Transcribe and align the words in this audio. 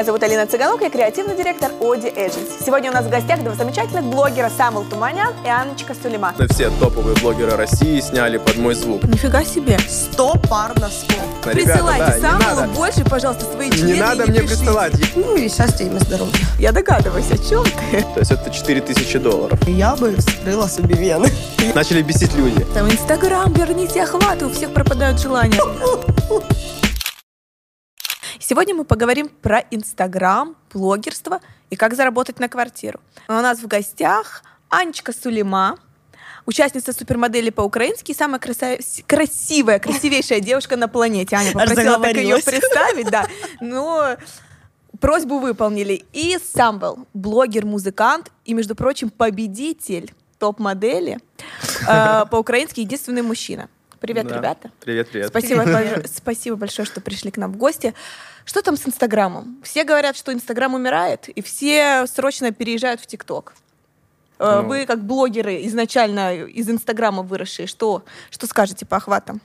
Меня 0.00 0.06
зовут 0.06 0.22
Алина 0.22 0.46
Цыганок, 0.46 0.80
я 0.80 0.88
креативный 0.88 1.36
директор 1.36 1.70
Оди 1.78 2.06
Agency. 2.06 2.64
Сегодня 2.64 2.90
у 2.90 2.94
нас 2.94 3.04
в 3.04 3.10
гостях 3.10 3.44
два 3.44 3.54
замечательных 3.54 4.04
блогера 4.04 4.50
Самул 4.56 4.82
Туманян 4.84 5.34
и 5.44 5.48
Анночка 5.50 5.92
Сулейма. 5.94 6.34
Все 6.48 6.70
топовые 6.80 7.14
блогеры 7.18 7.54
России 7.54 8.00
сняли 8.00 8.38
под 8.38 8.56
мой 8.56 8.74
звук. 8.74 9.04
Нифига 9.04 9.44
себе. 9.44 9.78
Сто 9.90 10.36
пар 10.48 10.70
носков. 10.80 11.18
Ребята, 11.44 11.50
Присылайте 11.52 12.04
да, 12.06 12.14
не 12.16 12.20
Самулу 12.22 12.60
надо. 12.62 12.72
больше, 12.72 13.04
пожалуйста, 13.04 13.44
свои 13.44 13.70
члены 13.70 13.92
Не 13.92 14.00
надо 14.00 14.24
мне 14.24 14.40
пишите. 14.40 14.56
присылать. 14.56 14.92
Ну 15.16 15.36
и 15.36 15.50
счастья 15.50 15.84
им 15.84 15.94
и 15.98 16.00
здоровья. 16.00 16.32
Я 16.58 16.72
догадываюсь, 16.72 17.30
о 17.30 17.36
чем 17.36 17.64
ты. 17.64 18.00
То 18.00 18.20
есть 18.20 18.30
это 18.30 18.50
4000 18.50 19.18
долларов. 19.18 19.68
Я 19.68 19.96
бы 19.96 20.16
вскрыла 20.16 20.66
себе 20.66 20.94
вены. 20.94 21.28
Начали 21.74 22.00
бесить 22.00 22.34
люди. 22.36 22.64
Там 22.72 22.90
Инстаграм, 22.90 23.52
верните 23.52 24.02
охваты, 24.04 24.46
у 24.46 24.50
всех 24.50 24.72
пропадают 24.72 25.20
желания. 25.20 25.60
Сегодня 28.50 28.74
мы 28.74 28.82
поговорим 28.84 29.28
про 29.28 29.60
Инстаграм, 29.70 30.56
блогерство 30.72 31.40
и 31.70 31.76
как 31.76 31.94
заработать 31.94 32.40
на 32.40 32.48
квартиру. 32.48 32.98
У 33.28 33.32
нас 33.32 33.60
в 33.60 33.68
гостях 33.68 34.42
Анечка 34.68 35.12
Сулейма, 35.12 35.78
участница 36.46 36.92
супермодели 36.92 37.50
по-украински 37.50 38.10
и 38.10 38.14
самая 38.14 38.40
краса- 38.40 38.80
красивая, 39.06 39.78
красивейшая 39.78 40.40
девушка 40.40 40.76
на 40.76 40.88
планете. 40.88 41.36
Аня 41.36 41.52
попросила 41.52 42.00
так 42.00 42.16
ее 42.16 42.38
представить, 42.42 43.08
да. 43.08 43.28
Но 43.60 44.16
просьбу 45.00 45.38
выполнили. 45.38 46.02
И 46.12 46.36
Самвел, 46.52 47.06
блогер, 47.14 47.64
музыкант 47.64 48.32
и, 48.44 48.52
между 48.54 48.74
прочим, 48.74 49.10
победитель 49.10 50.12
топ-модели 50.40 51.20
э, 51.88 52.24
по-украински 52.28 52.80
единственный 52.80 53.22
мужчина. 53.22 53.68
Привет, 54.00 54.26
Да. 54.26 54.38
ребята. 54.38 54.70
Привет, 54.80 55.10
привет. 55.10 55.28
Спасибо, 55.28 55.62
большое- 55.62 56.08
спасибо 56.12 56.56
большое, 56.56 56.86
что 56.86 57.00
пришли 57.00 57.30
к 57.30 57.36
нам 57.36 57.52
в 57.52 57.56
гости. 57.56 57.94
Что 58.50 58.62
там 58.62 58.76
с 58.76 58.84
Инстаграмом? 58.84 59.60
Все 59.62 59.84
говорят, 59.84 60.16
что 60.16 60.32
Инстаграм 60.32 60.74
умирает, 60.74 61.28
и 61.28 61.40
все 61.40 62.04
срочно 62.08 62.50
переезжают 62.50 63.00
в 63.00 63.06
ТикТок. 63.06 63.54
Э, 64.40 64.62
Ну. 64.62 64.68
Вы, 64.68 64.86
как 64.86 65.04
блогеры, 65.04 65.64
изначально 65.66 66.34
из 66.34 66.68
Инстаграма 66.68 67.22
выросшие, 67.22 67.68
что, 67.68 68.02
что 68.28 68.48
скажете 68.48 68.84
по 68.86 68.96
охватам? 68.96 69.40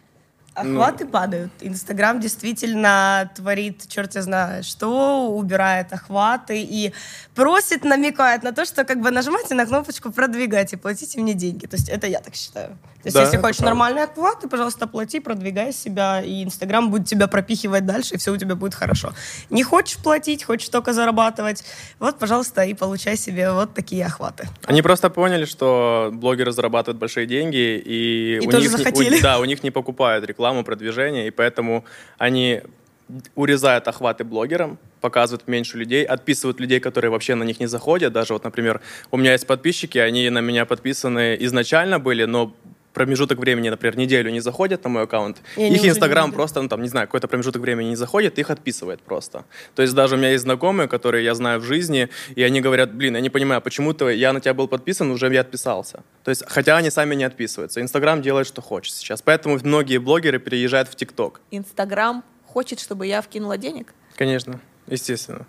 Охваты 0.55 1.05
падают. 1.05 1.51
Инстаграм 1.61 2.19
действительно 2.19 3.29
творит, 3.35 3.83
черт 3.87 4.15
я 4.15 4.21
знаю, 4.21 4.63
что, 4.63 5.27
убирает 5.29 5.91
охваты 5.93 6.61
и 6.61 6.93
просит, 7.35 7.83
намекает 7.83 8.43
на 8.43 8.51
то, 8.53 8.63
что 8.65 8.85
как 8.85 9.01
бы 9.01 9.11
нажимайте 9.11 9.53
на 9.55 9.65
кнопочку 9.65 10.11
продвигать 10.11 10.73
и 10.73 10.77
платите 10.77 11.19
мне 11.19 11.33
деньги. 11.33 11.65
То 11.65 11.75
есть 11.75 11.89
это 11.89 12.07
я 12.07 12.19
так 12.21 12.35
считаю. 12.35 12.69
То 13.03 13.07
есть 13.09 13.15
Да, 13.17 13.21
если 13.23 13.37
хочешь 13.37 13.57
правда. 13.57 13.65
нормальные 13.71 14.03
охваты, 14.05 14.47
пожалуйста, 14.47 14.87
плати, 14.87 15.19
продвигай 15.19 15.71
себя, 15.73 16.21
и 16.23 16.43
Инстаграм 16.43 16.89
будет 16.89 17.05
тебя 17.07 17.27
пропихивать 17.27 17.85
дальше, 17.85 18.15
и 18.15 18.17
все 18.17 18.31
у 18.31 18.37
тебя 18.37 18.55
будет 18.55 18.73
хорошо. 18.73 19.13
Не 19.51 19.61
хочешь 19.63 19.97
платить, 19.97 20.43
хочешь 20.43 20.69
только 20.69 20.91
зарабатывать, 20.93 21.63
вот, 21.99 22.17
пожалуйста, 22.17 22.63
и 22.63 22.73
получай 22.73 23.15
себе 23.17 23.51
вот 23.51 23.73
такие 23.75 24.05
охваты. 24.05 24.47
Они 24.65 24.81
просто 24.81 25.09
поняли, 25.11 25.45
что 25.45 26.09
блогеры 26.13 26.51
зарабатывают 26.51 26.97
большие 26.99 27.27
деньги, 27.27 27.77
и, 27.77 28.39
И 28.41 28.47
у 28.47 28.51
них 28.51 28.61
не- 28.61 28.67
у- 28.69 28.71
захотели. 28.77 29.21
да, 29.21 29.37
у 29.39 29.45
них 29.45 29.61
не 29.63 29.69
покупают 29.69 30.25
рекламу, 30.25 30.44
продвижение, 30.63 31.27
и 31.27 31.31
поэтому 31.31 31.85
они 32.17 32.61
урезают 33.35 33.87
охваты 33.87 34.23
блогерам, 34.23 34.77
показывают 35.01 35.47
меньше 35.47 35.77
людей, 35.77 36.03
отписывают 36.03 36.59
людей, 36.59 36.79
которые 36.79 37.11
вообще 37.11 37.35
на 37.35 37.43
них 37.43 37.59
не 37.59 37.67
заходят. 37.67 38.13
Даже 38.13 38.33
вот, 38.33 38.43
например, 38.43 38.81
у 39.11 39.17
меня 39.17 39.33
есть 39.33 39.45
подписчики, 39.47 39.99
они 39.99 40.29
на 40.29 40.41
меня 40.41 40.65
подписаны 40.65 41.37
изначально 41.39 41.99
были, 41.99 42.25
но 42.25 42.55
промежуток 42.95 43.37
времени, 43.37 43.69
например, 43.69 43.97
неделю 43.97 44.31
не 44.31 44.39
заходят 44.39 44.83
на 44.83 44.89
мой 44.89 45.03
аккаунт, 45.03 45.37
И 45.57 45.63
они 45.63 45.75
их 45.75 45.85
Инстаграм 45.85 46.31
просто, 46.31 46.61
ну 46.61 46.69
там, 46.69 46.81
не 46.81 46.87
знаю, 46.87 47.07
какой-то 47.07 47.27
промежуток 47.27 47.61
времени 47.61 47.89
не 47.89 47.95
заходит, 47.95 48.39
их 48.39 48.49
отписывает 48.49 49.01
просто. 49.01 49.45
То 49.75 49.83
есть 49.83 49.93
даже 49.93 50.15
у 50.15 50.17
меня 50.17 50.31
есть 50.31 50.43
знакомые, 50.43 50.87
которые 50.87 51.23
я 51.23 51.35
знаю 51.35 51.59
в 51.59 51.63
жизни, 51.63 52.09
и 52.35 52.41
они 52.41 52.61
говорят, 52.61 52.95
блин, 52.95 53.15
я 53.15 53.21
не 53.21 53.29
понимаю, 53.29 53.61
почему-то 53.61 54.09
я 54.09 54.33
на 54.33 54.39
тебя 54.39 54.53
был 54.53 54.67
подписан, 54.67 55.11
уже 55.11 55.31
я 55.33 55.41
отписался. 55.41 56.03
То 56.23 56.29
есть, 56.29 56.43
хотя 56.47 56.77
они 56.77 56.89
сами 56.89 57.15
не 57.15 57.25
отписываются. 57.25 57.81
Инстаграм 57.81 58.21
делает, 58.21 58.47
что 58.47 58.61
хочет 58.61 58.93
сейчас. 58.95 59.21
Поэтому 59.21 59.59
многие 59.63 59.97
блогеры 59.97 60.39
переезжают 60.39 60.89
в 60.89 60.95
ТикТок. 60.95 61.41
Инстаграм 61.51 62.23
хочет, 62.47 62.79
чтобы 62.79 63.05
я 63.07 63.21
вкинула 63.21 63.57
денег? 63.57 63.93
Конечно, 64.15 64.61
естественно. 64.87 65.45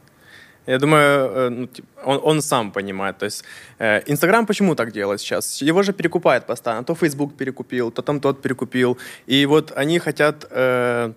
Я 0.66 0.78
думаю, 0.78 1.30
э, 1.30 1.48
ну, 1.50 1.68
он, 2.04 2.20
он 2.22 2.42
сам 2.42 2.72
понимает. 2.72 3.18
То 3.18 3.26
есть 3.26 3.44
э, 3.78 4.02
Инстаграм 4.06 4.46
почему 4.46 4.74
так 4.74 4.92
делает 4.92 5.20
сейчас? 5.20 5.62
Его 5.62 5.82
же 5.82 5.92
перекупает 5.92 6.46
постоянно. 6.46 6.84
То 6.84 6.94
Facebook 6.94 7.36
перекупил, 7.36 7.90
то 7.90 8.02
там 8.02 8.20
тот 8.20 8.42
перекупил. 8.42 8.98
И 9.26 9.46
вот 9.46 9.72
они 9.76 9.98
хотят 9.98 10.46
э, 10.50 11.12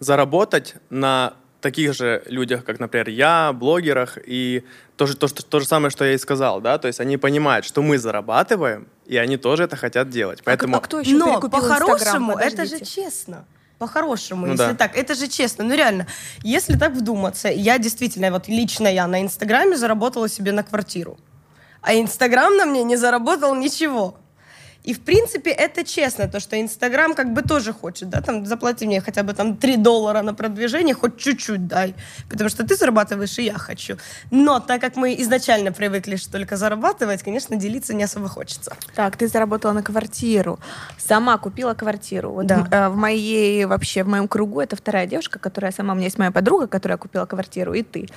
заработать 0.00 0.74
на 0.90 1.34
таких 1.60 1.94
же 1.94 2.22
людях, 2.26 2.64
как, 2.64 2.80
например, 2.80 3.08
я, 3.08 3.52
блогерах, 3.52 4.18
и 4.26 4.64
то 4.96 5.06
же, 5.06 5.16
то, 5.16 5.28
что- 5.28 5.44
то 5.44 5.60
же 5.60 5.66
самое, 5.66 5.90
что 5.90 6.04
я 6.04 6.14
и 6.14 6.18
сказал, 6.18 6.60
да, 6.60 6.76
то 6.78 6.88
есть 6.88 7.00
они 7.00 7.16
понимают, 7.18 7.64
что 7.64 7.82
мы 7.82 7.98
зарабатываем, 7.98 8.86
и 9.06 9.16
они 9.16 9.36
тоже 9.36 9.62
это 9.64 9.76
хотят 9.76 10.10
делать. 10.10 10.42
Поэтому 10.44 10.76
А, 10.76 10.80
кто 10.80 10.98
еще 11.00 11.14
Но 11.16 11.40
по-хорошему 11.40 12.36
это 12.36 12.64
же 12.66 12.80
честно. 12.84 13.44
По-хорошему, 13.82 14.46
Ну 14.46 14.52
если 14.52 14.66
да. 14.66 14.74
так, 14.74 14.96
это 14.96 15.16
же 15.16 15.26
честно. 15.26 15.64
Ну 15.64 15.74
реально, 15.74 16.06
если 16.44 16.76
так 16.78 16.92
вдуматься, 16.92 17.48
я 17.48 17.78
действительно, 17.78 18.30
вот 18.30 18.46
лично 18.46 18.86
я 18.86 19.08
на 19.08 19.20
Инстаграме 19.20 19.76
заработала 19.76 20.28
себе 20.28 20.52
на 20.52 20.62
квартиру, 20.62 21.18
а 21.80 21.92
Инстаграм 21.92 22.56
на 22.56 22.64
мне 22.64 22.84
не 22.84 22.94
заработал 22.94 23.56
ничего. 23.56 24.14
И, 24.84 24.94
в 24.94 25.00
принципе, 25.00 25.50
это 25.50 25.84
честно, 25.84 26.28
то, 26.28 26.40
что 26.40 26.56
Инстаграм 26.56 27.14
как 27.14 27.32
бы 27.32 27.42
тоже 27.42 27.72
хочет, 27.72 28.08
да, 28.08 28.20
там, 28.20 28.46
заплати 28.46 28.86
мне 28.86 29.00
хотя 29.00 29.22
бы 29.22 29.32
там 29.32 29.56
3 29.56 29.76
доллара 29.76 30.22
на 30.22 30.34
продвижение, 30.34 30.94
хоть 30.94 31.16
чуть-чуть 31.16 31.66
дай, 31.66 31.94
потому 32.28 32.50
что 32.50 32.64
ты 32.66 32.74
зарабатываешь, 32.74 33.38
и 33.38 33.44
я 33.44 33.58
хочу. 33.58 33.96
Но 34.30 34.60
так 34.60 34.80
как 34.80 34.96
мы 34.96 35.14
изначально 35.20 35.72
привыкли 35.72 36.16
что 36.16 36.32
только 36.32 36.56
зарабатывать, 36.56 37.22
конечно, 37.22 37.56
делиться 37.56 37.94
не 37.94 38.04
особо 38.04 38.28
хочется. 38.28 38.72
Так, 38.94 39.16
ты 39.16 39.28
заработала 39.28 39.72
на 39.72 39.82
квартиру, 39.82 40.58
сама 40.98 41.38
купила 41.38 41.74
квартиру. 41.74 42.32
Вот 42.32 42.46
Да. 42.46 42.66
э, 42.70 42.88
в 42.88 42.96
моей 42.96 43.64
вообще 43.66 44.02
в 44.02 44.08
моем 44.08 44.28
кругу 44.28 44.60
это 44.60 44.76
вторая 44.76 45.06
девушка, 45.06 45.38
которая 45.38 45.72
сама 45.72 45.92
у 45.92 45.96
меня 45.96 46.06
есть 46.06 46.18
моя 46.18 46.30
подруга, 46.30 46.66
которая 46.66 46.98
купила 46.98 47.26
квартиру, 47.26 47.74
и 47.74 47.82
ты 47.82 48.08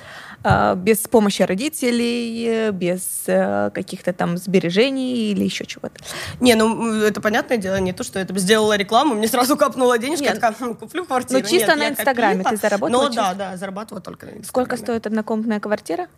Э, 0.44 0.74
без 0.76 0.98
помощи 0.98 1.42
родителей, 1.42 2.70
без 2.70 3.24
э, 3.26 3.70
каких-то 3.74 4.12
там 4.12 4.36
сбережений 4.36 5.32
или 5.32 5.44
еще 5.44 5.64
чего-то. 5.64 6.00
Не, 6.40 6.54
ну 6.56 7.02
это 7.02 7.20
понятное 7.20 7.58
дело, 7.58 7.76
не 7.76 7.92
то, 7.92 8.04
что 8.04 8.18
я 8.18 8.24
там 8.24 8.38
сделала 8.38 8.76
рекламу, 8.76 9.14
мне 9.14 9.28
сразу 9.28 9.56
капнула 9.56 9.98
денежка, 9.98 10.24
Нет. 10.24 10.34
я 10.34 10.40
такая, 10.40 10.54
«Хм, 10.58 10.74
куплю 10.74 11.04
квартиру. 11.04 11.40
Ну, 11.40 11.48
чисто 11.48 11.74
Нет, 11.74 11.78
на 11.78 11.88
Инстаграме 11.90 12.44
ты 12.44 12.56
заработала 12.56 13.02
Ну 13.02 13.14
да, 13.14 13.34
да, 13.34 13.56
зарабатывала 13.56 14.00
только 14.00 14.26
на 14.26 14.30
Инстаграме. 14.30 14.48
Сколько 14.48 14.76
стоит 14.76 15.06
однокомнатная 15.06 15.60
квартира? 15.60 16.08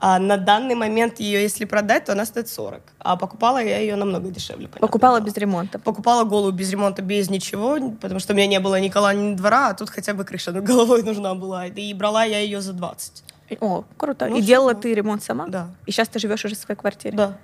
А 0.00 0.20
на 0.20 0.36
данный 0.36 0.76
момент 0.76 1.18
ее, 1.18 1.42
если 1.42 1.64
продать, 1.64 2.04
то 2.04 2.12
она 2.12 2.24
стоит 2.24 2.48
40. 2.48 2.80
А 3.00 3.16
покупала 3.16 3.58
я 3.58 3.78
ее 3.78 3.96
намного 3.96 4.30
дешевле. 4.30 4.68
Покупала 4.68 5.20
без 5.20 5.36
ремонта. 5.36 5.80
Покупала 5.80 6.22
голую 6.22 6.52
без 6.52 6.70
ремонта, 6.70 7.02
без 7.02 7.28
ничего, 7.30 7.78
потому 8.00 8.20
что 8.20 8.32
у 8.32 8.36
меня 8.36 8.46
не 8.46 8.60
было 8.60 8.78
ни 8.78 8.88
кола, 8.90 9.12
ни 9.12 9.34
двора, 9.34 9.70
а 9.70 9.74
тут 9.74 9.90
хотя 9.90 10.14
бы 10.14 10.24
крыша 10.24 10.52
над 10.52 10.62
головой 10.62 11.02
нужна 11.04 11.34
была. 11.34 11.66
И 11.66 11.94
брала 11.94 12.24
я 12.24 12.38
ее 12.38 12.60
за 12.60 12.74
20. 12.74 13.24
О, 13.60 13.84
круто. 13.96 14.26
Ну, 14.26 14.36
и 14.36 14.42
делала 14.42 14.72
всё. 14.72 14.82
ты 14.82 14.94
ремонт 14.94 15.24
сама? 15.24 15.46
Да. 15.48 15.68
И 15.86 15.90
сейчас 15.90 16.08
ты 16.08 16.20
живешь 16.20 16.44
уже 16.44 16.54
в 16.54 16.58
своей 16.58 16.78
квартире? 16.78 17.16
Да. 17.16 17.36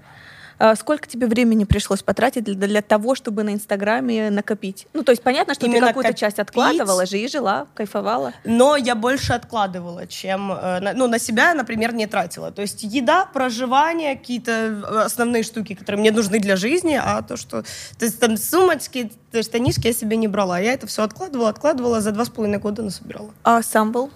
А 0.59 0.75
Сколько 0.77 1.09
тебе 1.09 1.27
времени 1.27 1.65
пришлось 1.65 2.03
потратить 2.03 2.45
для, 2.45 2.55
для 2.55 2.83
того, 2.83 3.15
чтобы 3.15 3.43
на 3.43 3.55
Инстаграме 3.55 4.31
накопить? 4.31 4.87
Ну, 4.93 5.03
то 5.03 5.13
есть 5.13 5.23
понятно, 5.23 5.55
что 5.55 5.67
Именно 5.67 5.81
ты 5.81 5.87
какую-то 5.89 6.09
копить? 6.11 6.21
часть 6.21 6.39
откладывала 6.39 7.07
же 7.07 7.19
и 7.19 7.29
жила, 7.29 7.67
кайфовала. 7.75 8.33
Но 8.45 8.77
я 8.77 8.95
больше 8.95 9.33
откладывала, 9.33 10.07
чем... 10.07 10.53
э, 10.53 10.81
на- 10.81 10.93
ну, 10.93 11.09
на 11.09 11.19
себя, 11.19 11.55
например, 11.55 11.93
не 11.95 12.07
тратила. 12.07 12.51
То 12.51 12.63
есть 12.63 12.83
еда, 12.83 13.27
проживание, 13.27 14.17
какие-то 14.17 14.51
э, 14.53 14.99
основные 15.05 15.43
штуки, 15.43 15.75
которые 15.75 16.01
мне 16.01 16.11
нужны 16.13 16.39
для 16.39 16.57
жизни, 16.57 16.99
а 17.03 17.23
то, 17.23 17.37
что... 17.37 17.63
То 17.99 18.05
есть 18.05 18.21
там 18.21 18.37
сумочки, 18.37 19.13
штанишки 19.41 19.89
я 19.89 19.93
себе 19.93 20.17
не 20.17 20.29
брала. 20.29 20.59
Я 20.59 20.73
это 20.73 20.87
все 20.87 21.03
откладывала, 21.03 21.49
откладывала, 21.49 22.01
за 22.01 22.13
два 22.13 22.25
с 22.25 22.29
половиной 22.29 22.59
года 22.59 22.83
насобирала. 22.83 23.31
А 23.43 23.63
сам 23.63 23.93
был? 23.93 24.11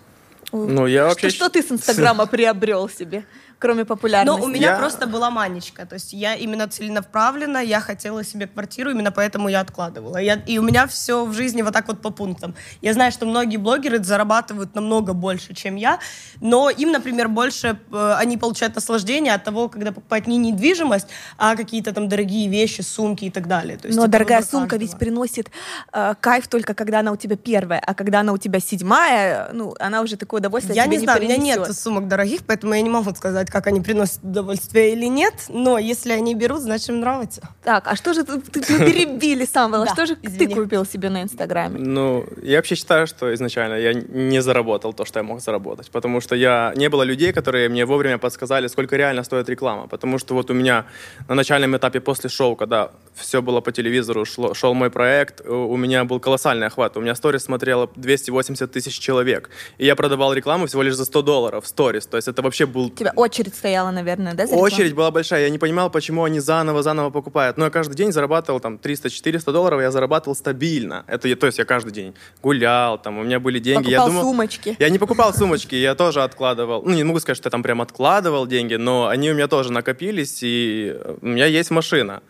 Ну, 0.52 0.86
я 0.86 1.04
вообще... 1.04 1.28
Что, 1.28 1.44
что 1.46 1.48
ты 1.50 1.62
с 1.62 1.70
Инстаграма 1.70 2.26
приобрел 2.26 2.88
себе, 2.88 3.24
кроме 3.58 3.84
популярности? 3.84 4.40
Но 4.40 4.44
у 4.44 4.48
меня 4.48 4.70
Я- 4.70 4.78
просто 4.78 5.06
была 5.06 5.30
манечка. 5.30 5.86
То 5.86 5.94
есть 5.94 6.12
я 6.12 6.34
именно 6.34 6.68
целенаправленно, 6.68 7.58
я 7.58 7.80
хотела 7.80 8.24
себе 8.24 8.46
квартиру, 8.46 8.90
именно 8.90 9.10
поэтому 9.10 9.48
я 9.48 9.60
откладывала. 9.60 10.18
Я, 10.18 10.34
и 10.34 10.58
у 10.58 10.62
меня 10.62 10.86
все 10.86 11.24
в 11.24 11.32
жизни 11.32 11.62
вот 11.62 11.72
так 11.72 11.88
вот 11.88 12.00
по 12.00 12.10
пунктам. 12.10 12.54
Я 12.82 12.92
знаю, 12.92 13.12
что 13.12 13.26
многие 13.26 13.56
блогеры 13.56 14.02
зарабатывают 14.02 14.74
намного 14.74 15.12
больше, 15.12 15.54
чем 15.54 15.76
я, 15.76 15.98
но 16.40 16.70
им, 16.70 16.92
например, 16.92 17.28
больше 17.28 17.78
э, 17.92 18.14
они 18.18 18.36
получают 18.36 18.74
наслаждение 18.74 19.34
от 19.34 19.44
того, 19.44 19.68
когда 19.68 19.92
покупают 19.92 20.26
не 20.26 20.38
недвижимость, 20.38 21.08
а 21.36 21.56
какие-то 21.56 21.92
там 21.92 22.08
дорогие 22.08 22.48
вещи, 22.48 22.82
сумки 22.82 23.24
и 23.26 23.30
так 23.30 23.46
далее. 23.48 23.76
То 23.78 23.88
есть 23.88 23.98
Но 23.98 24.06
дорогая 24.06 24.42
сумка 24.42 24.70
каждого. 24.70 24.80
ведь 24.80 24.98
приносит 24.98 25.50
э, 25.92 26.14
кайф 26.20 26.48
только 26.48 26.74
когда 26.74 27.00
она 27.00 27.12
у 27.12 27.16
тебя 27.16 27.36
первая, 27.36 27.80
а 27.84 27.94
когда 27.94 28.20
она 28.20 28.32
у 28.32 28.38
тебя 28.38 28.60
седьмая, 28.60 29.50
ну, 29.52 29.74
она 29.78 30.02
уже 30.02 30.16
такое 30.16 30.40
удовольствие 30.40 30.76
Я 30.76 30.84
тебе 30.84 30.96
не 30.96 31.04
знаю, 31.04 31.20
у 31.20 31.24
меня 31.24 31.36
нет 31.36 31.76
сумок 31.76 32.08
дорогих, 32.08 32.42
поэтому 32.46 32.74
я 32.74 32.82
не 32.82 32.90
могу 32.90 33.14
сказать, 33.14 33.47
как 33.50 33.66
они 33.66 33.80
приносят 33.80 34.22
удовольствие 34.22 34.92
или 34.92 35.06
нет. 35.06 35.34
Но 35.48 35.78
если 35.78 36.12
они 36.12 36.34
берут, 36.34 36.60
значит 36.62 36.88
им 36.90 37.00
нравится. 37.00 37.40
Так, 37.64 37.86
а 37.86 37.96
что 37.96 38.14
же 38.14 38.24
ты, 38.24 38.40
ты- 38.40 38.60
ты 38.60 38.78
перебили 38.78 39.44
Самвела? 39.44 39.84
Да, 39.88 39.92
Что 39.92 40.06
же 40.06 40.16
ты 40.16 40.48
купил 40.48 40.84
себе 40.86 41.08
на 41.10 41.22
Инстаграме? 41.22 41.78
Ну, 41.78 42.24
я 42.42 42.56
вообще 42.56 42.74
считаю, 42.74 43.06
что 43.06 43.32
изначально 43.34 43.74
я 43.74 43.92
не 43.94 44.42
заработал 44.42 44.92
то, 44.92 45.04
что 45.04 45.18
я 45.20 45.22
мог 45.24 45.40
заработать, 45.40 45.90
потому 45.90 46.20
что 46.20 46.34
я 46.34 46.72
не 46.76 46.88
было 46.88 47.02
людей, 47.02 47.32
которые 47.32 47.68
мне 47.68 47.84
вовремя 47.86 48.18
подсказали, 48.18 48.66
сколько 48.68 48.96
реально 48.96 49.24
стоит 49.24 49.48
реклама, 49.48 49.86
потому 49.88 50.18
что 50.18 50.34
вот 50.34 50.50
у 50.50 50.54
меня 50.54 50.84
на 51.28 51.34
начальном 51.34 51.76
этапе 51.76 52.00
после 52.00 52.28
шоу, 52.30 52.56
когда 52.56 52.90
все 53.14 53.40
было 53.42 53.60
по 53.60 53.72
телевизору, 53.72 54.24
шло, 54.24 54.54
шел 54.54 54.74
мой 54.74 54.90
проект, 54.90 55.40
у 55.46 55.76
меня 55.76 56.04
был 56.04 56.20
колоссальный 56.20 56.66
охват, 56.66 56.96
у 56.96 57.00
меня 57.00 57.14
сторис 57.14 57.44
смотрело 57.44 57.88
280 57.96 58.70
тысяч 58.70 58.98
человек, 58.98 59.50
и 59.78 59.86
я 59.86 59.96
продавал 59.96 60.32
рекламу 60.34 60.66
всего 60.66 60.82
лишь 60.82 60.94
за 60.94 61.04
100 61.04 61.22
долларов 61.22 61.66
сторис, 61.66 62.06
то 62.06 62.16
есть 62.16 62.28
это 62.28 62.42
вообще 62.42 62.66
был 62.66 62.90
тебя 62.90 63.12
очередь 63.38 63.54
стояла, 63.54 63.90
наверное, 63.90 64.34
да? 64.34 64.44
Очередь 64.44 64.94
была 64.94 65.10
большая, 65.10 65.42
я 65.42 65.50
не 65.50 65.58
понимал, 65.58 65.90
почему 65.90 66.24
они 66.24 66.40
заново-заново 66.40 67.10
покупают. 67.10 67.56
Но 67.56 67.64
я 67.66 67.70
каждый 67.70 67.94
день 67.94 68.10
зарабатывал 68.12 68.58
там 68.60 68.76
300-400 68.82 69.52
долларов, 69.52 69.80
я 69.80 69.90
зарабатывал 69.90 70.34
стабильно. 70.34 71.04
Это, 71.06 71.28
я- 71.28 71.36
то 71.36 71.46
есть 71.46 71.58
я 71.58 71.64
каждый 71.64 71.92
день 71.92 72.14
гулял, 72.42 72.98
там 73.00 73.18
у 73.18 73.22
меня 73.22 73.38
были 73.38 73.58
деньги. 73.60 73.90
я 73.90 73.98
Покупал 73.98 74.08
думал, 74.08 74.22
сумочки. 74.22 74.76
Я 74.78 74.88
не 74.90 74.98
покупал 74.98 75.32
сумочки, 75.32 75.74
я 75.76 75.94
тоже 75.94 76.22
откладывал. 76.22 76.82
Ну, 76.84 76.94
не 76.94 77.04
могу 77.04 77.20
сказать, 77.20 77.36
что 77.36 77.46
я 77.46 77.50
там 77.50 77.62
прям 77.62 77.80
откладывал 77.80 78.46
деньги, 78.46 78.74
но 78.74 79.06
они 79.06 79.30
у 79.30 79.34
меня 79.34 79.46
тоже 79.46 79.72
накопились, 79.72 80.40
и 80.42 80.96
у 81.22 81.26
меня 81.26 81.46
есть 81.46 81.70
машина, 81.70 82.22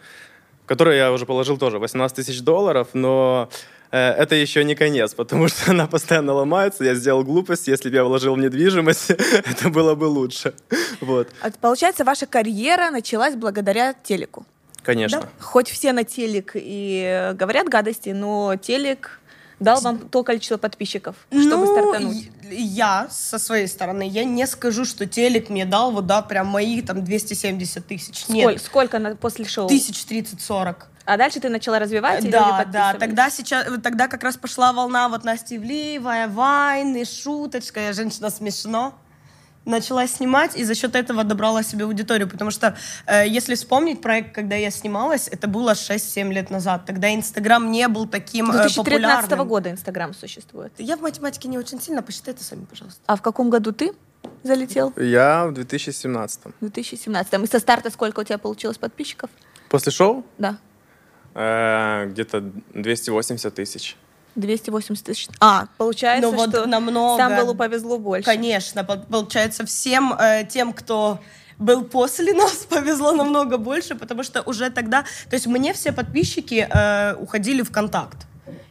которую 0.69 0.97
я 0.97 1.11
уже 1.11 1.27
положил 1.27 1.57
тоже 1.59 1.79
18 1.79 2.15
тысяч 2.17 2.41
долларов, 2.43 2.89
но 2.93 3.49
э, 3.91 3.99
это 3.99 4.35
еще 4.35 4.63
не 4.65 4.75
конец, 4.75 5.15
потому 5.15 5.49
что 5.49 5.71
она 5.73 5.87
постоянно 5.87 6.35
ломается. 6.35 6.85
Я 6.85 6.95
сделал 6.95 7.25
глупость, 7.25 7.67
если 7.69 7.89
бы 7.89 7.97
я 7.97 8.05
вложил 8.05 8.35
в 8.35 8.39
недвижимость, 8.39 9.11
это 9.11 9.71
было 9.71 9.95
бы 9.95 10.05
лучше. 10.05 10.53
Вот, 11.01 11.29
А, 11.41 11.51
Получается, 11.61 12.05
ваша 12.05 12.27
карьера 12.27 12.91
началась 12.91 13.35
благодаря 13.35 13.95
телеку. 13.95 14.45
конечно. 14.85 15.29
Хоть 15.41 15.69
все 15.71 15.93
на 15.93 16.05
телек 16.05 16.53
и 16.55 17.03
э, 17.05 17.33
говорят 17.33 17.69
гадости, 17.69 18.11
но 18.11 18.55
телек 18.57 19.21
дал 19.61 19.81
вам 19.81 19.99
то 20.09 20.23
количество 20.25 20.57
подписчиков, 20.57 21.17
чтобы 21.31 21.67
Ну, 21.67 21.73
стартануть. 21.73 22.31
Я, 22.51 23.09
со 23.11 23.39
своей 23.39 23.69
стороны, 23.69 24.09
я 24.09 24.25
не 24.25 24.47
скажу, 24.47 24.85
что 24.85 25.07
телек 25.07 25.51
мне 25.51 25.65
дал 25.67 25.91
вот, 25.93 26.07
да, 26.07 26.23
прям 26.23 26.47
мои 26.47 26.81
там 26.83 27.05
270 27.05 27.87
тысяч. 27.87 28.23
Сколь- 28.23 28.35
Нет, 28.37 28.63
сколько 28.63 28.99
на- 28.99 29.17
после 29.17 29.45
шоу? 29.45 29.69
тысяч 29.69 30.05
тридцать 30.05 30.41
сорок. 30.41 30.89
А 31.05 31.17
дальше 31.17 31.41
ты 31.41 31.49
начала 31.49 31.79
развивать, 31.79 32.25
и 32.25 32.29
Да, 32.29 32.65
да, 32.71 32.93
тогда 32.95 33.31
сейчас, 33.31 33.67
тогда 33.83 34.09
как 34.09 34.23
раз 34.23 34.37
пошла 34.37 34.73
волна 34.75 35.09
вот 35.09 35.25
Настя 35.25 35.57
Ивлеева, 35.57 36.27
Вайн 36.29 36.95
и 36.97 37.05
шуточка, 37.05 37.81
я 37.81 37.93
женщина 37.95 38.29
смешно. 38.31 38.95
Начала 39.69 40.07
снимать 40.07 40.57
и 40.57 40.65
за 40.65 40.75
счет 40.75 40.95
этого 40.97 41.25
добрала 41.25 41.63
себе 41.63 41.85
аудиторию, 41.85 42.27
потому 42.27 42.51
что 42.51 42.75
э, 43.07 43.29
если 43.29 43.55
вспомнить 43.55 44.01
проект, 44.01 44.35
когда 44.35 44.57
я 44.57 44.71
снималась, 44.71 45.29
это 45.29 45.47
было 45.47 45.73
6-7 45.73 46.33
лет 46.33 46.49
назад. 46.49 46.87
Тогда 46.87 47.15
Инстаграм 47.15 47.71
не 47.71 47.87
был 47.89 48.07
таким 48.07 48.47
С 48.47 48.55
э, 48.55 48.63
2013 48.63 48.77
популярным. 49.29 49.47
года 49.49 49.71
Инстаграм 49.71 50.15
существует. 50.15 50.73
Я 50.79 50.97
в 50.97 51.03
математике 51.03 51.49
не 51.49 51.59
очень 51.59 51.79
сильно, 51.83 52.03
посчитайте 52.03 52.43
сами, 52.45 52.65
пожалуйста. 52.65 53.01
А 53.05 53.17
в 53.17 53.21
каком 53.21 53.51
году 53.51 53.73
ты 53.73 53.93
залетел? 54.43 54.95
Я 54.97 55.47
в 55.47 55.53
2017. 55.53 56.41
В 56.47 56.61
2017. 56.61 57.35
И 57.35 57.47
со 57.47 57.59
старта 57.59 57.91
сколько 57.91 58.21
у 58.21 58.25
тебя 58.25 58.39
получилось 58.39 58.79
подписчиков? 58.79 59.29
После 59.69 59.93
шоу 59.93 60.25
Да. 60.39 60.57
э, 61.35 62.07
где-то 62.07 62.41
280 62.73 63.55
тысяч. 63.55 63.97
280 64.39 65.05
тысяч. 65.05 65.29
А, 65.41 65.67
получается, 65.77 66.31
Ну 66.31 66.37
вот 66.37 66.51
что 66.51 66.67
намного. 66.67 67.23
Самвелу 67.23 67.55
повезло 67.55 67.99
больше. 67.99 68.25
Конечно, 68.25 68.85
по- 68.85 68.97
получается, 68.97 69.67
всем 69.67 70.15
э, 70.19 70.45
тем, 70.49 70.73
кто 70.73 71.19
был 71.59 71.85
после 71.85 72.33
нас, 72.43 72.67
повезло 72.69 73.13
намного 73.13 73.59
больше, 73.59 73.95
потому 73.97 74.23
что 74.23 74.43
уже 74.43 74.71
тогда, 74.71 75.03
то 75.29 75.35
есть 75.35 75.47
мне 75.47 75.75
все 75.75 75.93
подписчики 75.93 76.69
э, 76.71 77.15
уходили 77.17 77.63
в 77.63 77.71
контакт. 77.73 78.28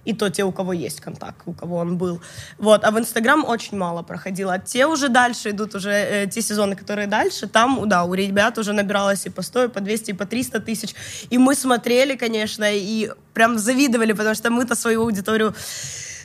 И 0.07 0.13
то 0.13 0.29
те, 0.29 0.43
у 0.43 0.51
кого 0.51 0.73
есть 0.73 1.01
контакт, 1.01 1.41
у 1.45 1.53
кого 1.53 1.77
он 1.77 1.97
был. 1.97 2.21
Вот. 2.57 2.85
А 2.85 2.91
в 2.91 2.97
Инстаграм 2.97 3.43
очень 3.45 3.77
мало 3.77 4.03
проходило. 4.03 4.53
А 4.53 4.59
те 4.59 4.85
уже 4.85 5.09
дальше 5.09 5.49
идут, 5.49 5.75
уже 5.75 5.91
э, 5.91 6.27
те 6.27 6.41
сезоны, 6.41 6.75
которые 6.75 7.07
дальше, 7.07 7.47
там, 7.47 7.89
да, 7.89 8.03
у 8.03 8.13
ребят 8.13 8.57
уже 8.57 8.73
набиралось 8.73 9.25
и 9.25 9.29
по 9.29 9.41
100, 9.41 9.63
и 9.63 9.67
по 9.67 9.81
200, 9.81 10.11
и 10.11 10.13
по 10.13 10.25
300 10.25 10.59
тысяч. 10.59 10.95
И 11.29 11.37
мы 11.37 11.55
смотрели, 11.55 12.15
конечно, 12.15 12.65
и 12.71 13.11
прям 13.33 13.59
завидовали, 13.59 14.13
потому 14.13 14.35
что 14.35 14.49
мы-то 14.49 14.75
свою 14.75 15.01
аудиторию 15.01 15.53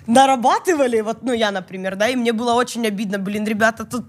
нарабатывали, 0.06 1.00
вот, 1.00 1.22
ну, 1.22 1.32
я, 1.32 1.50
например, 1.50 1.96
да, 1.96 2.08
и 2.08 2.16
мне 2.16 2.32
было 2.32 2.54
очень 2.54 2.87
обидно, 2.87 3.19
блин, 3.19 3.46
ребята 3.46 3.84
тут 3.84 4.04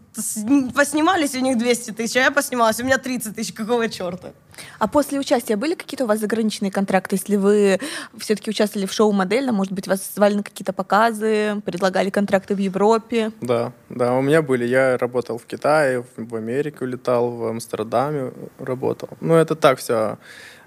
поснимались, 0.75 1.35
у 1.35 1.39
них 1.39 1.57
200 1.57 1.91
тысяч, 1.91 2.15
а 2.17 2.21
я 2.21 2.31
поснималась, 2.31 2.79
у 2.79 2.83
меня 2.83 2.97
30 2.97 3.35
тысяч, 3.35 3.53
какого 3.53 3.89
черта? 3.89 4.31
А 4.79 4.87
после 4.87 5.19
участия 5.19 5.55
были 5.55 5.75
какие-то 5.75 6.03
у 6.03 6.07
вас 6.07 6.19
заграничные 6.19 6.71
контракты? 6.71 7.15
Если 7.15 7.35
вы 7.37 7.79
все-таки 8.17 8.49
участвовали 8.49 8.85
в 8.85 8.93
шоу 8.93 9.11
модельном, 9.11 9.55
может 9.55 9.73
быть, 9.73 9.87
вас 9.87 10.13
звали 10.13 10.35
на 10.35 10.43
какие-то 10.43 10.73
показы, 10.73 11.61
предлагали 11.65 12.09
контракты 12.09 12.55
в 12.55 12.59
Европе? 12.59 13.31
Да, 13.41 13.71
да, 13.89 14.13
у 14.13 14.21
меня 14.21 14.41
были. 14.41 14.65
Я 14.65 14.97
работал 14.97 15.37
в 15.37 15.45
Китае, 15.45 16.05
в, 16.17 16.35
Америку 16.35 16.85
летал, 16.85 17.31
в 17.31 17.45
Амстердаме 17.47 18.31
работал. 18.59 19.09
Ну, 19.21 19.33
это 19.33 19.55
так 19.55 19.79
все, 19.79 20.17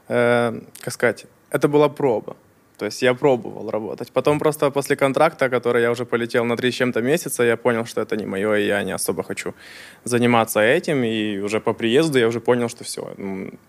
как 0.09 0.93
сказать, 0.93 1.27
это 1.51 1.69
была 1.69 1.89
проба. 1.89 2.37
То 2.79 2.87
есть 2.87 3.03
я 3.03 3.15
пробовал 3.15 3.71
работать. 3.71 4.13
Потом 4.13 4.39
просто 4.39 4.71
после 4.71 4.97
контракта, 4.97 5.49
который 5.49 5.83
я 5.83 5.91
уже 5.91 6.05
полетел 6.05 6.45
на 6.45 6.57
три 6.57 6.71
с 6.71 6.75
чем-то 6.75 7.01
месяца, 7.01 7.43
я 7.43 7.57
понял, 7.57 7.87
что 7.87 8.01
это 8.01 8.17
не 8.17 8.27
мое, 8.27 8.55
и 8.55 8.67
я 8.67 8.83
не 8.83 8.93
особо 8.93 9.23
хочу 9.23 9.55
заниматься 10.05 10.61
этим. 10.61 11.03
И 11.05 11.39
уже 11.39 11.61
по 11.61 11.73
приезду 11.73 12.19
я 12.19 12.29
уже 12.29 12.41
понял, 12.41 12.69
что 12.69 12.85
все, 12.85 13.15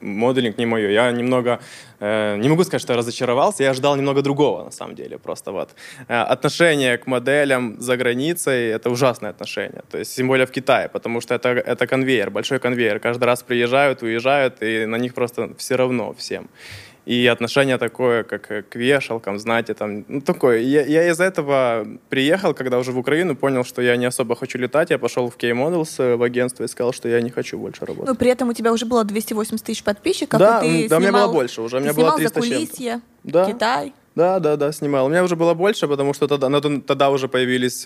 моделинг 0.01 0.57
не 0.57 0.65
мое. 0.65 0.89
Я 0.89 1.12
немного, 1.12 1.59
э, 2.00 2.38
не 2.38 2.50
могу 2.50 2.63
сказать, 2.63 2.81
что 2.81 2.94
я 2.94 2.98
разочаровался, 3.00 3.63
я 3.63 3.71
ожидал 3.71 3.95
немного 3.95 4.21
другого, 4.21 4.65
на 4.65 4.71
самом 4.71 4.95
деле. 4.95 5.18
Просто 5.18 5.51
вот 5.51 5.69
э, 6.07 6.13
отношение 6.13 6.98
к 6.98 7.07
моделям 7.07 7.80
за 7.80 7.95
границей— 7.98 8.68
это 8.75 8.89
ужасное 8.89 9.31
отношение. 9.31 9.83
То 9.89 9.98
есть 9.98 10.15
тем 10.15 10.27
более 10.27 10.45
в 10.45 10.51
Китае, 10.51 10.89
потому 10.89 11.21
что 11.21 11.33
это, 11.36 11.50
это 11.50 11.88
конвейер, 11.88 12.30
большой 12.30 12.60
конвейер. 12.60 13.00
Каждый 13.00 13.25
раз 13.25 13.44
приезжают, 13.44 14.03
уезжают, 14.03 14.62
и 14.62 14.86
на 14.86 14.98
них 14.98 15.13
просто 15.13 15.50
все 15.57 15.75
равно 15.75 16.13
всем 16.13 16.50
и 17.07 17.25
отношение 17.27 17.77
такое, 17.77 18.24
как 18.24 18.69
к 18.69 18.75
вешалкам, 18.75 19.39
знаете, 19.39 19.74
там, 19.74 20.04
ну, 20.09 20.19
такое. 20.19 20.59
Я, 20.59 20.86
я 20.86 21.09
из 21.09 21.21
этого 21.21 21.88
приехал, 22.09 22.54
когда 22.54 22.77
уже 22.77 22.92
в 22.92 22.98
Украину, 22.98 23.36
понял, 23.38 23.63
что 23.63 23.81
я 23.81 23.95
не 23.95 24.06
особо 24.06 24.36
хочу 24.36 24.57
летать, 24.57 24.89
я 24.89 24.98
пошел 25.00 25.30
в 25.30 25.38
K-Models 25.38 26.18
в 26.18 26.24
агентство 26.24 26.65
и 26.65 26.68
сказал, 26.68 26.92
что 26.92 27.07
я 27.07 27.21
не 27.21 27.30
хочу 27.30 27.57
больше 27.57 27.86
работать. 27.86 28.09
Ну, 28.09 28.15
при 28.15 28.30
этом 28.30 28.50
у 28.50 28.54
тебя 28.54 28.74
уже 28.74 28.86
было 28.86 29.06
280 29.06 29.65
тысяч 29.65 29.83
подписчиков, 29.83 30.38
да, 30.38 30.62
и 30.62 30.84
ты 30.84 30.89
да, 30.89 30.98
у 30.98 31.00
меня 31.00 31.10
снимал- 31.12 31.27
было 31.27 31.34
больше 31.34 31.62
уже, 31.62 31.77
у 31.77 31.79
меня 31.79 31.93
было 31.93 32.17
снимал 32.17 32.17
300 32.17 32.41
с 32.41 32.77
чем-то. 32.77 33.01
Да. 33.24 33.46
Китай. 33.46 33.93
Да, 34.15 34.39
да, 34.39 34.58
да, 34.58 34.74
снимал. 34.74 35.05
У 35.05 35.10
меня 35.10 35.24
уже 35.24 35.38
было 35.38 35.53
больше, 35.53 35.88
потому 35.88 36.13
что 36.13 36.27
тогда, 36.27 36.50
ну, 36.50 36.82
тогда 36.82 37.10
уже 37.10 37.29
появились 37.29 37.86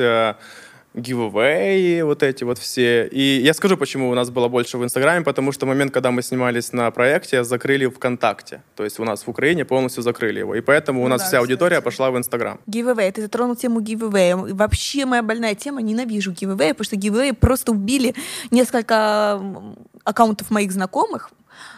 giveaway, 0.94 2.04
вот 2.04 2.24
эти 2.24 2.44
вот 2.44 2.58
все. 2.58 3.08
И 3.08 3.42
я 3.42 3.54
скажу, 3.54 3.78
почему 3.78 4.10
у 4.10 4.14
нас 4.16 4.30
было 4.30 4.48
больше 4.48 4.78
в 4.78 4.84
Инстаграме, 4.84 5.24
потому 5.24 5.52
что 5.52 5.66
в 5.66 5.70
момент, 5.70 5.92
когда 5.94 6.12
мы 6.12 6.22
снимались 6.22 6.74
на 6.74 6.90
проекте, 6.92 7.44
закрыли 7.44 7.86
ВКонтакте. 7.88 8.62
То 8.76 8.84
есть 8.84 9.00
у 9.00 9.04
нас 9.06 9.26
в 9.26 9.30
Украине 9.30 9.66
полностью 9.66 10.04
закрыли 10.04 10.40
его. 10.40 10.56
И 10.56 10.62
поэтому 10.62 11.02
у 11.02 11.04
Ну 11.04 11.10
нас 11.10 11.22
да, 11.22 11.28
вся 11.28 11.40
аудитория 11.40 11.78
кстати. 11.78 11.86
пошла 11.86 12.12
в 12.12 12.18
Инстаграм. 12.18 12.60
Giveaway. 12.68 13.12
Ты 13.12 13.22
затронул 13.22 13.56
тему 13.56 13.80
giveaway. 13.82 14.50
И 14.50 14.54
Вообще 14.54 15.06
моя 15.06 15.24
больная 15.24 15.56
тема. 15.56 15.82
Ненавижу 15.82 16.32
giveaway, 16.32 16.70
потому 16.74 16.84
что 16.86 16.96
giveaway 16.96 17.34
просто 17.34 17.72
убили 17.72 18.14
несколько 18.52 19.42
аккаунтов 20.04 20.50
моих 20.52 20.72
знакомых. 20.72 21.32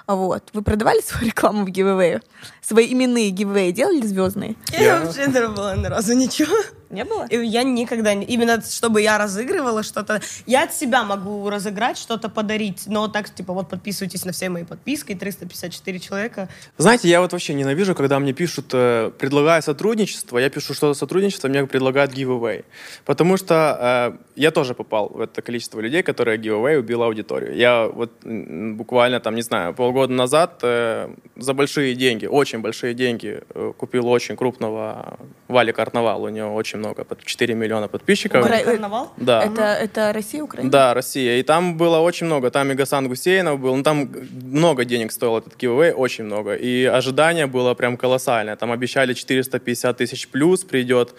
Вот. 0.07 0.43
Вы 0.53 0.61
продавали 0.63 1.01
свою 1.01 1.27
рекламу 1.27 1.65
в 1.65 1.69
giveaway? 1.69 2.21
Свои 2.61 2.91
именные 2.93 3.31
giveaway 3.31 3.71
делали 3.71 4.05
звездные? 4.05 4.55
Я, 4.71 4.81
Я- 4.81 4.99
вообще 4.99 5.27
не 5.27 5.47
было 5.47 5.75
ни 5.77 5.85
разу 5.85 6.13
ничего. 6.13 6.55
Не 6.93 7.05
было? 7.05 7.25
И 7.25 7.37
я 7.45 7.63
никогда 7.63 8.13
не... 8.13 8.25
Именно 8.25 8.61
чтобы 8.61 9.01
я 9.01 9.17
разыгрывала 9.17 9.83
что-то. 9.83 10.21
Я 10.45 10.63
от 10.63 10.73
себя 10.73 11.03
могу 11.03 11.49
разыграть, 11.49 11.97
что-то 11.97 12.29
подарить. 12.29 12.83
Но 12.85 13.07
так, 13.07 13.33
типа, 13.33 13.53
вот 13.53 13.69
подписывайтесь 13.69 14.25
на 14.25 14.31
все 14.31 14.49
мои 14.49 14.63
подписки. 14.63 15.15
354 15.15 15.99
человека. 15.99 16.49
Знаете, 16.77 17.09
я 17.09 17.19
вот 17.19 17.31
вообще 17.31 17.53
ненавижу, 17.53 17.95
когда 17.95 18.19
мне 18.19 18.33
пишут, 18.33 18.65
э, 18.73 19.11
предлагая 19.17 19.61
сотрудничество, 19.61 20.37
я 20.37 20.49
пишу 20.49 20.73
что-то 20.73 20.93
сотрудничество, 20.93 21.47
мне 21.47 21.65
предлагают 21.65 22.13
giveaway. 22.13 22.63
Потому 23.05 23.37
что 23.37 24.15
э, 24.15 24.17
я 24.35 24.51
тоже 24.51 24.73
попал 24.75 25.09
в 25.09 25.19
это 25.19 25.41
количество 25.41 25.79
людей, 25.79 26.03
которые 26.03 26.37
giveaway 26.37 26.77
убило 26.77 27.05
аудиторию. 27.05 27.55
Я 27.55 27.87
вот 27.87 28.11
буквально 28.23 29.19
там, 29.19 29.35
не 29.35 29.41
знаю, 29.41 29.73
полгода 29.73 30.13
назад 30.13 30.59
э, 30.61 31.09
за 31.35 31.53
большие 31.53 31.95
деньги, 31.95 32.27
очень 32.27 32.59
большие 32.59 32.93
деньги 32.93 33.41
э, 33.49 33.73
купил 33.77 34.07
очень 34.07 34.35
крупного 34.35 35.17
Вали 35.47 35.71
Карнавал. 35.71 36.23
У 36.23 36.29
него 36.29 36.53
очень 36.53 36.82
много, 36.83 37.03
под 37.03 37.23
4 37.23 37.53
миллиона 37.55 37.87
подписчиков. 37.87 38.45
Укра- 38.45 38.63
Карнавал? 38.63 39.07
Да. 39.17 39.43
Это, 39.43 39.61
это 39.61 40.13
Россия, 40.13 40.43
Украина? 40.43 40.69
Да, 40.71 40.93
Россия. 40.93 41.39
И 41.39 41.43
там 41.43 41.77
было 41.77 41.99
очень 41.99 42.25
много. 42.27 42.49
Там 42.49 42.71
и 42.71 42.75
Гасан 42.75 43.07
Гусейнов 43.07 43.59
был. 43.59 43.75
Ну, 43.75 43.83
там 43.83 44.09
много 44.53 44.85
денег 44.85 45.11
стоил 45.11 45.37
этот 45.37 45.53
giveaway, 45.63 45.91
очень 45.93 46.25
много. 46.25 46.55
И 46.55 46.85
ожидание 46.85 47.45
было 47.47 47.73
прям 47.75 47.97
колоссальное. 47.97 48.55
Там 48.55 48.71
обещали 48.71 49.13
450 49.13 49.97
тысяч 49.97 50.27
плюс 50.27 50.63
придет. 50.63 51.13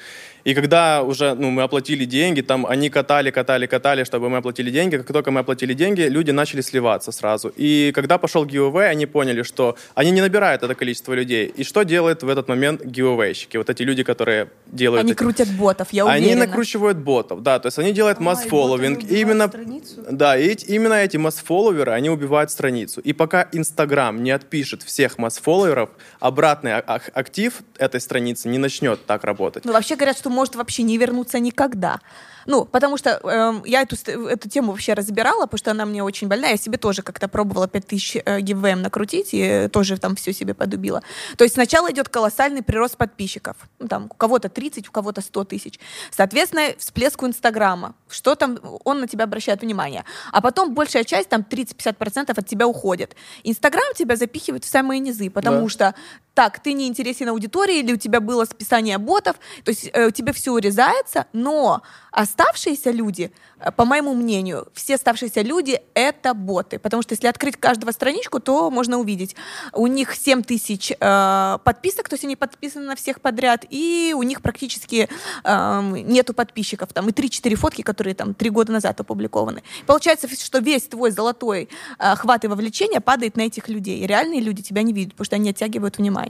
И 0.45 0.55
когда 0.55 1.03
уже 1.03 1.35
ну, 1.35 1.51
мы 1.51 1.63
оплатили 1.63 2.05
деньги, 2.05 2.43
там 2.43 2.67
они 2.67 2.91
катали, 2.91 3.31
катали, 3.31 3.67
катали, 3.67 4.05
чтобы 4.05 4.29
мы 4.29 4.37
оплатили 4.39 4.71
деньги. 4.71 4.97
Как 4.99 5.07
только 5.07 5.31
мы 5.31 5.41
оплатили 5.41 5.73
деньги, 5.75 6.03
люди 6.03 6.33
начали 6.33 6.61
сливаться 6.63 7.13
сразу. 7.13 7.51
И 7.57 7.93
когда 7.95 8.19
пошел 8.19 8.45
giveaway, 8.45 8.89
они 8.93 9.07
поняли, 9.07 9.43
что 9.43 9.77
они 9.95 10.11
не 10.11 10.21
набирают 10.21 10.63
это 10.63 10.75
количество 10.75 11.15
людей. 11.15 11.47
И 11.59 11.65
что 11.65 11.83
делают 11.85 12.23
в 12.23 12.29
этот 12.29 12.49
момент 12.49 12.83
giveawayщики? 12.83 13.57
Вот 13.57 13.71
эти 13.71 13.85
люди, 13.85 14.03
которые 14.03 14.47
делают... 14.67 15.01
Они 15.05 15.13
эти- 15.13 15.19
крутят 15.19 15.49
ботов, 15.55 15.89
я 15.93 16.05
Они 16.07 16.27
уверена. 16.27 16.47
накручивают 16.47 16.99
ботов, 16.99 17.43
да, 17.43 17.59
то 17.59 17.67
есть 17.69 17.79
они 17.79 17.93
делают 17.93 18.19
А, 18.19 18.21
и 18.21 18.25
масс-фолловинг. 18.25 18.99
убивают 18.99 19.19
Именно, 19.21 19.49
страницу? 19.49 20.05
да, 20.11 20.37
и 20.37 20.47
эти- 20.47 20.67
именно 20.67 20.95
эти 20.95 21.17
масс-фолловеры, 21.17 21.93
они 21.93 22.11
убивают 22.11 22.51
страницу. 22.51 23.01
И 23.01 23.13
пока 23.13 23.49
Инстаграм 23.53 24.23
не 24.23 24.31
отпишет 24.31 24.83
всех 24.83 25.19
масс-фолловеров, 25.19 25.91
обратный 26.21 26.75
а- 26.77 26.85
ак- 26.87 27.11
актив 27.15 27.63
этой 27.79 28.01
страницы 28.01 28.49
не 28.49 28.59
начнет 28.59 29.05
так 29.07 29.25
работать. 29.25 29.65
Ну, 29.65 29.73
вообще 29.73 29.97
говорят, 29.97 30.17
что 30.19 30.31
может 30.31 30.55
вообще 30.57 30.83
не 30.83 30.99
вернуться 30.99 31.39
никогда. 31.39 32.01
Ну, 32.47 32.65
потому 32.65 32.97
что 32.97 33.11
эм, 33.25 33.63
я 33.65 33.83
эту, 33.83 33.97
эту 34.11 34.49
тему 34.49 34.73
вообще 34.73 34.95
разбирала, 34.95 35.43
потому 35.43 35.59
что 35.59 35.71
она 35.71 35.85
мне 35.87 36.03
очень 36.03 36.29
больная. 36.29 36.53
Я 36.53 36.57
себе 36.57 36.79
тоже 36.79 37.03
как-то 37.03 37.29
пробовала 37.29 37.69
5000 37.69 38.17
э, 38.25 38.41
гивэм 38.41 38.83
накрутить 38.83 39.35
и 39.35 39.41
э, 39.41 39.69
тоже 39.69 39.99
там 39.99 40.17
все 40.17 40.33
себе 40.33 40.55
подубила. 40.55 41.03
То 41.37 41.45
есть 41.45 41.55
сначала 41.55 41.91
идет 41.91 42.09
колоссальный 42.09 42.63
прирост 42.63 42.97
подписчиков. 42.97 43.57
Ну, 43.79 43.89
там 43.89 44.07
у 44.11 44.15
кого-то 44.15 44.49
30, 44.49 44.89
у 44.89 44.93
кого-то 44.93 45.21
100 45.21 45.45
тысяч. 45.45 45.81
Соответственно, 46.11 46.75
всплеск 46.79 47.23
у 47.23 47.27
Инстаграма. 47.27 47.95
Что 48.09 48.35
там, 48.35 48.59
он 48.85 49.01
на 49.01 49.09
тебя 49.09 49.25
обращает 49.25 49.63
внимание. 49.63 50.05
А 50.33 50.41
потом 50.41 50.75
большая 50.75 51.05
часть, 51.05 51.29
там 51.29 51.45
30-50% 51.49 52.33
от 52.37 52.47
тебя 52.47 52.67
уходит. 52.67 53.17
Инстаграм 53.43 53.95
тебя 53.95 54.17
запихивает 54.17 54.65
в 54.65 54.69
самые 54.69 55.01
низы, 55.01 55.31
потому 55.31 55.63
Да. 55.63 55.69
что 55.69 55.95
так, 56.35 56.59
ты 56.59 56.73
не 56.73 56.89
интересен 56.89 57.29
аудитории, 57.29 57.79
или 57.79 57.93
у 57.93 57.97
тебя 57.97 58.21
было 58.21 58.45
списание 58.45 58.99
ботов, 58.99 59.37
то 59.65 59.71
есть 59.71 59.89
э, 59.93 60.11
тебя 60.13 60.33
все 60.33 60.53
урезается, 60.53 61.27
но 61.33 61.83
оставшиеся 62.11 62.91
люди, 62.91 63.33
э, 63.61 63.71
по 63.71 63.85
моему 63.85 64.15
мнению, 64.15 64.67
все 64.75 64.97
оставшиеся 64.97 65.43
люди— 65.43 65.81
это 65.95 66.35
боты, 66.35 66.81
потому 66.81 67.03
что 67.03 67.15
если 67.15 67.29
открыть 67.29 67.57
каждого 67.57 67.93
страничку, 67.93 68.41
то 68.41 68.71
можно 68.71 68.99
увидеть, 68.99 69.37
у 69.73 69.87
них 69.87 70.15
7 70.15 70.43
тысяч 70.43 70.91
э, 70.91 71.59
подписок, 71.63 72.09
то 72.09 72.15
есть 72.15 72.25
они 72.25 72.35
подписаны 72.35 72.87
на 72.87 72.97
всех 72.97 73.21
подряд, 73.21 73.65
и 73.71 74.13
у 74.17 74.23
них 74.25 74.43
практически 74.43 75.09
эм, 75.45 75.95
нету 75.95 76.35
подписчиков, 76.35 76.93
там, 76.93 77.09
и 77.09 77.13
3-4 77.13 77.55
фотки, 77.55 77.83
которые 77.83 78.15
там 78.15 78.35
3 78.35 78.51
года 78.51 78.73
назад 78.73 79.01
опубликованы. 79.01 79.63
Получается, 79.87 80.29
что 80.29 80.59
весь 80.59 80.83
твой 80.83 81.13
золотой 81.13 81.69
э, 81.99 82.17
хват 82.17 82.45
и 82.45 82.49
вовлечение 82.49 83.01
падает 83.01 83.37
на 83.37 83.43
этих 83.43 83.69
людей, 83.69 84.01
и 84.01 84.07
реальные 84.07 84.41
люди 84.41 84.63
тебя 84.63 84.83
не 84.83 84.93
видят, 84.93 85.13
потому 85.13 85.27
что 85.27 85.37
они 85.37 85.51
оттягивают 85.51 85.99
внимание. 85.99 86.24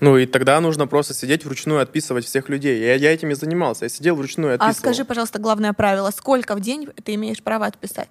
Ну 0.00 0.16
и 0.16 0.26
тогда 0.26 0.60
нужно 0.60 0.86
просто 0.86 1.14
сидеть 1.14 1.44
вручную 1.44 1.80
отписывать 1.80 2.24
всех 2.24 2.48
людей. 2.48 2.80
Я, 2.80 2.94
я 2.94 3.12
этим 3.12 3.30
и 3.30 3.34
занимался. 3.34 3.86
Я 3.86 3.88
сидел 3.88 4.14
вручную 4.16 4.54
отписывал. 4.54 4.70
А 4.70 4.74
скажи, 4.74 5.04
пожалуйста, 5.04 5.38
главное 5.38 5.72
правило. 5.72 6.10
Сколько 6.10 6.54
в 6.54 6.60
день 6.60 6.88
ты 7.04 7.14
имеешь 7.14 7.42
право 7.42 7.66
отписать? 7.66 8.08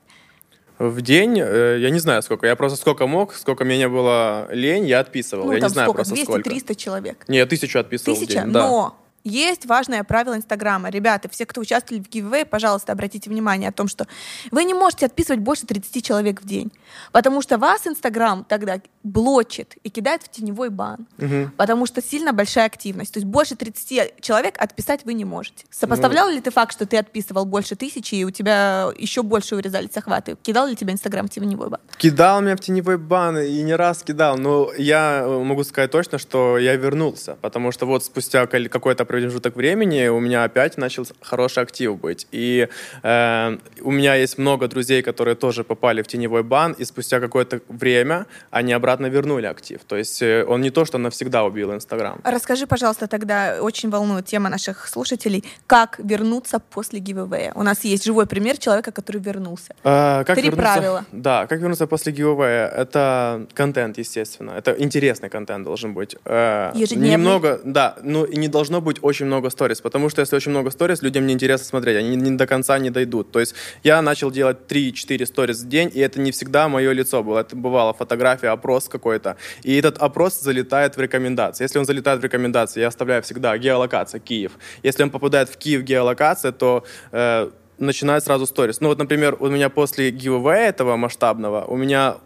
В 0.79 1.01
день, 1.01 1.39
э, 1.39 1.77
я 1.79 1.89
не 1.89 1.97
знаю 1.97 2.21
сколько, 2.21 2.45
я 2.45 2.55
просто 2.55 2.77
сколько 2.77 3.07
мог, 3.07 3.33
сколько 3.33 3.65
мне 3.65 3.79
не 3.79 3.87
было 3.87 4.47
лень, 4.51 4.85
я 4.85 4.99
отписывал. 4.99 5.45
Ну, 5.45 5.53
я 5.53 5.59
там 5.59 5.69
не 5.69 5.73
знаю 5.73 5.89
сколько? 5.89 6.07
просто 6.07 6.23
сколько. 6.23 6.49
200-300 6.49 6.75
человек. 6.75 7.25
Не, 7.27 7.37
я 7.39 7.45
тысячу 7.47 7.79
отписывал 7.79 8.15
Тысяча? 8.15 8.41
в 8.41 8.43
день, 8.43 8.53
да. 8.53 8.67
Но 8.67 8.97
есть 9.27 9.65
важное 9.65 10.03
правило 10.03 10.35
Инстаграма. 10.35 10.89
Ребята, 10.89 11.29
все, 11.29 11.45
кто 11.45 11.61
участвовали 11.61 12.03
в 12.03 12.09
giveaway, 12.09 12.45
пожалуйста, 12.45 12.91
обратите 12.91 13.29
внимание 13.29 13.69
о 13.69 13.71
том, 13.71 13.87
что 13.87 14.07
вы 14.51 14.63
не 14.63 14.73
можете 14.73 15.05
отписывать 15.05 15.41
больше 15.41 15.65
30 15.65 16.05
человек 16.05 16.41
в 16.41 16.45
день. 16.45 16.71
Потому 17.11 17.41
что 17.41 17.57
вас 17.57 17.85
Инстаграм 17.87 18.43
тогда 18.43 18.79
блочит 19.03 19.75
и 19.83 19.89
кидает 19.89 20.23
в 20.23 20.29
теневой 20.29 20.69
бан. 20.69 21.07
Мгм. 21.17 21.51
Потому 21.57 21.85
что 21.85 22.01
сильно 22.01 22.33
большая 22.33 22.65
активность. 22.65 23.13
То 23.13 23.19
есть 23.19 23.27
больше 23.27 23.55
30 23.55 24.21
человек 24.21 24.55
отписать 24.57 25.05
вы 25.05 25.13
не 25.13 25.25
можете. 25.25 25.63
Ну, 25.63 25.69
Сопоставлял 25.71 26.29
ли 26.29 26.41
ты 26.41 26.51
факт, 26.51 26.73
что 26.73 26.85
ты 26.85 26.97
отписывал 26.97 27.45
больше 27.45 27.75
тысячи, 27.75 28.15
и 28.15 28.25
у 28.25 28.31
тебя 28.31 28.91
еще 28.97 29.23
больше 29.23 29.55
урезались 29.55 29.95
охваты? 29.95 30.37
Кидал 30.41 30.67
ли 30.67 30.75
тебя 30.75 30.93
Инстаграм 30.93 31.27
в 31.27 31.29
теневой 31.29 31.69
бан? 31.69 31.79
Кидал 31.97 32.41
меня 32.41 32.55
в 32.55 32.59
теневой 32.59 32.97
бан 32.97 33.37
и 33.37 33.61
не 33.61 33.75
раз 33.75 34.03
кидал, 34.03 34.37
но 34.37 34.71
я 34.77 35.21
э, 35.23 35.43
могу 35.43 35.63
сказать 35.63 35.91
точно, 35.91 36.17
что 36.17 36.57
я 36.57 36.75
вернулся, 36.75 37.37
потому 37.41 37.71
что 37.71 37.85
вот 37.85 38.03
спустя 38.03 38.45
какой-то 38.47 39.05
промежуток 39.21 39.55
времени 39.55 40.07
у 40.09 40.19
меня 40.19 40.43
опять 40.43 40.77
начал 40.77 41.03
хороший 41.21 41.63
актив 41.63 41.99
быть. 41.99 42.27
И 42.31 42.67
э, 43.03 43.57
у 43.81 43.91
меня 43.91 44.15
есть 44.15 44.37
много 44.37 44.67
друзей, 44.67 45.01
которые 45.01 45.35
тоже 45.35 45.63
попали 45.63 46.01
в 46.03 46.07
теневой 46.07 46.43
бан, 46.43 46.73
и 46.73 46.85
спустя 46.85 47.19
какое-то 47.19 47.59
время 47.67 48.25
они 48.51 48.73
обратно 48.73 49.07
вернули 49.07 49.47
актив. 49.47 49.79
То 49.87 49.95
есть 49.95 50.21
э, 50.21 50.45
он 50.47 50.61
не 50.61 50.69
то, 50.69 50.85
что 50.85 50.97
навсегда 50.99 51.43
убил 51.43 51.73
Инстаграм. 51.73 52.19
Расскажи, 52.23 52.67
пожалуйста, 52.67 53.07
тогда 53.07 53.57
очень 53.61 53.89
волнует 53.89 54.25
тема 54.25 54.49
наших 54.49 54.87
слушателей, 54.87 55.43
как 55.65 55.99
вернуться 56.03 56.59
после 56.59 56.99
giveaway. 56.99 57.51
У 57.55 57.63
нас 57.63 57.83
есть 57.85 58.05
живой 58.05 58.27
пример 58.27 58.57
человека, 58.57 58.91
который 58.91 59.21
вернулся. 59.21 59.73
А, 59.83 60.23
как 60.25 60.37
Три 60.37 60.49
вернуться- 60.49 60.73
правила. 60.73 61.05
Да, 61.11 61.47
как 61.47 61.59
вернуться 61.59 61.87
после 61.87 62.13
giveaway? 62.13 62.67
Это 62.81 63.47
контент, 63.55 63.97
естественно. 63.97 64.51
Это 64.51 64.75
интересный 64.77 65.29
контент 65.29 65.65
должен 65.65 65.93
быть. 65.93 66.15
Э, 66.25 66.71
Ежедневный? 66.75 67.09
Немного, 67.09 67.59
да, 67.63 67.95
ну 68.03 68.23
и 68.25 68.37
не 68.37 68.47
должно 68.47 68.79
быть 68.81 68.96
очень 69.01 69.25
много 69.25 69.49
сторис, 69.49 69.81
потому 69.81 70.09
что 70.09 70.21
если 70.21 70.35
очень 70.35 70.51
много 70.51 70.71
сторис, 70.71 71.01
людям 71.01 71.25
неинтересно 71.25 71.65
смотреть, 71.65 71.97
они 71.97 72.15
не 72.15 72.37
до 72.37 72.47
конца 72.47 72.77
не 72.79 72.89
дойдут. 72.89 73.31
То 73.31 73.39
есть 73.39 73.55
я 73.83 74.01
начал 74.01 74.31
делать 74.31 74.57
3-4 74.67 75.25
сторис 75.25 75.61
в 75.61 75.67
день, 75.67 75.91
и 75.93 75.99
это 75.99 76.19
не 76.19 76.31
всегда 76.31 76.67
мое 76.67 76.91
лицо 76.91 77.23
было. 77.23 77.39
Это 77.39 77.55
бывало 77.55 77.93
фотография, 77.93 78.49
опрос 78.49 78.87
какой-то. 78.89 79.37
И 79.63 79.75
этот 79.75 79.97
опрос 79.97 80.39
залетает 80.39 80.97
в 80.97 81.01
рекомендации. 81.01 81.63
Если 81.63 81.79
он 81.79 81.85
залетает 81.85 82.21
в 82.21 82.23
рекомендации, 82.23 82.81
я 82.81 82.87
оставляю 82.87 83.21
всегда 83.21 83.57
геолокация 83.57 84.19
Киев. 84.19 84.51
Если 84.83 85.03
он 85.03 85.09
попадает 85.09 85.49
в 85.49 85.57
Киев 85.57 85.83
геолокация, 85.83 86.51
то 86.51 86.83
э, 87.11 87.49
начинает 87.77 88.23
сразу 88.23 88.45
сторис. 88.45 88.81
Ну 88.81 88.89
вот, 88.89 88.97
например, 88.97 89.37
у 89.39 89.47
меня 89.47 89.69
после 89.69 90.11
giveaway 90.11 90.69
этого 90.69 90.95
масштабного, 90.97 91.65
у 91.65 91.77
меня 91.77 92.17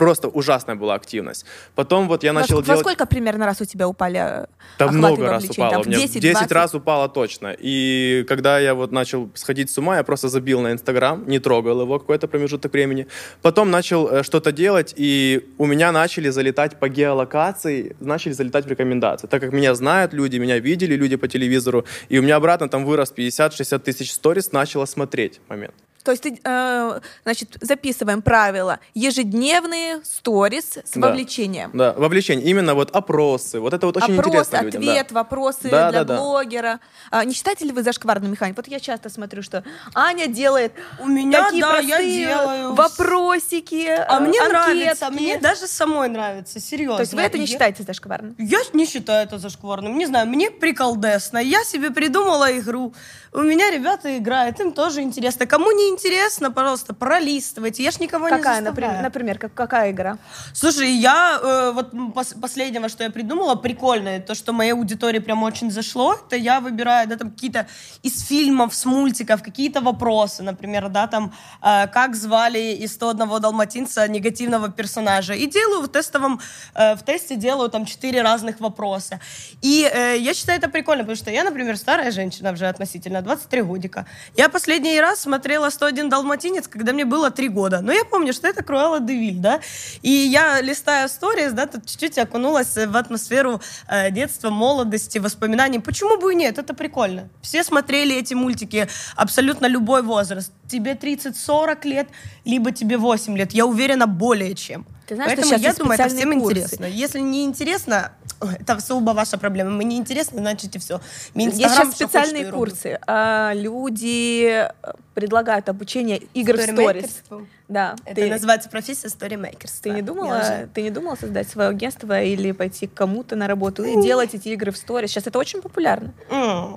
просто 0.00 0.28
ужасная 0.28 0.76
была 0.76 0.94
активность. 0.94 1.44
Потом 1.74 2.08
вот 2.08 2.24
я 2.24 2.32
Во 2.32 2.40
начал 2.40 2.56
Во 2.56 2.62
делать... 2.62 2.80
сколько 2.80 3.04
примерно 3.04 3.44
раз 3.44 3.60
у 3.60 3.66
тебя 3.66 3.86
упали 3.86 4.18
э, 4.18 4.46
Да 4.78 4.86
охваты 4.86 4.96
много 4.96 5.28
раз 5.28 5.44
упало. 5.44 5.70
Там 5.70 5.80
У 5.80 5.84
в 5.84 5.86
меня 5.88 5.98
10, 5.98 6.22
10 6.22 6.32
20? 6.32 6.52
раз 6.52 6.74
упало 6.74 7.08
точно. 7.10 7.54
И 7.58 8.24
когда 8.26 8.58
я 8.58 8.74
вот 8.74 8.92
начал 8.92 9.28
сходить 9.34 9.68
с 9.68 9.76
ума, 9.76 9.98
я 9.98 10.02
просто 10.02 10.28
забил 10.28 10.62
на 10.62 10.72
Инстаграм, 10.72 11.28
не 11.28 11.38
трогал 11.38 11.82
его 11.82 11.98
какой-то 11.98 12.28
промежуток 12.28 12.72
времени. 12.72 13.08
Потом 13.42 13.70
начал 13.70 14.08
э, 14.08 14.22
что-то 14.22 14.52
делать, 14.52 14.94
и 14.96 15.50
у 15.58 15.66
меня 15.66 15.92
начали 15.92 16.30
залетать 16.30 16.80
по 16.80 16.88
геолокации, 16.88 17.94
начали 18.00 18.32
залетать 18.32 18.64
в 18.64 18.68
рекомендации. 18.68 19.26
Так 19.26 19.42
как 19.42 19.52
меня 19.52 19.74
знают 19.74 20.14
люди, 20.14 20.38
меня 20.38 20.58
видели 20.60 20.96
люди 20.96 21.16
по 21.16 21.28
телевизору, 21.28 21.84
и 22.08 22.18
у 22.18 22.22
меня 22.22 22.36
обратно 22.36 22.70
там 22.70 22.86
вырос 22.86 23.12
50-60 23.14 23.78
тысяч 23.80 24.12
сторис, 24.12 24.52
начало 24.52 24.86
смотреть 24.86 25.40
момент. 25.48 25.74
То 26.02 26.12
есть, 26.12 26.22
ты, 26.22 26.40
э, 26.42 27.00
значит, 27.24 27.56
записываем 27.60 28.22
правила. 28.22 28.78
Ежедневные 28.94 30.00
сторис 30.02 30.78
с 30.84 30.92
Да. 30.94 31.08
вовлечением. 31.08 31.70
Да, 31.74 31.92
вовлечение. 31.92 32.46
Именно 32.46 32.74
вот 32.74 32.90
опросы. 32.96 33.60
Вот 33.60 33.74
это 33.74 33.86
вот 33.86 33.96
очень 33.98 34.14
Опрос, 34.18 34.26
интересно 34.28 34.62
людям. 34.62 34.82
да. 34.84 34.90
ответ, 34.92 35.12
вопросы 35.12 35.68
Да, 35.70 35.90
для 35.90 36.04
да, 36.04 36.14
да. 36.14 36.16
блогера. 36.16 36.80
А, 37.10 37.24
не 37.24 37.34
считаете 37.34 37.66
ли 37.66 37.72
вы 37.72 37.82
зашкварную 37.82 38.30
механику? 38.30 38.56
Вот 38.56 38.68
я 38.68 38.80
часто 38.80 39.10
смотрю, 39.10 39.42
что 39.42 39.62
Аня 39.94 40.26
делает 40.26 40.72
У 41.00 41.06
меня, 41.06 41.44
такие 41.44 41.62
да, 41.62 41.78
я 41.78 42.02
делаю. 42.02 42.74
вопросики, 42.74 43.86
А 43.86 44.16
э, 44.16 44.20
мне 44.20 44.40
анкетки. 44.40 44.48
нравится, 44.48 45.10
мне 45.10 45.38
даже 45.38 45.66
самой 45.66 46.08
нравится, 46.08 46.60
серьезно. 46.60 46.96
То 46.96 47.02
есть 47.02 47.14
вы 47.14 47.20
это 47.20 47.36
не 47.36 47.44
Я- 47.44 47.52
считаете 47.52 47.82
зашкварным? 47.82 48.34
Я 48.38 48.60
не 48.72 48.86
считаю 48.86 49.26
это 49.26 49.38
зашкварным. 49.38 49.98
Не 49.98 50.06
знаю, 50.06 50.26
мне 50.28 50.50
приколдесно. 50.50 51.38
Я 51.38 51.62
себе 51.64 51.90
придумала 51.90 52.56
игру. 52.58 52.94
У 53.32 53.40
меня 53.42 53.70
ребята 53.70 54.16
играют, 54.18 54.58
им 54.60 54.72
тоже 54.72 55.02
интересно. 55.02 55.46
Кому 55.46 55.70
не 55.70 55.89
интересно, 55.90 56.50
пожалуйста, 56.50 56.94
пролистывайте. 56.94 57.82
Я 57.82 57.90
ж 57.90 58.00
никого 58.00 58.28
Какая, 58.28 58.60
не 58.60 58.64
например, 58.64 58.90
заставляю. 58.90 59.02
например 59.02 59.38
как, 59.38 59.54
какая 59.54 59.90
игра? 59.90 60.18
Слушай, 60.54 60.90
я 60.92 61.38
э, 61.42 61.72
вот 61.74 61.92
пос- 61.92 62.40
последнего, 62.40 62.88
что 62.88 63.04
я 63.04 63.10
придумала, 63.10 63.54
прикольное, 63.54 64.20
то, 64.20 64.34
что 64.34 64.52
моей 64.52 64.72
аудитории 64.72 65.18
прям 65.18 65.42
очень 65.42 65.70
зашло, 65.70 66.14
это 66.14 66.36
я 66.36 66.60
выбираю, 66.60 67.08
да, 67.08 67.16
там 67.16 67.30
какие-то 67.30 67.66
из 68.02 68.26
фильмов, 68.26 68.74
с 68.74 68.84
мультиков, 68.84 69.42
какие-то 69.42 69.80
вопросы, 69.80 70.42
например, 70.42 70.88
да, 70.88 71.06
там, 71.06 71.32
э, 71.62 71.86
как 71.88 72.16
звали 72.16 72.74
из 72.84 72.92
101 72.94 73.40
далматинца 73.40 74.08
негативного 74.08 74.70
персонажа, 74.70 75.34
и 75.34 75.46
делаю 75.46 75.82
в 75.82 75.88
тестовом, 75.88 76.40
э, 76.74 76.94
в 76.96 77.02
тесте 77.02 77.36
делаю 77.36 77.68
там 77.70 77.84
четыре 77.86 78.22
разных 78.22 78.60
вопроса. 78.60 79.20
И 79.62 79.88
э, 79.92 80.16
я 80.18 80.34
считаю 80.34 80.58
это 80.58 80.68
прикольно, 80.68 81.02
потому 81.04 81.16
что 81.16 81.30
я, 81.30 81.44
например, 81.44 81.76
старая 81.76 82.10
женщина 82.10 82.52
уже 82.52 82.66
относительно, 82.68 83.22
23 83.22 83.62
годика. 83.62 84.06
Я 84.36 84.48
последний 84.48 85.00
раз 85.00 85.20
смотрела 85.20 85.70
101 85.80 86.10
далматинец, 86.10 86.68
когда 86.68 86.92
мне 86.92 87.06
было 87.06 87.30
три 87.30 87.48
года. 87.48 87.80
Но 87.80 87.90
я 87.90 88.04
помню, 88.04 88.34
что 88.34 88.46
это 88.46 88.62
Круэлла 88.62 89.00
Девиль, 89.00 89.38
да. 89.38 89.60
И 90.02 90.10
я, 90.10 90.60
листая 90.60 91.08
сторис, 91.08 91.52
да, 91.52 91.66
тут 91.66 91.86
чуть-чуть 91.86 92.18
окунулась 92.18 92.76
в 92.76 92.96
атмосферу 92.96 93.62
э, 93.88 94.10
детства, 94.10 94.50
молодости, 94.50 95.16
воспоминаний. 95.18 95.78
Почему 95.78 96.18
бы 96.20 96.32
и 96.32 96.36
нет? 96.36 96.58
Это 96.58 96.74
прикольно. 96.74 97.30
Все 97.40 97.64
смотрели 97.64 98.14
эти 98.14 98.34
мультики, 98.34 98.88
абсолютно 99.16 99.64
любой 99.64 100.02
возраст. 100.02 100.52
Тебе 100.68 100.92
30-40 100.92 101.88
лет, 101.88 102.08
либо 102.44 102.72
тебе 102.72 102.98
8 102.98 103.38
лет. 103.38 103.52
Я 103.52 103.64
уверена, 103.64 104.06
более 104.06 104.54
чем. 104.54 104.86
Ты 105.06 105.14
знаешь, 105.14 105.32
Поэтому 105.34 105.58
я 105.58 105.72
думаю, 105.72 105.98
это 105.98 106.08
всем 106.08 106.40
курсы. 106.40 106.58
интересно. 106.58 106.84
Если 106.84 107.20
не 107.20 107.44
интересно, 107.44 108.12
это 108.40 108.80
сугубо 108.80 109.10
ваша 109.10 109.38
проблема. 109.38 109.70
Мне 109.70 109.86
не 109.86 109.96
интересно, 109.98 110.38
значит 110.38 110.74
и 110.76 110.78
все. 110.78 111.00
Есть 111.34 111.56
сейчас 111.56 111.94
специальные 111.94 112.50
курсы. 112.50 112.98
А, 113.06 113.52
люди 113.54 114.64
э, 114.64 114.72
предлагают 115.14 115.68
обучение 115.68 116.18
игр 116.34 116.56
в 116.56 116.62
сторис. 116.62 117.22
Да. 117.70 117.94
Это 118.04 118.16
ты, 118.20 118.28
называется 118.28 118.68
профессия 118.68 119.08
сторимейкерства. 119.08 119.82
ты 119.84 119.90
не 119.90 120.02
думала, 120.02 120.40
уже- 120.40 120.68
ты 120.74 120.82
не 120.82 120.90
думала 120.90 121.14
создать 121.14 121.48
свое 121.48 121.68
агентство 121.70 122.20
или 122.20 122.50
пойти 122.52 122.88
к 122.88 122.94
кому-то 122.94 123.36
на 123.36 123.46
работу 123.46 123.84
и 123.84 124.02
делать 124.02 124.34
эти 124.34 124.48
игры 124.48 124.72
в 124.72 124.76
сторис? 124.76 125.10
Сейчас 125.10 125.26
это 125.28 125.38
очень 125.38 125.62
популярно. 125.62 126.12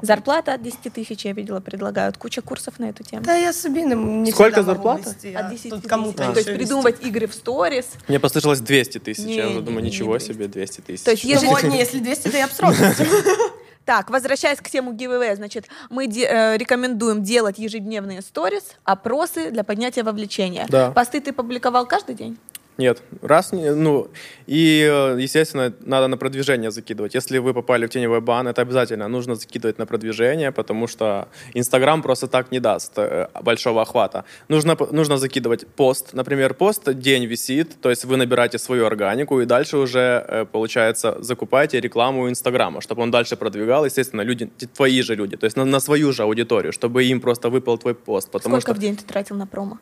Зарплата 0.04 0.54
от 0.54 0.62
10 0.62 0.90
тысяч, 0.94 1.26
я 1.26 1.34
видела, 1.34 1.60
предлагают. 1.62 2.18
Куча 2.18 2.42
курсов 2.44 2.78
на 2.78 2.86
эту 2.86 3.04
тему. 3.04 3.24
Да 3.24 3.36
я 3.36 3.52
себе 3.54 3.82
не, 3.82 3.96
не 3.96 4.32
Сколько 4.32 4.62
зарплата? 4.62 5.10
вести, 5.10 5.34
От 5.34 5.46
а 5.48 5.50
10 5.50 5.70
тут 5.72 5.80
тысяч. 5.82 5.90
кому-то 5.90 6.18
То 6.18 6.40
еще 6.40 6.52
есть 6.52 6.54
придумывать 6.60 7.04
игры 7.04 7.26
в 7.28 7.34
сторис. 7.34 7.88
Мне 8.08 8.20
послышалось 8.20 8.60
200 8.60 9.00
тысяч. 9.00 9.24
Не, 9.26 9.36
я 9.38 9.48
уже 9.50 9.62
думаю, 9.62 9.84
не, 9.84 9.90
ничего 9.90 10.14
не 10.18 10.20
себе, 10.24 10.48
200 10.48 10.82
тысяч. 10.82 11.04
То 11.04 11.12
есть 11.12 11.24
Если- 11.24 11.48
вот, 11.48 11.64
не, 11.64 11.80
если 11.80 11.98
200, 12.00 12.30
то 12.30 12.38
я 12.38 12.48
бы 12.48 12.54
сразу. 12.54 12.76
Так, 13.86 14.10
возвращаясь 14.10 14.60
к 14.60 14.70
тему 14.70 14.94
giveaway, 14.94 15.36
значит, 15.36 15.68
мы 15.90 16.08
де- 16.08 16.26
э, 16.30 16.58
рекомендуем 16.58 17.22
делать 17.22 17.60
ежедневные 17.60 18.22
сторис, 18.22 18.76
опросы 18.86 19.52
для 19.52 19.64
поднятия 19.64 20.04
вовлечения. 20.04 20.66
Да. 20.70 20.92
Посты 20.92 21.20
ты 21.20 21.34
публиковал 21.34 21.86
каждый 21.86 22.16
день? 22.16 22.38
Нет, 22.78 23.04
раз, 23.22 23.52
ну, 23.52 24.08
и, 24.48 24.90
э, 24.92 25.18
естественно, 25.22 25.74
надо 25.86 26.08
на 26.08 26.18
продвижение 26.18 26.72
закидывать. 26.72 27.14
Если 27.16 27.38
вы 27.38 27.54
попали 27.54 27.86
в 27.86 27.90
теневой 27.90 28.20
бан, 28.20 28.48
это 28.48 28.62
обязательно 28.62 29.08
нужно 29.08 29.36
закидывать 29.36 29.78
на 29.78 29.86
продвижение, 29.86 30.52
потому 30.52 30.88
что 30.88 31.28
Инстаграм 31.54 32.02
просто 32.02 32.28
так 32.28 32.52
не 32.52 32.60
даст 32.60 32.94
э, 32.98 33.28
большого 33.42 33.82
охвата. 33.82 34.26
Нужно, 34.48 34.76
нужно 34.92 35.18
закидывать 35.18 35.68
пост, 35.68 36.14
например, 36.14 36.56
пост 36.56 36.94
день 36.94 37.26
висит, 37.26 37.80
то 37.82 37.90
есть 37.90 38.06
вы 38.06 38.18
набираете 38.18 38.58
свою 38.58 38.86
органику, 38.86 39.42
и 39.42 39.46
дальше 39.46 39.78
уже, 39.78 40.26
э, 40.28 40.46
получается, 40.52 41.16
закупаете 41.20 41.80
рекламу 41.80 42.28
Инстаграма, 42.28 42.82
чтобы 42.82 43.04
он 43.04 43.12
дальше 43.12 43.36
продвигал, 43.36 43.86
естественно, 43.86 44.22
люди, 44.22 44.50
твои 44.74 45.02
же 45.04 45.16
люди, 45.16 45.38
то 45.38 45.46
есть 45.46 45.58
на, 45.58 45.66
на 45.66 45.80
свою 45.80 46.12
же 46.12 46.24
аудиторию, 46.24 46.74
чтобы 46.74 47.04
им 47.04 47.22
просто 47.22 47.50
выпал 47.50 47.78
твой 47.78 47.94
пост, 47.94 48.32
потому 48.32 48.56
Сколько 48.56 48.72
что... 48.72 48.80
в 48.80 48.82
день 48.82 48.96
ты 48.96 49.04
тратил 49.06 49.36
на 49.36 49.46
промо? 49.46 49.78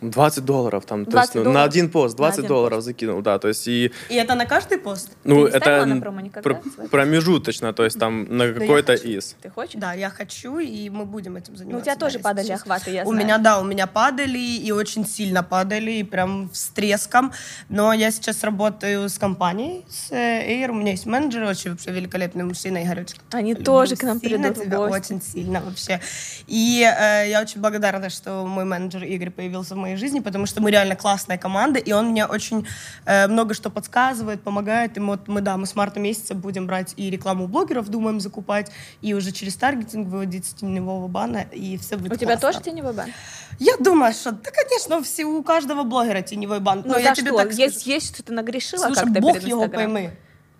20 0.00 0.44
долларов 0.44 0.84
там, 0.86 1.04
то 1.04 1.10
20 1.10 1.26
есть, 1.26 1.34
ну, 1.34 1.42
долларов? 1.44 1.60
на 1.60 1.64
один 1.68 1.90
пост, 1.90 2.16
20 2.16 2.38
один 2.38 2.48
долларов 2.48 2.82
закинул, 2.82 3.20
да, 3.20 3.38
то 3.38 3.48
есть 3.48 3.66
и 3.66 3.92
И 4.08 4.14
это 4.14 4.34
на 4.36 4.46
каждый 4.46 4.78
пост? 4.78 5.10
ну 5.24 5.44
не 5.46 5.50
ставила 5.50 5.76
это 5.82 5.86
на 5.94 6.00
промо 6.00 6.20
никогда 6.20 6.48
пр- 6.48 6.88
промежуточно, 6.88 7.72
то 7.72 7.84
есть 7.84 7.98
там 7.98 8.24
на 8.36 8.52
какой-то 8.52 8.92
хочу. 8.96 9.08
из. 9.08 9.36
Ты 9.42 9.50
хочешь? 9.50 9.74
Да, 9.80 9.92
я 9.94 10.10
хочу, 10.10 10.58
и 10.58 10.88
мы 10.90 11.04
будем 11.04 11.36
этим 11.36 11.56
заниматься. 11.56 11.72
Ну, 11.74 11.78
у 11.78 11.82
тебя 11.82 11.94
да, 11.94 12.00
тоже 12.00 12.18
падали 12.20 12.46
честно. 12.46 12.74
охваты, 12.76 12.90
я 12.92 13.02
У 13.02 13.06
знаю. 13.10 13.24
меня, 13.24 13.38
да, 13.38 13.60
у 13.60 13.64
меня 13.64 13.86
падали, 13.88 14.38
и 14.38 14.70
очень 14.70 15.04
сильно 15.06 15.42
падали, 15.42 15.90
и 15.90 16.02
прям 16.04 16.50
с 16.52 16.68
треском. 16.68 17.32
Но 17.68 17.92
я 17.92 18.10
сейчас 18.12 18.44
работаю 18.44 19.08
с 19.08 19.18
компанией, 19.18 19.84
с 19.88 20.12
э, 20.12 20.62
Air, 20.64 20.70
у 20.70 20.74
меня 20.74 20.92
есть 20.92 21.06
менеджер, 21.06 21.42
очень 21.42 21.72
вообще 21.72 21.90
великолепный 21.90 22.44
мужчина, 22.44 22.84
Игоречка. 22.84 23.18
Они 23.32 23.50
Люблю 23.50 23.64
тоже 23.64 23.96
к 23.96 24.02
нам 24.04 24.20
сильно 24.20 24.48
придут 24.48 24.58
в 24.58 24.64
тебя, 24.66 24.76
гости. 24.76 25.12
Очень 25.12 25.22
сильно 25.22 25.60
вообще. 25.60 26.00
И 26.46 26.82
э, 26.82 27.28
я 27.30 27.40
очень 27.42 27.60
благодарна, 27.60 28.10
что 28.10 28.46
мой 28.46 28.64
менеджер 28.64 29.02
Игорь 29.02 29.30
появился 29.30 29.74
в 29.74 29.78
моей 29.78 29.87
жизни, 29.96 30.20
потому 30.20 30.46
что 30.46 30.60
мы 30.60 30.70
реально 30.70 30.96
классная 30.96 31.38
команда, 31.38 31.78
и 31.78 31.92
он 31.92 32.08
мне 32.10 32.26
очень 32.26 32.66
э, 33.06 33.26
много 33.28 33.54
что 33.54 33.70
подсказывает, 33.70 34.42
помогает. 34.42 34.96
И 34.96 35.00
вот 35.00 35.28
мы, 35.28 35.40
да, 35.40 35.56
мы 35.56 35.66
с 35.66 35.74
марта 35.74 36.00
месяца 36.00 36.34
будем 36.34 36.66
брать 36.66 36.94
и 36.96 37.10
рекламу 37.10 37.46
блогеров, 37.48 37.88
думаем 37.88 38.20
закупать, 38.20 38.70
и 39.00 39.14
уже 39.14 39.32
через 39.32 39.56
таргетинг 39.56 40.08
выводить 40.08 40.46
с 40.46 40.54
теневого 40.54 41.08
бана, 41.08 41.46
и 41.52 41.76
все 41.78 41.96
будет 41.96 42.12
У 42.12 42.16
тебя 42.16 42.36
классно. 42.36 42.52
тоже 42.52 42.64
теневой 42.64 42.92
бан? 42.92 43.10
Я 43.58 43.76
думаю, 43.78 44.12
что, 44.12 44.32
да, 44.32 44.50
конечно, 44.50 45.02
все, 45.02 45.24
у 45.24 45.42
каждого 45.42 45.82
блогера 45.82 46.22
теневой 46.22 46.60
бан. 46.60 46.82
Ну, 46.84 46.92
Но 46.92 46.98
я 46.98 47.10
за 47.14 47.20
тебе 47.20 47.28
что? 47.30 47.38
так 47.38 47.52
есть, 47.54 47.80
скажу. 47.80 47.90
есть, 47.90 48.14
что 48.14 48.22
ты 48.22 48.32
нагрешила 48.32 48.84
Слушай, 48.86 49.04
как-то 49.04 49.20
бог 49.20 49.34
перед 49.34 49.48
его 49.48 49.68
пойми. 49.68 50.10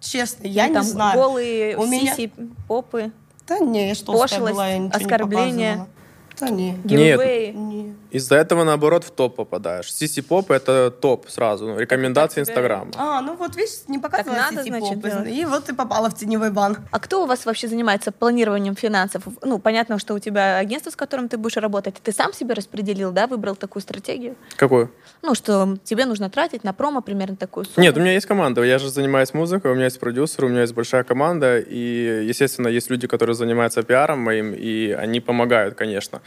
Честно, 0.01 0.47
я 0.47 0.65
Ну, 0.65 0.69
не 0.69 0.75
там 0.75 0.83
знаю. 0.85 1.19
голые 1.21 1.77
У 1.77 1.85
меня- 1.87 2.15
сиси, 2.15 2.33
попы, 2.69 3.11
Да 3.49 3.59
не, 3.61 3.89
я 3.89 3.95
что 3.95 4.13
Пошлость, 4.13 4.53
была, 4.53 4.69
я 4.69 4.89
оскорбление. 4.93 5.77
не. 5.77 5.87
Да 6.41 6.49
не. 6.51 6.73
гивэи. 6.85 7.51
не. 7.53 7.95
Из-за 8.11 8.37
этого, 8.37 8.65
наоборот, 8.65 9.05
в 9.05 9.11
топ 9.11 9.37
попадаешь. 9.37 9.93
Сиси 9.93 10.23
Поп— 10.23 10.51
это 10.53 10.91
топ 10.91 11.29
сразу, 11.29 11.67
ну, 11.67 11.79
рекомендации 11.79 12.41
Так 12.41 12.49
Инстаграма. 12.49 12.93
А, 12.97 13.21
ну 13.21 13.37
вот 13.37 13.57
видишь, 13.57 13.83
не 13.89 13.99
показывала 13.99 14.39
надо, 14.39 14.63
сети 14.63 14.69
значит, 14.69 15.01
делать. 15.01 15.29
И 15.29 15.45
вот 15.45 15.65
ты 15.65 15.75
попала 15.75 16.09
в 16.09 16.15
теневой 16.15 16.51
бан. 16.51 16.77
А 16.91 17.01
кто 17.01 17.23
у 17.23 17.27
вас 17.27 17.45
вообще 17.45 17.69
занимается 17.69 18.11
планированием 18.13 18.75
финансов? 18.75 19.23
Ну, 19.43 19.59
понятно, 19.59 19.99
что 19.99 20.15
у 20.15 20.19
тебя 20.19 20.57
агентство, 20.59 20.91
с 20.91 20.97
которым 20.97 21.29
ты 21.29 21.37
будешь 21.37 21.57
работать. 21.57 21.97
Ты 22.03 22.13
сам 22.13 22.33
себе 22.33 22.55
распределил, 22.55 23.13
да, 23.13 23.27
выбрал 23.27 23.57
такую 23.57 23.83
стратегию? 23.83 24.37
Какую? 24.57 24.91
Ну, 25.23 25.35
что 25.35 25.77
тебе 25.85 26.07
нужно 26.07 26.31
тратить 26.31 26.65
на 26.65 26.73
промо 26.73 27.03
примерно 27.03 27.37
такую 27.37 27.67
сумму. 27.67 27.83
Нет, 27.83 27.97
у 27.97 28.01
меня 28.01 28.13
есть 28.13 28.27
команда. 28.27 28.63
Я 28.63 28.79
же 28.79 28.89
занимаюсь 28.89 29.35
музыкой, 29.35 29.73
у 29.73 29.75
меня 29.75 29.85
есть 29.85 30.01
продюсер, 30.01 30.45
у 30.45 30.49
меня 30.49 30.63
есть 30.63 30.75
большая 30.75 31.05
команда. 31.05 31.59
И, 31.59 32.25
естественно, 32.27 32.69
есть 32.69 32.91
люди, 32.91 33.07
которые 33.07 33.35
занимаются 33.35 33.83
пиаром 33.83 34.21
моим, 34.21 34.55
и 34.55 34.91
они 34.93 35.21
помогают, 35.21 35.75
конечно. 35.75 36.23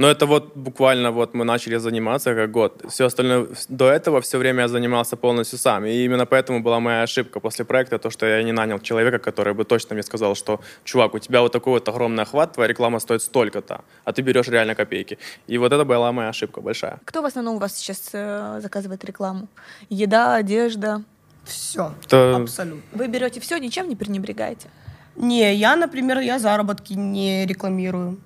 Но 0.00 0.08
это 0.08 0.24
вот 0.24 0.56
буквально 0.56 1.10
вот 1.10 1.34
мы 1.34 1.44
начали 1.44 1.76
заниматься 1.78 2.34
как 2.34 2.50
год. 2.50 2.82
Все 2.88 3.04
остальное, 3.04 3.48
до 3.68 3.84
этого 3.90 4.20
все 4.20 4.38
время 4.38 4.62
я 4.62 4.68
занимался 4.68 5.16
полностью 5.16 5.58
сам. 5.58 5.84
И 5.84 6.04
именно 6.04 6.24
поэтому 6.24 6.62
была 6.62 6.80
моя 6.80 7.02
ошибка 7.02 7.38
после 7.40 7.64
проекта, 7.66 7.98
то, 7.98 8.08
что 8.10 8.24
я 8.26 8.42
не 8.42 8.52
нанял 8.52 8.78
человека, 8.78 9.18
который 9.18 9.52
бы 9.52 9.64
точно 9.64 9.94
мне 9.94 10.02
сказал, 10.02 10.34
что, 10.34 10.60
чувак, 10.84 11.14
у 11.14 11.18
тебя 11.18 11.42
вот 11.42 11.52
такой 11.52 11.72
вот 11.72 11.88
огромный 11.88 12.22
охват, 12.22 12.52
твоя 12.54 12.68
реклама 12.68 12.98
стоит 13.00 13.20
столько-то, 13.20 13.80
а 14.04 14.12
ты 14.12 14.22
берешь 14.22 14.48
реально 14.48 14.74
копейки. 14.74 15.18
И 15.46 15.58
вот 15.58 15.70
это 15.72 15.84
была 15.84 16.12
моя 16.12 16.30
ошибка 16.30 16.62
большая. 16.62 16.98
Кто 17.04 17.20
в 17.20 17.26
основном 17.26 17.56
у 17.56 17.58
вас 17.58 17.76
сейчас 17.76 18.08
э, 18.14 18.60
заказывает 18.62 19.04
рекламу? 19.04 19.48
Еда, 19.90 20.36
одежда. 20.36 21.02
Все. 21.44 21.92
Это- 22.06 22.36
Абсолютно. 22.36 22.80
Вы 22.92 23.06
берете 23.08 23.38
все, 23.40 23.58
ничем 23.58 23.86
не 23.86 23.96
пренебрегаете. 23.96 24.68
Не, 25.16 25.54
я, 25.54 25.76
например, 25.76 26.20
я 26.20 26.38
заработки 26.38 26.94
не 26.94 27.44
рекламирую. 27.44 28.16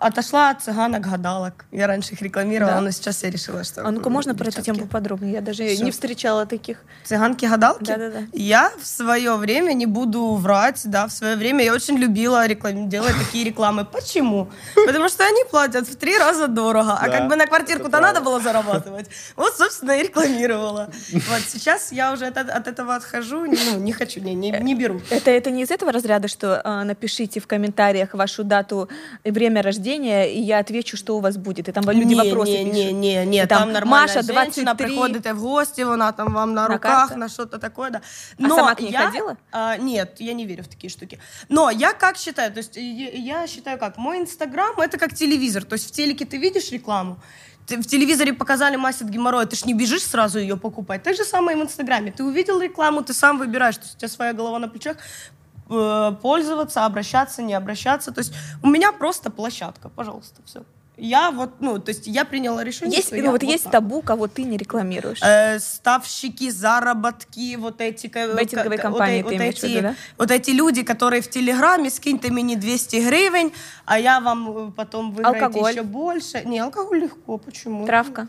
Отошла 0.00 0.50
от 0.50 0.62
цыганок, 0.62 1.00
гадалок. 1.02 1.64
Я 1.72 1.86
раньше 1.86 2.14
их 2.14 2.22
рекламировала, 2.22 2.74
Да? 2.76 2.80
но 2.80 2.90
сейчас 2.90 3.22
я 3.22 3.30
решила, 3.30 3.64
что... 3.64 3.86
А 3.86 3.90
ну-ка, 3.90 4.10
можно 4.10 4.34
про 4.34 4.48
эту 4.48 4.62
тему 4.62 4.80
поподробнее? 4.80 5.34
Я 5.34 5.40
даже 5.40 5.66
Всё. 5.66 5.84
не 5.84 5.90
встречала 5.90 6.46
таких. 6.46 6.78
Цыганки-гадалки? 7.04 7.84
Да-да-да. 7.84 8.20
Я 8.32 8.72
в 8.80 8.86
свое 8.86 9.36
время, 9.36 9.72
не 9.72 9.86
буду 9.86 10.34
врать, 10.34 10.82
да, 10.84 11.06
в 11.06 11.12
свое 11.12 11.36
время 11.36 11.64
я 11.64 11.72
очень 11.74 11.96
любила 11.96 12.46
реклам... 12.46 12.88
делать 12.88 13.14
такие 13.26 13.44
рекламы. 13.44 13.84
Почему? 13.84 14.48
Потому 14.86 15.08
что 15.08 15.24
они 15.24 15.44
платят 15.50 15.86
в 15.88 15.96
три 15.96 16.18
раза 16.18 16.48
дорого, 16.48 16.94
а 17.00 17.06
Да, 17.08 17.18
как 17.18 17.28
бы 17.28 17.36
на 17.36 17.46
квартирку-то 17.46 18.00
надо 18.00 18.20
было 18.20 18.40
зарабатывать. 18.40 19.06
Вот, 19.36 19.56
собственно, 19.56 19.92
и 19.92 20.02
рекламировала. 20.04 20.90
Вот 21.12 21.40
сейчас 21.48 21.92
я 21.92 22.12
уже 22.12 22.26
от, 22.26 22.36
от 22.38 22.66
этого 22.66 22.94
отхожу, 22.96 23.44
ну, 23.44 23.78
не 23.78 23.92
хочу, 23.92 24.20
не, 24.20 24.34
не, 24.34 24.50
не 24.50 24.74
беру. 24.74 25.00
Это, 25.10 25.30
это 25.30 25.50
не 25.50 25.62
из 25.62 25.70
этого 25.70 25.92
разряда, 25.92 26.28
что 26.28 26.60
э, 26.64 26.82
напишите 26.84 27.40
в 27.40 27.46
комментариях 27.46 28.14
вашу 28.14 28.44
дату 28.44 28.88
и 29.24 29.30
время 29.30 29.62
рождения, 29.62 29.83
и 29.90 30.40
я 30.40 30.58
отвечу, 30.58 30.96
что 30.96 31.16
у 31.16 31.20
вас 31.20 31.36
будет. 31.36 31.68
И 31.68 31.72
там 31.72 31.84
люди 31.90 32.04
не, 32.04 32.14
вопросы 32.14 32.52
не, 32.52 32.64
пишут. 32.70 32.74
не, 32.74 32.92
не, 32.92 33.26
не, 33.26 33.42
И 33.42 33.46
там 33.46 33.60
там, 33.60 33.72
нормальная 33.72 34.06
Маша, 34.06 34.22
женщина, 34.22 34.74
23. 34.74 34.86
приходите 34.86 35.34
в 35.34 35.40
гости, 35.40 35.80
вона 35.82 36.12
там 36.12 36.32
вам 36.32 36.54
на, 36.54 36.68
На 36.68 36.74
руках, 36.74 37.08
карту? 37.08 37.18
на 37.18 37.28
что-то 37.28 37.58
такое, 37.58 37.90
да. 37.90 38.02
А 38.38 38.48
сама 38.48 38.74
к 38.74 38.80
ней 38.80 38.92
я, 38.92 39.06
ходила? 39.06 39.36
а, 39.52 39.76
нет, 39.76 40.16
я 40.18 40.32
не 40.34 40.46
верю 40.46 40.64
в 40.64 40.68
такие 40.68 40.90
штуки. 40.90 41.18
Но 41.48 41.70
я 41.70 41.92
как 41.92 42.16
считаю, 42.16 42.52
то 42.52 42.58
есть 42.58 42.76
я, 42.76 43.10
я 43.10 43.46
считаю 43.46 43.78
как, 43.78 43.96
мой 43.96 44.18
инстаграм 44.18 44.78
это 44.80 44.98
как 44.98 45.14
телевизор, 45.14 45.64
то 45.64 45.74
есть 45.74 45.88
в 45.88 45.92
телеке 45.92 46.24
ты 46.24 46.36
видишь 46.36 46.70
рекламу, 46.70 47.18
ты 47.66 47.78
в 47.78 47.86
телевизоре 47.86 48.32
показали 48.32 48.76
мазь 48.76 49.00
от 49.00 49.08
геморроя, 49.08 49.46
ты 49.46 49.56
ж 49.56 49.64
не 49.64 49.74
бежишь 49.74 50.02
сразу 50.02 50.38
ее 50.38 50.56
покупать. 50.56 51.02
Так 51.02 51.16
же 51.16 51.24
самое 51.24 51.56
и 51.56 51.60
в 51.60 51.64
Инстаграме. 51.64 52.12
Ты 52.12 52.22
увидел 52.22 52.60
рекламу, 52.60 53.02
ты 53.02 53.14
сам 53.14 53.38
выбираешь, 53.38 53.76
то 53.76 53.82
есть 53.84 53.94
у 53.94 53.98
тебя 53.98 54.08
своя 54.08 54.32
голова 54.34 54.58
на 54.58 54.68
плечах, 54.68 54.98
пользоваться, 55.68 56.84
обращаться, 56.84 57.42
не 57.42 57.54
обращаться. 57.54 58.12
То 58.12 58.20
есть 58.20 58.34
у 58.62 58.68
меня 58.68 58.92
просто 58.92 59.30
площадка, 59.30 59.88
пожалуйста, 59.88 60.42
все. 60.44 60.62
Я 60.96 61.32
вот, 61.32 61.60
ну, 61.60 61.80
то 61.80 61.88
есть 61.90 62.06
я 62.06 62.24
приняла 62.24 62.62
решение. 62.62 62.96
Есть, 62.96 63.08
что 63.08 63.16
ну, 63.16 63.24
я 63.24 63.30
вот 63.32 63.42
есть 63.42 63.64
так. 63.64 63.72
табу, 63.72 64.00
кого 64.00 64.28
ты 64.28 64.44
не 64.44 64.56
рекламируешь. 64.56 65.18
Э, 65.22 65.58
ставщики, 65.58 66.50
заработки, 66.50 67.56
вот 67.56 67.80
эти... 67.80 68.06
Беттинговые 68.06 68.78
ка- 68.78 68.82
компании 68.90 69.22
вот, 69.22 69.30
ты 69.30 69.34
э- 69.34 69.46
вот 69.46 69.62
виду, 69.62 69.66
эти, 69.66 69.80
да? 69.80 69.94
Вот 70.18 70.30
эти 70.30 70.50
люди, 70.52 70.84
которые 70.84 71.20
в 71.20 71.28
Телеграме, 71.28 71.90
скиньте 71.90 72.30
мне 72.30 72.56
200 72.56 72.96
гривен, 72.96 73.50
а 73.84 73.98
я 73.98 74.20
вам 74.20 74.68
э, 74.68 74.70
потом 74.70 75.10
выиграете 75.10 75.46
Алкоголь. 75.46 75.72
еще 75.72 75.82
больше. 75.82 76.42
Не, 76.44 76.60
алкоголь 76.60 77.00
легко, 77.00 77.38
почему? 77.38 77.86
Травка. 77.86 78.28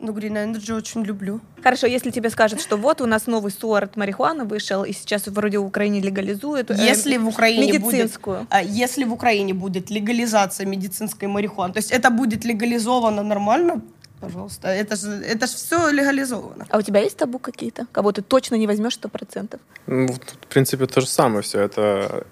Ну, 0.00 0.12
Green 0.12 0.34
Energy 0.36 0.72
очень 0.76 1.02
люблю. 1.04 1.40
Хорошо, 1.62 1.86
если 1.88 2.10
тебе 2.12 2.30
скажут, 2.30 2.60
что 2.60 2.76
вот 2.76 3.00
у 3.00 3.06
нас 3.06 3.26
новый 3.26 3.50
сорт 3.50 3.96
марихуаны 3.96 4.44
вышел, 4.44 4.84
и 4.84 4.92
сейчас 4.92 5.26
вроде 5.26 5.58
в 5.58 5.64
Украине 5.66 6.00
легализуют. 6.00 6.70
э, 6.70 6.74
Если 6.78 7.16
в 7.16 7.26
Украине 7.26 7.78
будет, 7.80 7.82
медицинскую. 7.94 8.46
а, 8.50 8.62
если 8.62 9.04
в 9.04 9.12
Украине 9.12 9.54
будет 9.54 9.90
легализация 9.90 10.66
медицинской 10.66 11.26
марихуаны, 11.26 11.72
то 11.74 11.78
есть 11.80 11.90
это 11.90 12.10
будет 12.10 12.44
легализовано 12.44 13.22
нормально, 13.24 13.80
пожалуйста, 14.20 14.68
это 14.68 14.94
же 14.96 15.08
это 15.34 15.46
ж 15.48 15.50
все 15.50 15.90
легализовано. 15.90 16.66
А 16.70 16.78
у 16.78 16.82
тебя 16.82 17.00
есть 17.00 17.16
табу 17.16 17.38
какие-то? 17.40 17.86
Кого 17.92 18.12
ты 18.12 18.22
точно 18.22 18.54
не 18.56 18.68
возьмешь 18.68 18.94
сто 18.94 19.08
процентов? 19.08 19.58
Ну, 19.88 20.06
тут, 20.08 20.38
в 20.42 20.46
принципе, 20.46 20.86
то 20.86 21.00
же 21.00 21.08
самое 21.08 21.42
все. 21.42 21.58
Это 21.60 22.24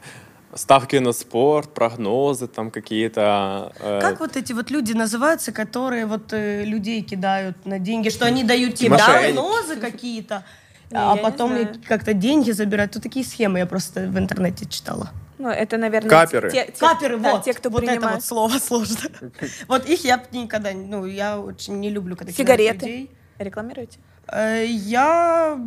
ставки 0.57 0.97
на 0.97 1.13
спорт, 1.13 1.73
прогнозы 1.75 2.47
там 2.49 2.71
какие-то. 2.71 3.73
э, 3.81 4.01
Как 4.01 4.21
вот 4.21 4.37
эти 4.37 4.53
вот 4.53 4.71
люди 4.71 4.93
называются, 4.93 5.53
которые 5.53 6.07
вот 6.07 6.33
э, 6.33 6.65
людей 6.65 7.03
кидают 7.03 7.57
на 7.67 7.79
деньги, 7.79 8.09
что 8.11 8.27
они 8.27 8.45
дают 8.45 8.75
тебе 8.75 8.97
прогнозы 8.97 9.77
какие-то, 9.77 10.45
а 10.93 11.17
потом 11.17 11.53
как-то 11.89 12.13
деньги 12.15 12.53
забирают. 12.53 12.93
Тут 12.93 13.03
такие 13.03 13.25
схемы 13.25 13.59
я 13.59 13.67
просто 13.67 14.01
в 14.09 14.19
интернете 14.19 14.67
читала. 14.67 15.11
Ну, 15.39 15.51
это, 15.51 15.77
наверное, 15.77 16.09
Каперы. 16.09 16.51
те, 16.51 16.65
те- 16.67 16.73
Каперы, 16.81 17.19
да, 17.19 17.33
вот, 17.33 17.45
те, 17.45 17.53
кто 17.53 17.69
вот 17.69 17.83
это 17.83 17.93
принимает. 17.93 18.15
вот 18.17 18.25
слово 18.25 18.59
сложно. 18.59 19.11
Вот 19.69 19.87
их 19.87 20.03
я 20.05 20.23
никогда, 20.33 20.73
не- 20.73 20.87
ну, 20.87 21.05
я 21.05 21.39
очень 21.39 21.79
не 21.79 21.91
люблю, 21.91 22.17
когда 22.17 22.33
Сигареты. 22.33 22.87
людей. 22.87 23.11
Рекламируете? 23.39 23.99
Э, 24.29 24.65
Я, 24.67 25.61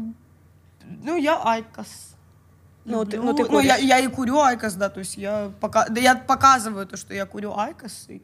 ну, 1.03 1.17
я 1.17 1.39
IQOS. 1.45 2.08
Ну, 2.89 3.05
ты- 3.05 3.17
люблю. 3.17 3.31
ну, 3.31 3.37
ты 3.37 3.51
ну, 3.51 3.59
я, 3.59 3.77
я 3.77 3.99
и 3.99 4.07
курю 4.07 4.39
IQOS, 4.39 4.73
да, 4.73 4.89
то 4.89 4.99
есть 4.99 5.17
я, 5.17 5.51
пока, 5.59 5.85
да, 5.89 6.01
я 6.01 6.15
показываю 6.15 6.85
то, 6.87 6.97
что 6.97 7.13
я 7.13 7.25
курю 7.25 7.53
IQOS. 7.55 8.05
и- 8.09 8.21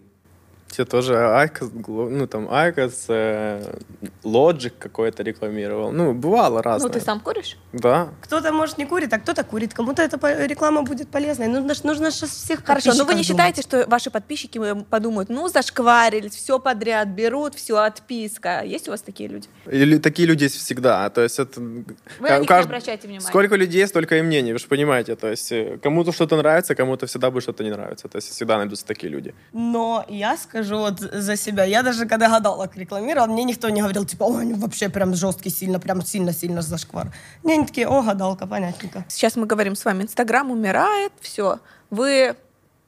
Те 0.67 0.83
тоже 0.83 1.15
IQOS, 1.15 1.69
ну 1.87 2.27
там 2.27 2.49
IQOS, 2.51 3.05
э, 3.07 3.77
Logic 4.23 4.73
какой-то 4.77 5.23
рекламировал. 5.23 5.91
Ну, 5.91 6.13
бывало 6.13 6.61
разное. 6.61 6.89
Ну, 6.89 6.93
ты 6.93 6.99
сам 6.99 7.21
куришь? 7.21 7.57
Да. 7.71 8.09
Кто-то, 8.21 8.51
может, 8.51 8.77
не 8.77 8.85
курит, 8.85 9.13
а 9.13 9.19
кто-то 9.19 9.43
курит. 9.43 9.73
Кому-то 9.73 10.01
эта 10.01 10.17
реклама 10.45 10.81
будет 10.81 11.07
полезной. 11.07 11.47
Нужно, 11.47 11.73
нужно 11.83 12.11
же 12.11 12.25
всех 12.25 12.65
Хорошо, 12.65 12.93
но 12.93 13.05
вы 13.05 13.13
не 13.13 13.21
подписчиков 13.21 13.25
считаете, 13.25 13.61
что 13.61 13.85
ваши 13.87 14.11
подписчики 14.11 14.57
э, 14.57 14.83
подумают, 14.89 15.29
ну, 15.29 15.47
зашкварились, 15.47 16.35
все 16.35 16.59
подряд 16.59 17.07
берут, 17.07 17.55
все, 17.55 17.77
отписка. 17.77 18.61
Есть 18.65 18.89
у 18.89 18.91
вас 18.91 19.01
такие 19.01 19.29
люди? 19.29 19.47
Или 19.67 19.97
такие 19.97 20.27
люди 20.27 20.43
есть 20.43 20.57
всегда. 20.57 21.09
То 21.09 21.21
есть 21.21 21.39
это... 21.39 21.61
Вы 21.61 21.85
на 22.19 22.39
них 22.39 22.49
кажд- 22.49 22.63
не 22.63 22.65
обращайте 22.65 23.07
внимания. 23.07 23.27
Сколько 23.27 23.55
людей, 23.55 23.87
столько 23.87 24.17
и 24.17 24.21
мнений, 24.21 24.51
вы 24.51 24.59
же 24.59 24.67
понимаете. 24.67 25.15
То 25.15 25.29
есть 25.29 25.51
э, 25.53 25.79
кому-то 25.81 26.11
что-то 26.11 26.35
нравится, 26.35 26.75
кому-то 26.75 27.05
всегда 27.05 27.31
будет 27.31 27.43
что-то 27.43 27.63
не 27.63 27.71
нравится. 27.71 28.09
То 28.09 28.17
есть 28.17 28.31
всегда 28.31 28.57
найдутся 28.57 28.85
такие 28.85 29.09
люди. 29.09 29.33
Но 29.53 30.05
я 30.09 30.35
скажу 30.35 30.54
вот 30.63 30.99
за 30.99 31.35
себя. 31.35 31.63
Я 31.63 31.83
даже 31.83 32.05
когда 32.05 32.29
гадалок 32.29 32.75
рекламировала, 32.77 33.27
мне 33.27 33.43
никто 33.43 33.69
не 33.69 33.81
говорил, 33.81 34.05
типа, 34.05 34.23
ой, 34.23 34.53
вообще 34.53 34.89
прям 34.89 35.13
жесткий, 35.15 35.49
сильно, 35.49 35.79
прям 35.79 36.01
сильно-сильно 36.01 36.61
зашквар. 36.61 37.11
Не, 37.43 37.53
они 37.53 37.65
такие, 37.65 37.87
о, 37.87 38.01
гадалка, 38.01 38.47
понятненько. 38.47 39.05
Сейчас 39.09 39.35
мы 39.35 39.45
говорим 39.45 39.75
с 39.75 39.83
вами, 39.85 40.03
Инстаграм 40.03 40.49
умирает, 40.49 41.11
все. 41.21 41.59
Вы 41.89 42.35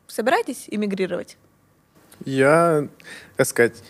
собираетесь 0.08 0.66
эмигрировать? 0.68 1.38
Я, 2.26 2.88
как 3.36 3.48
сказать, 3.48 3.84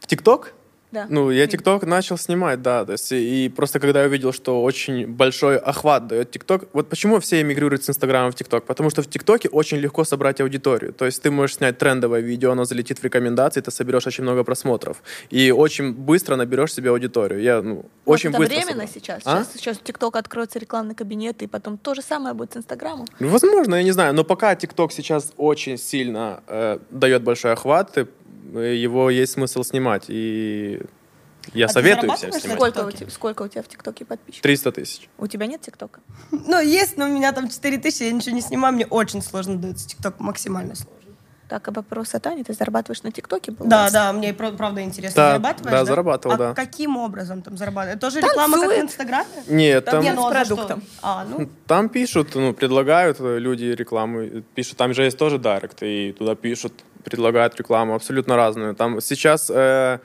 в 0.00 0.06
ТикТок 0.06 0.52
Да. 0.92 1.06
Ну, 1.08 1.30
я 1.30 1.46
ТикТок 1.46 1.84
начал 1.84 2.18
снимать, 2.18 2.60
да. 2.62 2.84
То 2.84 2.92
есть, 2.92 3.12
и 3.12 3.50
просто 3.54 3.80
когда 3.80 4.02
я 4.02 4.08
увидел, 4.08 4.32
что 4.32 4.62
очень 4.62 5.06
большой 5.06 5.56
охват 5.56 6.06
дает 6.06 6.30
ТикТок. 6.30 6.68
Вот 6.72 6.88
почему 6.88 7.18
все 7.18 7.40
эмигрируют 7.40 7.84
с 7.84 7.90
Инстаграма 7.90 8.30
в 8.30 8.34
ТикТок? 8.34 8.66
Потому 8.66 8.90
что 8.90 9.02
в 9.02 9.06
ТикТоке 9.06 9.48
очень 9.48 9.78
легко 9.78 10.04
собрать 10.04 10.40
аудиторию. 10.40 10.92
То 10.92 11.06
есть 11.06 11.22
ты 11.22 11.30
можешь 11.30 11.56
снять 11.56 11.78
трендовое 11.78 12.20
видео, 12.20 12.52
оно 12.52 12.64
залетит 12.64 12.98
в 12.98 13.04
рекомендации, 13.04 13.62
ты 13.62 13.70
соберешь 13.70 14.06
очень 14.06 14.22
много 14.24 14.44
просмотров. 14.44 15.02
И 15.30 15.50
очень 15.50 15.92
быстро 15.92 16.36
наберешь 16.36 16.74
себе 16.74 16.90
аудиторию. 16.90 17.40
Я, 17.40 17.62
ну, 17.62 17.86
очень 18.04 18.30
это 18.30 18.38
быстро 18.38 18.54
временно 18.54 18.86
собрал. 18.86 18.88
сейчас. 18.88 19.22
А? 19.24 19.44
сейчас. 19.44 19.52
Сейчас 19.54 19.78
в 19.78 19.82
ТикТок 19.82 20.16
откроется 20.16 20.58
рекламный 20.58 20.94
кабинет, 20.94 21.42
и 21.42 21.46
потом 21.46 21.78
то 21.78 21.94
же 21.94 22.02
самое 22.02 22.34
будет 22.34 22.52
с 22.52 22.56
Инстаграмом. 22.58 23.06
Ну, 23.18 23.28
Возможно, 23.28 23.76
я 23.76 23.82
не 23.82 23.92
знаю. 23.92 24.14
Но 24.14 24.24
пока 24.24 24.54
ТикТок 24.54 24.92
сейчас 24.92 25.32
очень 25.38 25.78
сильно 25.78 26.42
э, 26.46 26.78
дает 26.90 27.22
большой 27.22 27.52
охват, 27.52 27.96
э, 27.96 28.06
его 28.60 29.10
есть 29.10 29.32
смысл 29.32 29.62
снимать. 29.62 30.04
И 30.08 30.80
я 31.54 31.66
А 31.66 31.68
советую 31.68 32.12
всем 32.12 32.32
снимать. 32.32 32.56
Сколько 32.56 32.86
у, 32.86 32.90
тебя, 32.90 33.10
сколько 33.10 33.42
у 33.42 33.48
тебя 33.48 33.62
в 33.62 33.68
ТикТоке 33.68 34.04
подписчиков? 34.04 34.42
300 34.42 34.72
тысяч. 34.72 35.08
У 35.18 35.26
тебя 35.26 35.46
нет 35.46 35.60
ТикТока? 35.60 36.00
Ну, 36.30 36.60
есть, 36.60 36.96
но 36.96 37.06
у 37.06 37.08
меня 37.08 37.32
там 37.32 37.48
4 37.48 37.78
тысячи, 37.78 38.04
я 38.04 38.12
ничего 38.12 38.34
не 38.34 38.42
снимаю, 38.42 38.74
мне 38.74 38.86
очень 38.86 39.22
сложно 39.22 39.56
дается 39.56 39.88
ТикТок, 39.88 40.20
максимально 40.20 40.74
сложно. 40.74 41.02
Так, 41.52 41.68
а 41.68 41.70
вопрос 41.70 42.14
от 42.14 42.26
Ани, 42.26 42.44
ты 42.44 42.54
зарабатываешь 42.54 43.02
на 43.02 43.12
ТикТоке? 43.12 43.52
был? 43.52 43.66
Да, 43.66 43.90
да, 43.90 44.10
мне 44.14 44.32
правда 44.32 44.80
интересно. 44.80 45.16
Да, 45.16 45.28
зарабатываешь, 45.32 45.70
да, 45.70 45.84
зарабатывал, 45.84 46.34
а 46.34 46.38
да. 46.38 46.54
каким 46.54 46.96
образом 46.96 47.42
там 47.42 47.58
зарабатываешь? 47.58 47.98
Это 47.98 48.06
тоже 48.06 48.20
реклама, 48.20 48.54
как 48.54 48.64
в 48.64 48.68
Танцует. 48.68 48.84
Инстаграме? 48.84 49.28
Нет, 49.48 49.84
Там 49.84 49.92
там, 49.92 50.02
нет 50.02 50.14
ну, 50.14 50.22
с 50.22 50.24
а 50.24 50.30
продуктом. 50.30 50.82
А, 51.02 51.26
ну, 51.26 51.50
там 51.66 51.90
пишут, 51.90 52.34
ну, 52.34 52.54
предлагают 52.54 53.20
э, 53.20 53.38
люди 53.38 53.64
рекламу, 53.64 54.22
э, 54.22 54.42
пишут, 54.54 54.78
там 54.78 54.94
же 54.94 55.02
есть 55.02 55.18
тоже 55.18 55.38
директ, 55.38 55.82
и 55.82 56.14
туда 56.18 56.36
пишут, 56.36 56.72
предлагают 57.04 57.56
рекламу 57.56 57.94
абсолютно 57.94 58.36
разную. 58.36 58.74
Там 58.74 59.00
сейчас 59.00 59.50
э, 59.50 59.98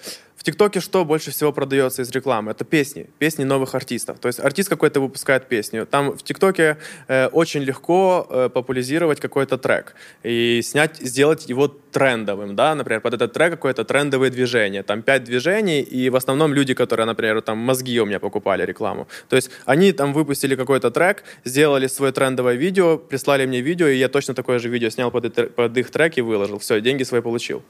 ТикТоке 0.48 0.80
что 0.80 1.04
больше 1.04 1.32
всего 1.32 1.52
продается 1.52 2.04
из 2.04 2.10
рекламы? 2.12 2.52
Это 2.52 2.64
песни, 2.64 3.10
песни 3.20 3.44
новых 3.44 3.76
артистов. 3.76 4.18
То 4.20 4.30
есть 4.30 4.40
артист 4.40 4.70
какой-то 4.70 5.02
выпускает 5.02 5.50
песню. 5.50 5.86
Там 5.86 6.12
в 6.12 6.24
ТикТоке 6.24 6.78
э, 7.10 7.28
очень 7.28 7.64
легко 7.64 8.26
э, 8.30 8.50
популяризировать 8.54 9.20
какой-то 9.20 9.58
трек 9.58 9.94
и 10.24 10.62
снять, 10.64 11.00
сделать 11.00 11.50
его 11.50 11.68
трендовым, 11.68 12.56
да, 12.56 12.76
например, 12.76 13.02
под 13.02 13.16
этот 13.16 13.34
трек 13.34 13.52
какое-то 13.52 13.84
трендовое 13.84 14.30
движение. 14.30 14.84
Там 14.84 15.02
пять 15.02 15.26
движений, 15.26 15.82
и 15.82 16.10
в 16.10 16.16
основном 16.16 16.54
люди, 16.54 16.74
которые, 16.74 17.06
например, 17.06 17.42
там 17.42 17.58
мозги 17.58 18.00
у 18.00 18.06
меня 18.06 18.20
покупали 18.20 18.66
рекламу. 18.66 19.08
То 19.28 19.36
есть 19.36 19.52
они 19.66 19.92
там 19.92 20.14
выпустили 20.14 20.56
какой-то 20.56 20.92
трек, 20.92 21.24
сделали 21.44 21.88
свое 21.88 22.14
трендовое 22.14 22.56
видео, 22.56 22.98
прислали 22.98 23.46
мне 23.46 23.60
видео, 23.60 23.88
и 23.88 23.98
я 23.98 24.08
точно 24.08 24.34
такое 24.34 24.60
же 24.60 24.70
видео 24.70 24.90
снял 24.90 25.12
под, 25.12 25.26
это- 25.26 25.48
под 25.48 25.78
их 25.78 25.92
трек 25.92 26.18
и 26.18 26.22
выложил. 26.22 26.58
Все, 26.58 26.80
деньги 26.80 27.04
свои 27.04 27.22
получил. 27.22 27.62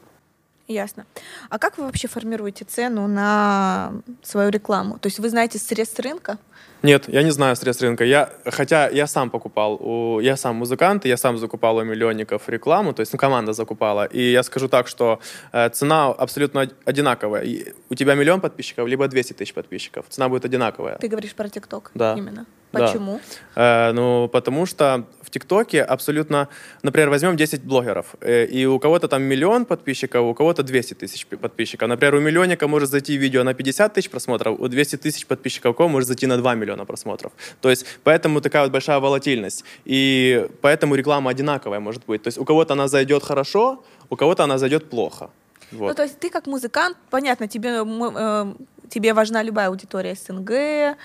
Ясно. 0.67 1.06
А 1.49 1.60
как 1.60 1.77
вы 1.77 1.86
вообще 1.86 2.08
формируете 2.08 2.65
цену 2.65 3.08
на 3.08 3.93
свою 4.21 4.49
рекламу? 4.49 4.99
То 4.99 5.08
есть 5.08 5.19
вы 5.19 5.30
знаете 5.30 5.60
средств 5.60 5.99
рынка? 5.99 6.38
Нет, 6.84 7.06
я 7.08 7.23
не 7.23 7.32
знаю 7.32 7.56
средств 7.56 7.82
рынка. 7.84 8.03
Я, 8.03 8.30
хотя 8.45 8.89
я 8.89 9.08
сам 9.08 9.30
покупал, 9.30 9.75
у, 9.80 10.19
я 10.19 10.36
сам 10.38 10.58
музыкант, 10.58 11.06
я 11.06 11.17
сам 11.17 11.38
закупал 11.38 11.77
у 11.77 11.84
миллионников 11.84 12.49
рекламу, 12.49 12.93
то 12.93 12.99
есть 12.99 13.13
ну, 13.13 13.17
команда 13.19 13.53
закупала. 13.53 14.06
И 14.06 14.32
я 14.32 14.43
скажу 14.43 14.67
так, 14.67 14.88
что 14.88 15.19
э, 15.53 15.69
цена 15.69 16.08
абсолютно 16.08 16.62
од- 16.62 16.75
одинаковая. 16.86 17.41
И 17.43 17.73
у 17.89 17.95
тебя 17.95 18.15
миллион 18.15 18.41
подписчиков, 18.41 18.88
либо 18.88 19.08
200 19.08 19.34
тысяч 19.34 19.53
подписчиков. 19.53 20.06
Цена 20.10 20.27
будет 20.30 20.45
одинаковая. 20.45 20.97
Ты 20.97 21.08
говоришь 21.08 21.34
про 21.34 21.49
ТикТок 21.49 21.91
Да. 21.95 22.13
именно. 22.17 22.45
Да. 22.73 22.88
Почему? 22.88 23.19
Э, 23.56 23.91
ну, 23.93 24.27
потому 24.27 24.65
что 24.65 25.06
в 25.21 25.30
ТикТоке 25.30 25.84
абсолютно... 25.84 26.47
Например, 26.84 27.10
возьмем 27.10 27.36
10 27.36 27.63
блогеров, 27.63 28.15
э, 28.21 28.45
и 28.45 28.65
у 28.65 28.80
кого-то 28.80 29.08
там 29.08 29.23
миллион 29.23 29.65
подписчиков, 29.65 30.21
у 30.25 30.34
кого-то 30.34 30.63
200 30.63 30.93
тысяч 30.93 31.25
пи- 31.25 31.38
подписчиков. 31.38 31.89
Например, 31.89 32.15
у 32.15 32.19
миллионника 32.19 32.67
может 32.67 32.89
зайти 32.89 33.17
видео 33.17 33.43
на 33.43 33.53
50 33.53 33.93
тысяч 33.93 34.10
просмотров, 34.10 34.60
у 34.60 34.67
200 34.67 34.97
тысяч 34.97 35.25
подписчиков 35.25 35.75
кого 35.75 35.89
может 35.89 36.08
зайти 36.08 36.27
на 36.27 36.38
2 36.38 36.56
миллиона 36.56 36.86
просмотров. 36.86 37.32
То 37.62 37.69
есть 37.69 37.86
поэтому 38.03 38.41
такая 38.41 38.63
вот 38.63 38.71
большая 38.71 38.99
волатильность. 38.99 39.63
И 39.86 40.47
поэтому 40.62 40.95
реклама 40.95 41.32
одинаковая 41.32 41.80
может 41.80 42.03
быть. 42.08 42.23
То 42.23 42.27
есть 42.30 42.38
у 42.38 42.45
кого-то 42.45 42.73
она 42.73 42.88
зайдет 42.88 43.23
хорошо, 43.23 43.84
у 44.10 44.15
кого-то 44.15 44.43
она 44.43 44.58
зайдет 44.58 44.89
плохо. 44.89 45.30
Вот. 45.71 45.89
Ну, 45.89 45.95
то 45.95 46.03
есть 46.03 46.19
ты 46.19 46.30
как 46.30 46.47
музыкант, 46.47 46.97
понятно, 47.10 47.47
тебе, 47.47 47.69
э, 47.69 48.53
тебе 48.89 49.13
важна 49.13 49.43
любая 49.43 49.67
аудитория 49.67 50.15
СНГ, 50.15 50.52
э, 50.52 50.95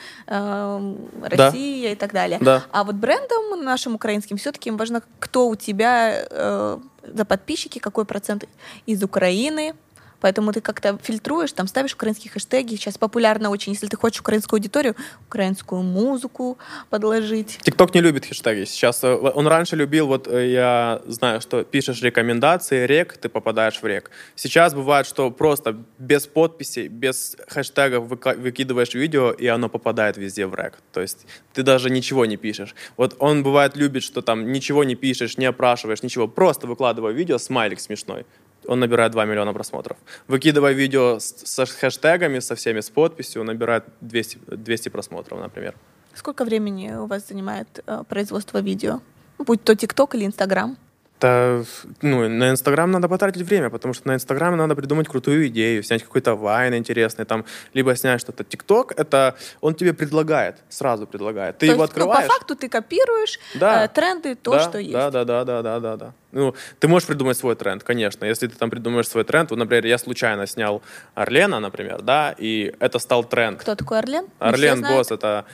Россия 1.23 1.93
и 1.93 1.95
так 1.95 2.13
далее. 2.13 2.39
Да. 2.41 2.65
А 2.71 2.85
вот 2.85 2.95
брендам 2.97 3.65
нашим 3.65 3.95
украинским 3.95 4.37
все-таки 4.37 4.69
им 4.69 4.77
важно, 4.77 5.03
кто 5.19 5.49
у 5.49 5.57
тебя 5.57 6.27
э, 6.31 6.79
за 7.03 7.25
подписчики, 7.25 7.79
какой 7.79 8.05
процент 8.05 8.45
из 8.87 9.03
Украины. 9.03 9.75
Поэтому 10.23 10.53
ты 10.53 10.61
как-то 10.61 10.99
фильтруешь, 11.03 11.53
там 11.53 11.67
ставишь 11.67 11.95
украинские 11.95 12.31
хэштеги. 12.31 12.77
Сейчас 12.77 12.97
популярно 12.97 13.51
очень, 13.51 13.73
если 13.73 13.89
ты 13.89 13.97
хочешь 13.97 14.21
украинскую 14.21 14.59
аудиторию, 14.59 14.97
украинскую 15.27 15.83
музыку 15.83 16.59
подложить. 16.91 17.59
ТикТок 17.63 17.93
не 17.95 18.01
любит 18.01 18.25
хэштеги. 18.25 18.65
Сейчас 18.65 19.03
э, 19.03 19.13
он 19.13 19.47
раньше 19.49 19.75
любил, 19.77 20.07
вот 20.07 20.29
э, 20.29 20.51
я 20.53 21.03
знаю, 21.07 21.41
что 21.41 21.65
пишешь 21.65 22.01
рекомендации, 22.03 22.87
рек, 22.87 23.17
ты 23.17 23.29
попадаешь 23.29 23.83
в 23.83 23.87
рек. 23.87 24.11
Сейчас 24.37 24.75
бывает, 24.75 25.07
что 25.07 25.31
просто 25.31 25.77
без 25.99 26.29
подписей, 26.29 26.87
без 26.87 27.37
хэштегов 27.49 28.09
выкидываешь 28.09 28.95
видео, 28.95 29.33
и 29.33 29.49
оно 29.49 29.69
попадает 29.69 30.17
везде 30.17 30.47
в 30.47 30.55
рек. 30.55 30.79
То 30.93 31.01
есть 31.01 31.27
ты 31.53 31.65
даже 31.65 31.91
ничего 31.91 32.27
не 32.27 32.37
пишешь. 32.37 32.77
Вот 32.97 33.17
он 33.19 33.43
бывает 33.43 33.77
любит, 33.77 34.05
что 34.05 34.23
там 34.23 34.53
ничего 34.53 34.85
не 34.85 34.95
пишешь, 34.95 35.37
не 35.37 35.47
опрашиваешь, 35.47 36.05
ничего. 36.05 36.29
Просто 36.29 36.69
выкладываю 36.69 37.13
видео, 37.13 37.39
смайлик 37.39 37.81
смешной. 37.81 38.25
Он 38.67 38.81
набирает 38.81 39.13
2 39.13 39.25
миллиона 39.25 39.53
просмотров. 39.53 39.97
Выкидывая 40.29 40.73
видео 40.73 41.19
с, 41.19 41.35
со 41.45 41.67
хэштегами, 41.67 42.41
со 42.41 42.55
всеми, 42.55 42.81
с 42.81 42.91
подписью, 42.91 43.43
он 43.43 43.47
набирает 43.49 43.85
200, 44.01 44.39
200 44.57 44.89
просмотров, 44.89 45.41
например. 45.41 45.75
Сколько 46.15 46.45
времени 46.45 46.93
у 46.93 47.07
вас 47.07 47.29
занимает 47.29 47.83
э, 47.87 48.05
производство 48.09 48.59
видео? 48.59 49.01
Ну, 49.39 49.45
Будь 49.45 49.65
то 49.65 49.75
ТикТок 49.75 50.15
или 50.15 50.27
Инстаграм? 50.27 50.77
Да, 51.23 51.63
ну, 52.03 52.29
на 52.29 52.51
Инстаграм 52.51 52.91
надо 52.91 53.09
потратить 53.09 53.43
время, 53.43 53.71
потому 53.71 53.95
что 53.95 54.09
на 54.09 54.15
Инстаграме 54.15 54.57
надо 54.57 54.75
придумать 54.75 55.07
крутую 55.09 55.47
идею, 55.47 55.83
снять 55.85 56.03
какой-то 56.03 56.35
вайн 56.35 56.75
интересный, 56.75 57.25
там, 57.25 57.45
либо 57.75 57.95
снять 57.95 58.21
что-то. 58.21 58.43
ТикТок, 58.43 58.93
это 58.97 59.37
он 59.61 59.75
тебе 59.75 59.95
предлагает, 59.95 60.57
сразу 60.69 61.07
предлагает. 61.07 61.59
Ты 61.59 61.67
То 61.67 61.73
его 61.73 61.83
есть, 61.85 61.95
ну, 61.97 62.03
открываешь. 62.03 62.29
по 62.29 62.35
факту 62.35 62.57
ты 62.57 62.69
копируешь 62.69 63.39
Да. 63.55 63.85
э, 63.85 63.89
тренды, 63.89 64.35
то, 64.35 64.53
да, 64.53 64.61
что 64.61 64.79
есть. 64.79 64.93
Да, 64.93 65.11
да, 65.11 65.25
да, 65.25 65.45
да, 65.45 65.63
да, 65.63 65.81
да, 65.81 65.97
да. 65.97 66.13
Ну, 66.33 66.55
ты 66.81 66.89
можешь 66.89 67.07
придумать 67.07 67.37
свой 67.37 67.55
тренд, 67.55 67.85
конечно. 67.85 68.25
Если 68.25 68.49
ты 68.49 68.57
там 68.57 68.71
придумаешь 68.71 69.07
свой 69.07 69.23
тренд, 69.25 69.51
вот, 69.51 69.59
например, 69.59 69.87
я 69.87 69.99
случайно 69.99 70.47
снял 70.47 70.83
Орлена, 71.15 71.61
например, 71.61 72.03
да, 72.03 72.35
и 72.37 72.75
это 72.81 72.99
стал 72.99 73.23
тренд. 73.25 73.61
Кто 73.61 73.75
такой 73.77 73.99
Орлен? 73.99 74.27
Орлен. 74.39 74.83
Босс 74.83 75.11
это 75.13 75.45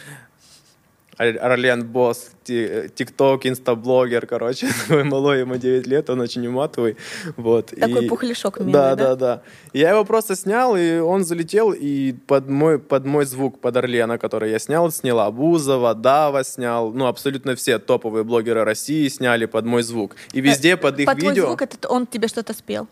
Орлен 1.18 1.85
Босс, 1.85 2.31
ти- 2.44 2.88
тикток, 2.94 3.44
инстаблогер, 3.46 4.26
короче, 4.26 4.68
такой 4.88 5.02
малой, 5.04 5.40
ему 5.40 5.57
9 5.57 5.87
лет, 5.87 6.11
он 6.11 6.20
очень 6.20 6.46
уматовый, 6.46 6.96
вот. 7.37 7.66
Такой 7.66 8.04
и- 8.04 8.09
пухляшок 8.09 8.61
милый, 8.61 8.72
да, 8.72 8.94
да? 8.94 9.04
да, 9.04 9.16
да. 9.16 9.42
Я 9.72 9.90
его 9.90 10.04
просто 10.04 10.37
снял, 10.37 10.76
и 10.76 10.98
он 10.98 11.24
залетел, 11.24 11.72
и 11.72 12.12
под 12.26 12.48
мой, 12.48 12.78
под 12.78 13.04
мой 13.04 13.24
звук, 13.24 13.61
под 13.61 13.76
Орлена, 13.76 14.16
который 14.18 14.50
я 14.50 14.59
снял, 14.59 14.90
сняла 14.92 15.31
Бузова, 15.31 15.94
Дава 15.94 16.44
снял, 16.44 16.92
ну, 16.92 17.07
абсолютно 17.07 17.54
все 17.57 17.78
топовые 17.78 18.22
блогеры 18.22 18.64
России 18.64 19.09
сняли 19.09 19.46
под 19.46 19.64
мой 19.64 19.83
звук. 19.83 20.14
И 20.33 20.40
везде 20.40 20.76
под 20.76 21.00
их 21.00 21.07
По 21.07 21.14
твой 21.14 21.31
видео... 21.31 21.46
звук 21.46 21.62
это 21.62 21.88
он 21.88 22.07
тебе 22.07 22.28
что-то 22.28 22.54
спел. 22.54 22.87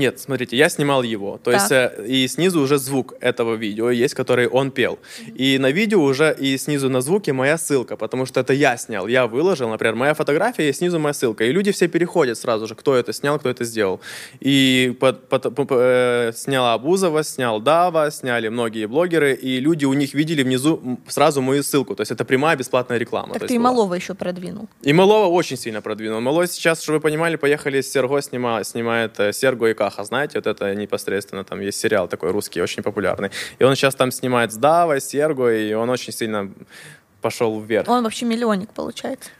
Нет, 0.00 0.18
смотрите, 0.20 0.56
я 0.56 0.68
снимал 0.70 1.02
его. 1.02 1.38
То 1.44 1.50
Так. 1.50 1.60
есть 1.60 1.72
э, 1.72 2.06
и 2.06 2.28
снизу 2.28 2.60
уже 2.62 2.78
звук 2.78 3.14
этого 3.20 3.54
видео 3.54 3.90
есть, 3.90 4.14
который 4.14 4.48
он 4.48 4.70
пел. 4.70 4.98
И 5.38 5.58
на 5.58 5.70
видео 5.72 6.02
уже 6.02 6.34
и 6.40 6.58
снизу 6.58 6.88
на 6.88 7.00
звуке 7.02 7.32
моя 7.32 7.58
ссылка, 7.58 7.96
потому 7.96 8.26
что 8.26 8.40
это 8.40 8.52
я 8.54 8.76
снял, 8.78 9.08
я 9.08 9.26
выложил, 9.26 9.68
например, 9.68 9.94
моя 9.96 10.14
фотография 10.14 10.70
и 10.70 10.72
снизу 10.72 10.98
моя 10.98 11.12
ссылка. 11.12 11.44
И 11.44 11.52
люди 11.52 11.70
все 11.72 11.86
переходят 11.88 12.38
сразу 12.38 12.66
же, 12.66 12.74
кто 12.74 12.94
это 12.94 13.12
снял, 13.12 13.38
кто 13.38 13.50
это 13.50 13.64
сделал. 13.64 14.00
И 14.40 14.96
под- 15.00 15.28
под- 15.28 15.42
п- 15.54 15.64
п- 15.66 15.74
э, 15.78 16.32
сняла 16.34 16.72
Абузова, 16.74 17.22
снял 17.24 17.60
Дава, 17.60 18.10
сняли 18.10 18.48
многие 18.48 18.86
блогеры, 18.86 19.34
и 19.34 19.60
люди 19.60 19.84
у 19.84 19.92
них 19.92 20.14
видели 20.14 20.42
внизу 20.42 20.80
сразу 21.08 21.42
мою 21.42 21.62
ссылку. 21.62 21.94
То 21.94 22.00
есть 22.02 22.12
это 22.12 22.24
прямая 22.24 22.56
бесплатная 22.56 22.98
реклама. 22.98 23.34
Так 23.34 23.48
ты 23.48 23.54
и 23.54 23.58
малого 23.58 23.94
еще 23.94 24.14
продвинул. 24.14 24.68
И 24.82 24.92
Малова 24.92 25.26
очень 25.26 25.56
сильно 25.58 25.80
продвинул. 25.82 26.20
Малой 26.20 26.46
сейчас, 26.48 26.82
чтобы 26.82 26.96
вы 26.98 27.02
понимали, 27.02 27.36
поехали 27.36 27.80
с 27.80 27.92
Серго 27.92 28.22
снимает, 28.22 28.66
снимает 28.66 29.20
э, 29.20 29.32
Серго 29.32 29.66
и 29.66 29.74
Каха, 29.74 29.89
знаете, 29.98 30.38
вот 30.38 30.46
это 30.46 30.74
непосредственно, 30.74 31.44
там 31.44 31.60
есть 31.60 31.78
сериал 31.78 32.08
такой 32.08 32.30
русский, 32.30 32.62
очень 32.62 32.82
популярный. 32.82 33.30
И 33.58 33.64
он 33.64 33.74
сейчас 33.74 33.94
там 33.94 34.10
снимает 34.10 34.52
с 34.52 34.56
Давой, 34.56 35.00
Серго, 35.00 35.48
и 35.48 35.72
он 35.72 35.90
очень 35.90 36.12
сильно 36.12 36.50
пошел 37.20 37.60
вверх. 37.60 37.88
Он 37.88 38.02
вообще 38.04 38.26
миллионник, 38.26 38.70
получается. 38.70 39.30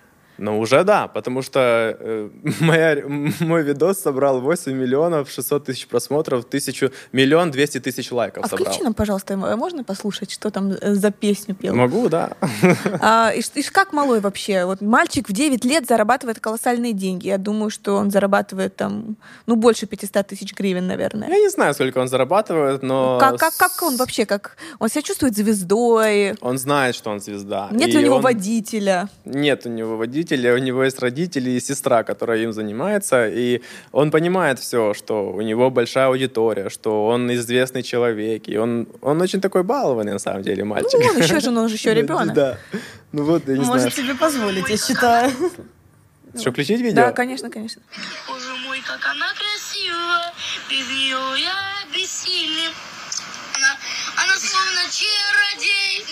Ну, 0.41 0.59
уже 0.59 0.85
да, 0.85 1.07
потому 1.07 1.43
что 1.43 1.61
э, 2.01 2.29
моя, 2.61 2.97
мой 3.41 3.63
видос 3.63 3.99
собрал 4.01 4.41
8 4.41 4.73
миллионов 4.73 5.31
600 5.31 5.67
тысяч 5.67 5.87
просмотров, 5.87 6.45
тысячу, 6.47 6.91
миллион 7.13 7.51
200 7.51 7.81
тысяч 7.81 8.11
лайков 8.11 8.45
А 8.45 8.49
собрал. 8.49 8.67
включи 8.67 8.83
нам, 8.83 8.95
пожалуйста, 8.95 9.37
можно 9.37 9.85
послушать, 9.85 10.31
что 10.31 10.51
там 10.51 10.73
э, 10.73 10.95
за 10.95 11.11
песню 11.11 11.55
пел? 11.55 11.75
Могу, 11.75 12.09
да. 12.09 12.33
А, 13.03 13.33
и, 13.35 13.41
и 13.41 13.63
как 13.63 13.93
малой 13.93 14.21
вообще? 14.21 14.65
Вот 14.65 14.81
мальчик 14.81 15.29
в 15.29 15.33
9 15.33 15.65
лет 15.65 15.87
зарабатывает 15.87 16.41
колоссальные 16.41 16.93
деньги. 16.93 17.27
Я 17.29 17.39
думаю, 17.39 17.71
что 17.71 17.97
он 17.97 18.11
зарабатывает 18.11 18.77
там, 18.77 19.17
ну, 19.47 19.57
больше 19.57 19.87
500 19.87 20.27
тысяч 20.27 20.55
гривен, 20.55 20.87
наверное. 20.87 21.29
Я 21.29 21.39
не 21.39 21.49
знаю, 21.51 21.75
сколько 21.75 21.99
он 21.99 22.09
зарабатывает, 22.09 22.83
но... 22.83 23.19
Как, 23.21 23.39
как, 23.39 23.57
как 23.57 23.83
он 23.83 23.97
вообще? 23.97 24.25
Как 24.27 24.57
он 24.79 24.89
себя 24.89 25.03
чувствует 25.03 25.37
звездой? 25.37 26.35
Он 26.41 26.59
знает, 26.59 26.95
что 26.95 27.11
он 27.11 27.21
звезда. 27.21 27.69
Нет 27.73 27.89
И 27.89 27.93
ли 27.93 27.99
у 27.99 28.03
него 28.03 28.17
он- 28.17 28.23
водителя? 28.23 29.09
Нет 29.25 29.67
у 29.67 29.69
него 29.69 29.97
водителя, 29.97 30.30
у 30.37 30.59
него 30.59 30.85
есть 30.85 30.99
родители 31.01 31.51
и 31.51 31.61
сестра, 31.61 32.03
которая 32.03 32.39
им 32.39 32.53
занимается, 32.53 33.29
и 33.29 33.63
он 33.93 34.11
понимает 34.11 34.59
все, 34.59 34.95
что 34.95 35.33
у 35.33 35.41
него 35.41 35.71
большая 35.71 36.07
аудитория, 36.07 36.69
что 36.71 37.07
он 37.07 37.33
известный 37.35 37.83
человек, 37.83 38.49
и 38.49 38.57
он, 38.57 38.89
он 39.01 39.21
очень 39.21 39.41
такой 39.41 39.63
балованный, 39.63 40.13
на 40.13 40.19
самом 40.19 40.43
деле, 40.43 40.65
мальчик. 40.65 41.01
Ну, 41.01 41.11
он 41.11 41.23
еще 41.23 41.41
же, 41.41 41.51
он 41.51 41.69
же 41.69 41.75
еще 41.75 41.95
ребенок. 42.01 42.35
Да. 42.35 42.59
Ну 43.13 43.25
вот, 43.25 43.49
я 43.49 43.57
не 43.57 43.65
знаю. 43.65 43.81
Может 43.81 43.95
себе 43.95 44.15
позволить, 44.15 44.69
я 44.69 44.77
считаю. 44.77 45.31
Что, 46.39 46.53
включить 46.53 46.81
видео? 46.81 47.07
Да, 47.07 47.13
конечно, 47.13 47.51
конечно. 47.51 47.83
Боже 48.29 48.55
мой, 48.67 48.81
как 48.87 49.05
она 49.05 49.27
красива, 49.35 50.33
без 50.71 50.89
нее 50.89 51.19
я 51.43 51.55
бессильный. 51.93 52.71
Она, 53.57 53.77
она 54.17 54.37
словно 54.37 54.83
чародей. 54.91 56.05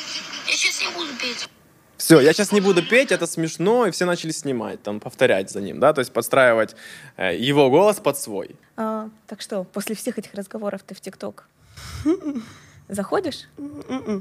Я 0.46 0.52
сейчас 0.54 0.80
не 0.80 0.88
буду 0.94 1.12
петь. 1.20 1.48
Все, 1.98 2.20
я 2.20 2.32
сейчас 2.32 2.52
не 2.52 2.60
буду 2.60 2.82
петь, 2.82 3.10
это 3.12 3.26
смешно, 3.26 3.86
и 3.86 3.90
все 3.90 4.04
начали 4.04 4.30
снимать, 4.30 4.80
там, 4.82 5.00
повторять 5.00 5.50
за 5.50 5.60
ним, 5.60 5.80
да, 5.80 5.92
то 5.92 5.98
есть 5.98 6.12
подстраивать 6.12 6.76
э, 7.16 7.36
его 7.36 7.68
голос 7.70 7.96
под 7.96 8.16
свой. 8.16 8.54
А, 8.76 9.08
так 9.26 9.40
что, 9.42 9.64
после 9.64 9.96
всех 9.96 10.16
этих 10.16 10.32
разговоров 10.34 10.82
ты 10.86 10.94
в 10.94 11.00
ТикТок 11.00 11.48
заходишь? 12.88 13.48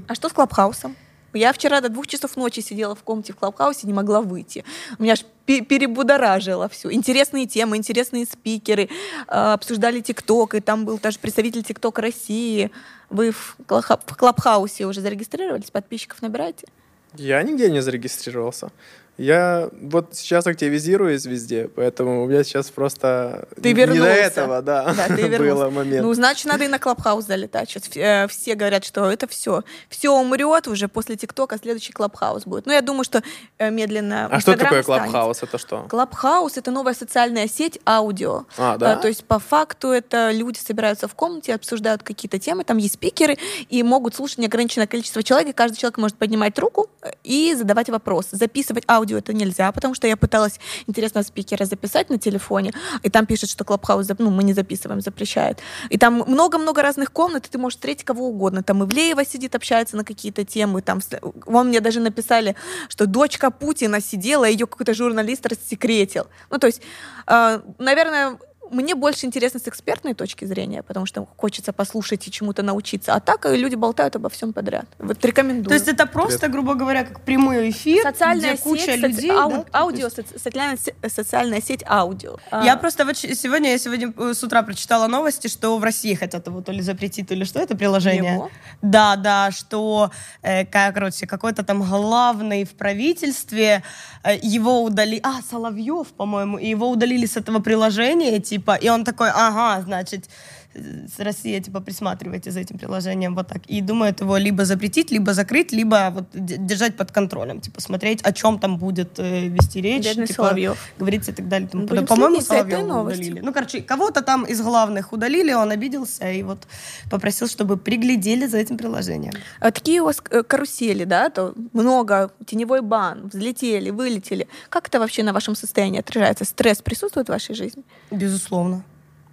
А 0.08 0.16
что 0.16 0.28
с 0.28 0.34
Клабхаусом? 0.34 0.96
Я 1.34 1.54
вчера 1.54 1.82
до 1.82 1.90
двух 1.90 2.08
часов 2.08 2.36
ночи 2.36 2.62
сидела 2.62 2.96
в 2.96 3.04
комнате 3.04 3.32
в 3.34 3.36
Клабхаусе, 3.36 3.86
не 3.86 3.94
могла 3.94 4.22
выйти. 4.22 4.66
Меня 4.98 5.14
аж 5.14 5.24
пе- 5.46 5.62
перебудоражило 5.62 6.68
все. 6.70 6.92
Интересные 6.92 7.46
темы, 7.46 7.78
интересные 7.78 8.26
спикеры. 8.26 8.90
э, 9.28 9.54
обсуждали 9.54 10.00
ТикТок, 10.00 10.56
и 10.56 10.62
там 10.62 10.86
был 10.86 10.98
даже 10.98 11.20
представитель 11.20 11.62
ТикТок 11.64 12.00
России. 12.00 12.72
Вы 13.12 13.32
в, 13.32 13.56
в 13.68 14.16
Clubhouse 14.18 14.81
е 14.81 14.88
уже 14.88 15.02
зарегистрировались? 15.02 15.70
Подписчиков 15.70 16.24
набираете? 16.24 16.68
Я 17.16 17.42
нигде 17.44 17.70
не 17.70 17.82
зарегистрировался. 17.82 18.72
Я 19.18 19.70
вот 19.82 20.10
сейчас 20.14 20.46
активизируюсь 20.46 21.26
везде, 21.26 21.70
поэтому 21.76 22.24
у 22.24 22.28
меня 22.28 22.44
сейчас 22.44 22.70
просто 22.70 23.48
Ты 23.62 23.70
не 23.70 23.74
вернулся. 23.74 24.04
до 24.04 24.10
этого, 24.10 24.62
да, 24.62 24.94
Да, 24.94 25.08
ты 25.08 25.16
было 25.24 25.28
вернулся. 25.28 25.70
момент. 25.72 26.06
Ну, 26.06 26.14
значит, 26.14 26.46
надо 26.46 26.66
и 26.66 26.68
на 26.68 26.78
Clubhouse 26.78 27.26
залетать. 27.26 27.70
Сейчас 27.70 27.84
э, 27.96 28.28
все 28.28 28.54
говорят, 28.54 28.86
что 28.86 29.10
это 29.10 29.28
все. 29.28 29.64
Все 29.90 30.12
умрет 30.12 30.68
уже 30.68 30.88
после 30.88 31.16
ТикТока, 31.16 31.58
следующий 31.58 31.94
Clubhouse 31.94 32.46
будет. 32.46 32.68
Ну, 32.68 32.74
я 32.74 32.82
думаю, 32.82 33.04
что 33.04 33.24
э, 33.58 33.72
медленно 33.72 34.28
а 34.28 34.40
что 34.40 34.52
Инстаграм 34.52 34.70
такое. 34.70 34.84
Clubhouse? 34.84 35.42
Это 35.42 35.58
что? 35.58 35.88
Clubhouse — 35.90 36.56
это 36.58 36.70
новая 36.70 36.94
социальная 36.94 37.48
сеть 37.48 37.80
аудио. 37.88 38.46
А, 38.58 38.78
да? 38.78 38.94
Э, 38.94 39.02
То 39.02 39.08
есть 39.08 39.24
по 39.24 39.40
факту 39.40 39.88
это 39.90 40.30
люди 40.32 40.60
собираются 40.60 41.08
в 41.08 41.16
комнате, 41.16 41.56
обсуждают 41.56 42.04
какие-то 42.04 42.38
темы, 42.38 42.64
там 42.64 42.78
есть 42.78 42.94
спикеры, 42.94 43.38
и 43.70 43.82
могут 43.82 44.14
слушать 44.14 44.38
неограниченное 44.38 44.86
количество 44.88 45.24
человек, 45.24 45.50
и 45.50 45.54
каждый 45.54 45.78
человек 45.78 45.98
может 45.98 46.18
поднимать 46.18 46.60
руку 46.60 46.88
и 47.24 47.56
задавать 47.58 47.90
вопрос. 47.90 48.28
Записывать 48.32 48.84
аудио 48.88 49.07
это 49.16 49.34
нельзя, 49.34 49.72
потому 49.72 49.94
что 49.94 50.08
я 50.08 50.18
пыталась 50.18 50.60
интересного 50.88 51.24
спикера 51.24 51.66
записать 51.66 52.10
на 52.10 52.18
телефоне, 52.18 52.74
и 53.04 53.10
там 53.10 53.26
пишет, 53.26 53.50
что 53.50 53.64
Clubhouse, 53.64 54.08
ну, 54.18 54.32
мы 54.32 54.44
не 54.44 54.54
записываем, 54.54 55.02
запрещает. 55.02 55.60
И 55.90 55.98
там 55.98 56.24
много-много 56.28 56.82
разных 56.82 57.12
комнат, 57.12 57.46
и 57.46 57.50
ты 57.50 57.58
можешь 57.58 57.78
встретить 57.78 58.04
кого 58.04 58.28
угодно. 58.28 58.64
Там 58.64 58.84
Ивлеева 58.84 59.24
сидит, 59.26 59.56
общается 59.56 59.96
на 59.96 60.04
какие-то 60.04 60.44
темы, 60.44 60.82
там, 60.82 61.00
вон 61.46 61.68
мне 61.68 61.80
даже 61.80 62.00
написали, 62.00 62.56
что 62.90 63.06
дочка 63.06 63.52
Путина 63.52 64.02
сидела, 64.02 64.46
ее 64.46 64.66
какой-то 64.66 64.94
журналист 64.94 65.46
рассекретил. 65.46 66.28
Ну, 66.50 66.58
то 66.58 66.68
есть, 66.68 66.82
э, 67.28 67.62
наверное, 67.78 68.38
мне 68.72 68.96
больше 68.96 69.26
интересно 69.26 69.60
с 69.60 69.68
экспертной 69.68 70.14
точки 70.14 70.46
зрения, 70.46 70.84
потому 70.84 71.06
что 71.06 71.28
хочется 71.38 71.74
послушать 71.74 72.28
и 72.28 72.32
чему-то 72.32 72.64
научиться. 72.64 73.14
А 73.14 73.20
так 73.20 73.46
э, 73.46 73.56
люди 73.56 73.76
болтают 73.76 74.16
обо 74.16 74.30
всем 74.30 74.54
подряд. 74.54 74.86
Вот 75.00 75.24
рекомендую. 75.26 75.66
То 75.68 75.74
есть 75.74 75.88
это 75.88 76.06
просто, 76.06 76.48
грубо 76.48 76.74
говоря, 76.76 77.04
как 77.04 77.22
прямой 77.22 77.70
эфир, 77.70 78.04
социальная 78.04 78.54
где 78.54 78.62
куча 78.64 78.86
сеть, 78.86 79.00
людей. 79.02 79.30
соци- 79.32 79.40
ау- 79.40 79.52
да? 79.52 79.66
аудио, 79.80 80.08
соци- 80.08 80.40
социальная, 80.42 80.78
се- 80.78 80.96
социальная 81.10 81.62
сеть 81.62 81.84
аудио. 81.88 82.38
Я 82.52 82.74
А, 82.74 82.78
просто 82.78 83.06
вот 83.06 83.18
сегодня, 83.18 83.72
я 83.72 83.78
сегодня 83.78 84.14
э, 84.18 84.34
с 84.34 84.44
утра 84.44 84.62
прочитала 84.64 85.08
новости, 85.08 85.48
что 85.48 85.78
в 85.78 85.84
России 85.84 86.14
хотят 86.14 86.48
его 86.48 86.62
то 86.62 86.72
ли 86.72 86.82
запретить, 86.82 87.28
то 87.28 87.36
ли 87.36 87.46
что 87.46 87.60
это 87.60 87.76
приложение. 87.76 88.34
Его? 88.34 88.50
Да, 88.82 89.16
да, 89.16 89.52
что, 89.52 90.12
э, 90.42 90.66
как, 90.66 90.94
короче, 90.94 91.26
какой-то 91.28 91.64
там 91.64 91.82
главный 91.84 92.64
в 92.64 92.72
правительстве, 92.72 93.84
э, 94.24 94.38
его 94.42 94.84
удалили, 94.84 95.20
а, 95.24 95.42
Соловьев, 95.50 96.08
по-моему, 96.08 96.58
его 96.58 96.90
удалили 96.90 97.26
с 97.26 97.38
этого 97.38 97.60
приложения, 97.60 98.40
типа, 98.58 98.76
и 98.76 98.90
он 98.90 99.04
такой, 99.04 99.30
ага, 99.30 99.82
значит, 99.84 100.30
с 100.76 101.20
Россией, 101.20 101.62
типа, 101.62 101.80
присматривайте 101.80 102.52
за 102.52 102.60
этим 102.60 102.78
приложением, 102.78 103.36
вот 103.36 103.48
так. 103.48 103.62
И 103.68 103.82
думают 103.82 104.22
его 104.22 104.38
либо 104.38 104.66
запретить, 104.66 105.12
либо 105.12 105.34
закрыть, 105.34 105.72
либо 105.72 106.12
вот 106.14 106.26
держать 106.34 106.96
под 106.96 107.12
контролем, 107.12 107.62
типа, 107.62 107.82
смотреть, 107.82 108.22
о 108.22 108.32
чем 108.32 108.60
там 108.60 108.78
будет 108.78 109.20
э, 109.20 109.48
вести 109.48 109.82
речь. 109.82 110.06
Бедный 110.06 110.28
типа, 110.28 110.44
Соловьев. 110.44 110.78
говорится 111.00 111.32
и 111.32 111.34
так 111.34 111.48
далее. 111.48 111.68
тому 111.68 111.84
Ну, 111.84 111.90
будем 111.90 112.06
По-моему, 112.06 112.42
Соловьева 112.42 113.02
удалили. 113.02 113.40
Ну, 113.40 113.54
короче, 113.54 113.82
кого-то 113.82 114.22
там 114.22 114.44
из 114.46 114.62
главных 114.62 115.14
удалили, 115.14 115.54
он 115.54 115.72
обиделся 115.72 116.32
и 116.32 116.44
вот 116.44 116.68
попросил, 117.10 117.48
чтобы 117.48 117.78
приглядели 117.78 118.48
за 118.48 118.58
этим 118.58 118.78
приложением. 118.78 119.34
а 119.60 119.72
такие 119.72 120.02
у 120.02 120.06
вас 120.06 120.22
э, 120.30 120.44
карусели, 120.44 121.06
да, 121.06 121.30
то 121.30 121.54
много, 121.74 122.32
теневой 122.46 122.82
бан, 122.82 123.30
взлетели, 123.34 123.90
вылетели. 123.90 124.48
Как 124.70 124.88
это 124.88 125.00
вообще 125.00 125.24
на 125.24 125.34
вашем 125.34 125.56
состоянии 125.56 126.00
отражается? 126.00 126.46
Стресс 126.46 126.82
присутствует 126.82 127.28
в 127.28 127.32
вашей 127.32 127.56
жизни? 127.56 127.84
Безусловно. 128.12 128.84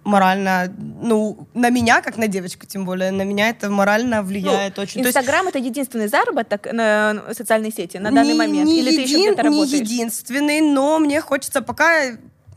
Морально, 0.05 0.71
ну, 1.01 1.47
на 1.55 1.71
меня, 1.71 2.01
как 2.01 2.17
на 2.17 2.27
девочку, 2.27 2.67
тем 2.67 2.85
более, 2.85 3.09
на 3.11 3.23
меня 3.23 3.49
это 3.49 3.71
морально 3.71 4.21
влияет 4.21 4.77
очень. 4.77 5.01
То 5.01 5.07
есть 5.07 5.17
Инстаграм 5.17 5.47
это 5.47 5.57
единственный 5.57 6.07
заработок 6.07 6.71
на 6.71 7.23
социальной 7.33 7.71
сети 7.73 7.97
на 7.97 8.11
данный 8.11 8.33
не- 8.33 8.37
момент? 8.37 8.67
не 8.69 8.79
Или 8.81 8.91
ты 8.95 9.01
еще 9.01 9.13
един- 9.17 9.33
где-то 9.33 9.43
Не 9.43 9.49
работаешь? 9.49 9.79
единственный, 9.81 10.61
но 10.61 10.99
мне 10.99 11.21
хочется 11.21 11.61
пока 11.61 11.89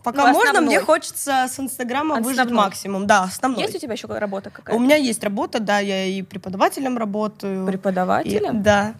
Пока 0.05 0.27
Ну, 0.29 0.33
можно, 0.33 0.61
мне 0.61 0.81
хочется 0.81 1.47
с 1.51 1.59
Инстаграма 1.59 2.17
выжить 2.21 2.39
Основной. 2.39 2.65
максимум. 2.65 3.07
Да, 3.07 3.25
основной. 3.25 3.63
Есть 3.63 3.75
у 3.75 3.79
тебя 3.79 3.93
еще 3.95 4.07
работа 4.07 4.49
какая-то? 4.49 4.77
У 4.79 4.83
меня 4.83 4.95
есть 4.97 5.23
работа, 5.25 5.59
да, 5.59 5.81
я 5.81 6.05
и 6.07 6.23
преподавателем 6.23 6.97
работаю. 6.97 7.65
И- 7.65 7.67
Преподавателем? 7.67 8.63
да. 8.63 8.95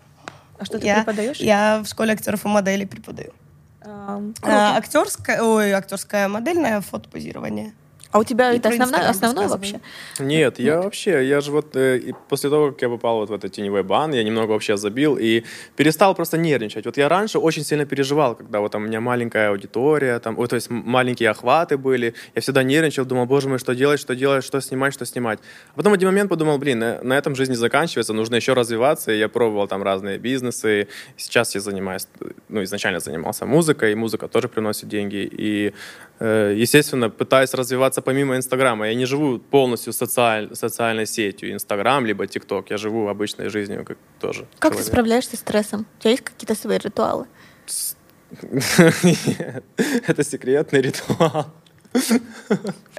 А 0.59 0.65
что 0.65 0.79
ты 0.79 0.87
я, 0.87 0.97
преподаешь? 0.97 1.39
Я 1.39 1.83
в 1.85 1.89
школе 1.89 2.13
актеров 2.15 2.45
и 2.45 2.49
моделей 2.49 2.85
преподаю. 2.85 3.31
А, 3.81 4.21
круто. 4.41 4.77
актерская, 4.77 5.41
ой, 5.43 5.71
актерское 5.73 6.29
модельное 6.29 6.81
фотопозирование. 6.81 7.73
А 8.11 8.19
у 8.19 8.25
тебя 8.25 8.53
И 8.53 8.59
это 8.59 8.71
основное, 8.71 9.09
основное 9.09 9.49
вообще? 9.49 9.81
Нет, 10.19 10.59
я 10.59 10.81
вообще, 10.81 11.29
я 11.29 11.41
же 11.43 11.53
вот 11.53 11.77
э, 11.77 12.13
после 12.29 12.49
того, 12.49 12.73
как 12.73 12.81
я 12.81 12.89
попал 12.89 13.19
вот 13.19 13.29
в 13.29 13.33
этот 13.35 13.53
теневой 13.53 13.83
бан, 13.83 14.15
я 14.15 14.25
немного 14.25 14.53
вообще 14.53 14.79
забил 14.79 15.19
и 15.19 15.45
перестал 15.77 16.15
просто 16.15 16.39
нервничать. 16.39 16.87
Вот 16.87 16.97
я 16.97 17.09
раньше 17.09 17.39
очень 17.39 17.65
сильно 17.65 17.85
переживал, 17.85 18.35
когда 18.35 18.61
вот 18.61 18.73
там 18.73 18.85
у 18.85 18.87
меня 18.87 19.01
маленькая 19.01 19.51
аудитория, 19.51 20.19
там, 20.21 20.39
ой, 20.39 20.49
то 20.49 20.57
есть 20.57 20.71
маленькие 20.71 21.29
охваты 21.29 21.77
были, 21.77 22.15
я 22.35 22.41
всегда 22.41 22.63
нервничал, 22.63 23.05
думал, 23.05 23.27
боже 23.27 23.51
мой, 23.51 23.59
что 23.59 23.75
делать, 23.75 24.01
что 24.01 24.15
делать, 24.15 24.43
что 24.43 24.61
снимать, 24.63 24.95
что 24.95 25.05
снимать. 25.05 25.39
А 25.75 25.77
потом 25.77 25.93
в 25.93 25.95
один 25.95 26.09
момент 26.09 26.31
подумал, 26.31 26.57
блин, 26.57 26.79
на, 26.79 27.03
на 27.03 27.13
этом 27.13 27.35
жизнь 27.35 27.51
не 27.51 27.57
заканчивается, 27.57 28.15
нужно 28.15 28.37
еще 28.37 28.55
развиваться, 28.55 29.13
и 29.13 29.19
я 29.19 29.29
пробовал 29.29 29.69
там 29.69 29.83
разные 29.83 30.19
бизнесы, 30.19 30.89
сейчас 31.19 31.55
я 31.55 31.61
занимаюсь, 31.61 32.09
ну, 32.49 32.63
изначально 32.65 33.01
занимался 33.01 33.45
музыкой, 33.45 33.93
и 33.93 33.95
музыка 33.95 34.29
тоже 34.29 34.49
приносит 34.49 34.89
деньги, 34.89 35.29
и, 35.31 35.69
э, 35.69 35.73
естественно, 36.21 37.11
пытаюсь 37.11 37.55
развиваться 37.55 38.03
помимо 38.03 38.37
Инстаграма. 38.37 38.89
Я 38.89 38.95
не 38.95 39.07
живу 39.07 39.39
полностью 39.39 39.93
социаль- 39.93 40.55
социальной 40.55 41.07
сетью 41.07 41.53
Инстаграм, 41.53 42.05
либо 42.07 42.27
ТикТок. 42.27 42.71
Я 42.71 42.77
живу 42.77 43.09
обычной 43.09 43.49
жизнью 43.51 43.85
как 43.85 43.99
тоже. 44.21 44.47
Как 44.59 44.73
ты 44.73 44.79
человек. 44.79 44.87
справляешься 44.87 45.37
с 45.37 45.41
стрессом? 45.41 45.87
У 45.99 46.01
тебя 46.01 46.11
есть 46.11 46.25
какие-то 46.25 46.55
свои 46.55 46.79
ритуалы? 46.79 47.27
Это 50.07 50.25
секретный 50.25 50.83
ритуал. 50.83 51.47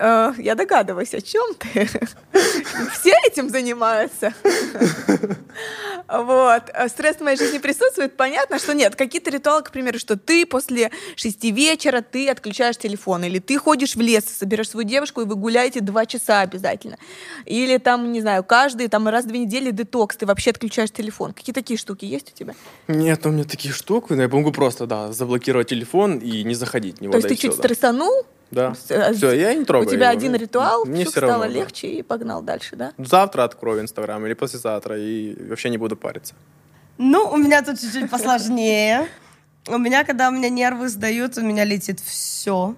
Э, 0.02 0.32
Я 0.38 0.56
догадываюсь, 0.56 1.14
о 1.14 1.22
чем 1.22 1.54
ты. 1.56 1.88
Все 2.94 3.14
этим 3.28 3.50
занимаются. 3.50 4.34
Вот. 6.08 6.64
А 6.74 6.88
Стресс 6.88 7.18
в 7.18 7.22
моей 7.22 7.38
жизни 7.38 7.58
присутствует. 7.58 8.16
Понятно, 8.16 8.60
что 8.60 8.74
нет. 8.74 8.96
Какие-то 8.96 9.30
ритуалы, 9.30 9.62
к 9.62 9.72
примеру, 9.72 10.00
что 10.00 10.16
ты 10.18 10.46
после 10.46 10.90
шести 11.16 11.52
вечера 11.52 12.02
ты 12.02 12.30
отключаешь 12.30 12.78
телефон. 12.78 13.26
Или 13.26 13.40
ты 13.40 13.58
ходишь 13.58 13.96
в 13.96 14.02
лес, 14.02 14.24
соберешь 14.26 14.70
свою 14.70 14.88
девушку, 14.88 15.22
и 15.22 15.26
вы 15.26 15.36
гуляете 15.36 15.82
два 15.82 16.06
часа 16.06 16.42
обязательно. 16.42 16.98
Или 17.46 17.78
там, 17.78 18.12
не 18.12 18.22
знаю, 18.22 18.44
каждый 18.44 18.88
там 18.88 19.08
раз 19.08 19.26
в 19.26 19.28
две 19.28 19.40
недели 19.40 19.72
детокс, 19.72 20.16
ты 20.16 20.26
вообще 20.26 20.52
отключаешь 20.52 20.92
телефон. 20.92 21.34
Какие 21.34 21.54
такие 21.54 21.78
штуки 21.78 22.06
есть 22.06 22.32
у 22.34 22.38
тебя? 22.38 22.56
Нет, 22.88 23.26
у 23.26 23.30
меня 23.32 23.44
таких 23.44 23.76
штук. 23.76 24.12
Я 24.12 24.30
могу 24.30 24.52
просто, 24.52 24.86
да, 24.88 25.12
заблокировать 25.12 25.68
телефон 25.68 26.20
и 26.20 26.44
не 26.44 26.56
заходить 26.56 27.00
в 27.00 27.02
него. 27.02 27.12
То 27.12 27.18
есть 27.18 27.28
ты 27.28 27.36
чуть 27.36 27.52
всё, 27.54 27.62
да. 27.62 27.68
стрессанул, 27.68 28.26
Да. 28.52 28.74
э, 28.90 29.14
Все, 29.14 29.32
я 29.34 29.54
не 29.54 29.62
у 29.62 29.66
трогаю 29.66 29.90
тебя 29.90 30.10
его. 30.10 30.18
один 30.18 30.32
Ну, 30.32 30.38
ритуал, 30.38 30.86
Мне 30.86 31.06
все 31.06 31.20
равно. 31.20 31.36
стало 31.38 31.48
да. 31.54 31.60
легче 31.60 31.88
и 31.88 32.02
погнал 32.02 32.42
дальше, 32.42 32.76
да? 32.76 32.94
Завтра 32.98 33.44
открою 33.44 33.82
Инстаграм 33.82 34.26
или 34.26 34.34
послезавтра 34.34 34.98
и 35.00 35.36
вообще 35.50 35.70
не 35.70 35.78
буду 35.78 35.96
париться. 35.96 36.34
Ну, 36.98 37.30
у 37.30 37.38
меня 37.38 37.62
тут 37.62 37.80
чуть-чуть 37.80 38.10
посложнее. 38.10 39.08
У 39.68 39.78
меня, 39.78 40.04
когда 40.04 40.30
у 40.30 40.32
меня 40.32 40.50
нервы 40.50 40.90
сдают, 40.90 41.38
у 41.38 41.42
меня 41.42 41.64
летит 41.64 42.00
все. 42.00 42.76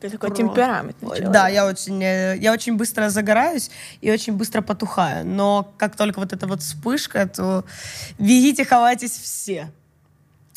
Ты 0.00 0.08
такой 0.08 0.28
Просто. 0.30 0.44
темпераментный 0.46 1.08
человек. 1.08 1.30
Да, 1.30 1.48
я 1.48 1.66
очень, 1.66 2.02
э, 2.02 2.36
я 2.38 2.52
очень 2.52 2.76
быстро 2.76 3.10
загораюсь 3.10 3.70
и 4.00 4.10
очень 4.10 4.32
быстро 4.34 4.62
потухаю. 4.62 5.26
Но 5.26 5.74
как 5.76 5.96
только 5.96 6.20
вот 6.20 6.32
эта 6.32 6.46
вот 6.46 6.62
вспышка, 6.62 7.26
то 7.28 7.64
бегите, 8.18 8.64
ховайтесь 8.64 9.10
все. 9.18 9.70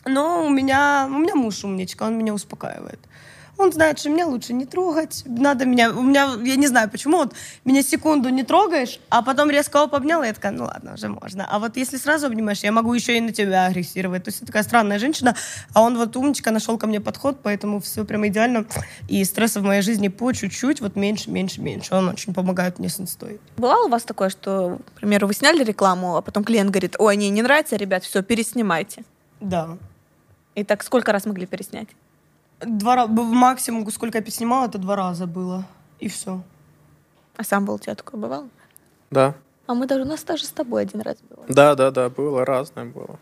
Но 0.06 0.46
у 0.46 0.50
меня, 0.50 1.08
у 1.10 1.18
меня 1.18 1.36
муж 1.36 1.64
умничка, 1.66 2.04
он 2.06 2.18
меня 2.18 2.34
успокаивает. 2.34 3.00
Он 3.58 3.72
знает, 3.72 4.00
что 4.00 4.10
меня 4.10 4.26
лучше 4.26 4.54
не 4.54 4.66
трогать. 4.66 5.24
Надо 5.26 5.66
меня... 5.66 5.92
У 5.92 6.02
меня, 6.02 6.32
я 6.44 6.56
не 6.56 6.68
знаю, 6.68 6.90
почему, 6.90 7.18
вот 7.18 7.34
меня 7.66 7.84
секунду 7.84 8.30
не 8.30 8.44
трогаешь, 8.44 9.00
а 9.10 9.22
потом 9.22 9.50
резко 9.50 9.84
оп, 9.84 9.94
обняла, 9.94 10.26
и 10.26 10.28
я 10.28 10.34
такая, 10.34 10.52
ну 10.52 10.66
ладно, 10.66 10.96
уже 10.96 11.08
можно. 11.08 11.48
А 11.50 11.60
вот 11.60 11.78
если 11.78 11.98
сразу 11.98 12.28
обнимаешь, 12.28 12.64
я 12.64 12.72
могу 12.72 12.94
еще 12.94 13.18
и 13.18 13.22
на 13.22 13.32
тебя 13.32 13.68
агрессировать. 13.68 14.24
То 14.24 14.30
есть 14.30 14.42
я 14.42 14.48
такая 14.48 14.64
странная 14.64 14.98
женщина, 14.98 15.36
а 15.74 15.82
он 15.82 15.98
вот 15.98 16.16
умничка, 16.18 16.52
нашел 16.52 16.78
ко 16.78 16.88
мне 16.88 17.00
подход, 17.00 17.40
поэтому 17.44 17.80
все 17.80 18.06
прям 18.06 18.26
идеально. 18.28 18.66
И 19.08 19.24
стресса 19.24 19.60
в 19.60 19.64
моей 19.64 19.82
жизни 19.82 20.08
по 20.08 20.32
чуть-чуть, 20.34 20.82
вот 20.82 20.96
меньше, 20.96 21.30
меньше, 21.30 21.62
меньше. 21.62 21.94
Он 21.94 22.10
очень 22.10 22.34
помогает 22.34 22.80
мне 22.80 22.90
с 22.90 23.00
инстой. 23.00 23.40
Бывало 23.58 23.86
у 23.86 23.90
вас 23.90 24.04
такое, 24.04 24.30
что, 24.30 24.80
к 24.96 25.00
примеру, 25.00 25.28
вы 25.28 25.34
сняли 25.34 25.64
рекламу, 25.64 26.18
а 26.18 26.22
потом 26.22 26.44
клиент 26.44 26.72
говорит, 26.72 26.96
ой, 26.98 27.16
не, 27.18 27.30
не 27.30 27.42
нравится, 27.42 27.76
ребят, 27.76 28.04
все, 28.04 28.24
переснимайте. 28.24 29.04
Да. 29.40 29.78
И 30.56 30.64
так 30.64 30.84
сколько 30.84 31.12
раз 31.12 31.26
могли 31.26 31.46
переснять? 31.46 31.88
Два 32.66 32.96
раза, 32.96 33.12
максимум, 33.12 33.90
сколько 33.92 34.18
я 34.20 34.26
снимала, 34.32 34.68
это 34.68 34.78
два 34.78 34.96
раза 34.96 35.28
было. 35.28 35.66
И 36.00 36.08
все. 36.08 36.42
А 37.36 37.44
сам 37.44 37.66
был 37.66 37.76
у 37.76 37.80
тебя 37.80 37.96
такое 37.96 38.20
бывало? 38.20 38.50
Да. 39.12 39.36
А 39.66 39.74
мы 39.74 39.88
даже, 39.88 40.04
у 40.04 40.06
нас 40.08 40.24
даже 40.24 40.46
с 40.46 40.50
тобой 40.50 40.84
один 40.84 41.02
раз 41.02 41.18
было. 41.30 41.46
Да, 41.48 41.76
да, 41.76 41.92
да, 41.92 42.10
было 42.10 42.46
разное 42.46 42.86
было. 42.86 43.18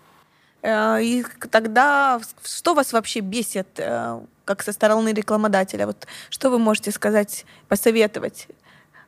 Э, 0.62 1.02
И 1.02 1.24
тогда 1.50 2.20
что 2.44 2.74
вас 2.74 2.94
вообще 2.94 3.20
бесит, 3.20 3.68
э, 3.80 4.20
как 4.46 4.64
со 4.64 4.72
стороны 4.72 5.14
рекламодателя? 5.14 5.86
Вот 5.86 6.08
что 6.30 6.50
вы 6.50 6.60
можете 6.60 6.92
сказать, 6.92 7.46
посоветовать 7.68 8.48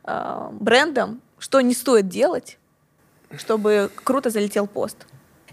э, 0.03 0.49
брендам, 0.51 1.21
что 1.39 1.61
не 1.61 1.73
стоит 1.73 2.07
делать, 2.07 2.57
чтобы 3.37 3.89
круто 4.03 4.29
залетел 4.29 4.67
пост? 4.67 5.05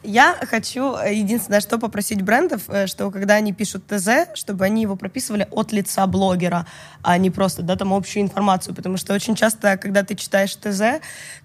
Я 0.02 0.34
хочу, 0.48 0.96
э, 0.96 1.14
единственное, 1.14 1.60
что 1.60 1.78
попросить 1.78 2.22
брендов, 2.22 2.62
э, 2.68 2.86
что 2.86 3.10
когда 3.10 3.34
они 3.34 3.52
пишут 3.52 3.86
ТЗ, 3.86 4.28
чтобы 4.34 4.64
они 4.64 4.82
его 4.82 4.96
прописывали 4.96 5.46
от 5.50 5.72
лица 5.72 6.06
блогера, 6.06 6.66
а 7.02 7.18
не 7.18 7.30
просто, 7.30 7.62
да, 7.62 7.76
там 7.76 7.92
общую 7.92 8.22
информацию, 8.22 8.74
потому 8.74 8.96
что 8.96 9.12
очень 9.12 9.34
часто, 9.34 9.76
когда 9.76 10.02
ты 10.02 10.14
читаешь 10.14 10.56
ТЗ, 10.56 11.02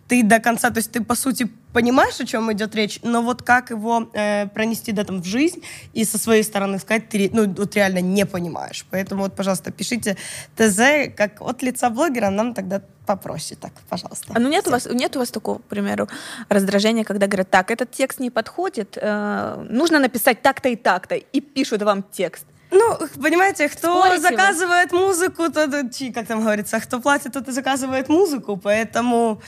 ты 0.08 0.24
до 0.24 0.39
конца, 0.39 0.70
то 0.70 0.78
есть 0.78 0.91
ты, 0.91 1.04
по 1.04 1.15
сути, 1.15 1.48
понимаешь, 1.74 2.20
о 2.20 2.26
чем 2.26 2.52
идет 2.54 2.76
речь, 2.76 3.00
но 3.04 3.22
вот 3.22 3.41
как 3.41 3.72
его 3.72 4.08
э, 4.13 4.48
пронести, 4.48 4.91
да, 4.91 5.04
там, 5.04 5.22
в 5.22 5.26
жизнь 5.26 5.63
и 5.94 6.06
со 6.06 6.18
своей 6.18 6.44
стороны 6.44 6.80
сказать, 6.80 7.10
ты, 7.10 7.30
ну, 7.34 7.52
вот 7.58 7.76
реально 7.76 8.02
не 8.02 8.26
понимаешь. 8.26 8.86
Поэтому 8.91 9.24
вот, 9.24 9.36
пожалуйста, 9.36 9.72
пишите 9.72 10.15
ТЗ 10.56 11.12
как 11.15 11.41
от 11.41 11.63
лица 11.63 11.89
блогера, 11.89 12.30
нам 12.30 12.54
тогда 12.54 12.82
попроще 13.06 13.58
так, 13.60 13.72
пожалуйста. 13.89 14.34
А 14.36 14.39
ну 14.39 14.50
нет 14.50 14.68
у 14.68 14.72
вас, 14.72 14.86
нет 14.86 15.15
у 15.15 15.20
вас 15.20 15.32
такого, 15.32 15.58
к 15.60 15.63
примеру, 15.63 16.08
раздражения, 16.50 17.04
когда 17.04 17.28
говорят, 17.28 17.50
так, 17.50 17.72
этот 17.72 17.91
текст 17.91 18.20
не 18.20 18.30
подходит, 18.30 18.98
э, 19.02 19.65
нужно 19.70 20.00
написать 20.00 20.41
так-то 20.41 20.70
и 20.70 20.76
так-то, 20.76 21.15
и 21.15 21.41
пишут 21.41 21.82
вам 21.82 22.04
текст. 22.04 22.46
Ну, 22.72 22.98
понимаете, 23.22 23.70
кто 23.70 24.02
Спорите 24.02 24.22
вы? 24.22 24.30
заказывает 24.30 24.91
музыку, 24.91 25.52
тот, 25.52 25.70
чи, 25.94 26.12
как 26.12 26.28
там 26.28 26.41
говорится, 26.41 26.80
кто 26.80 27.00
платит, 27.00 27.34
тот 27.34 27.48
и 27.48 27.52
заказывает 27.52 28.10
музыку, 28.10 28.58
поэтому 28.58 29.41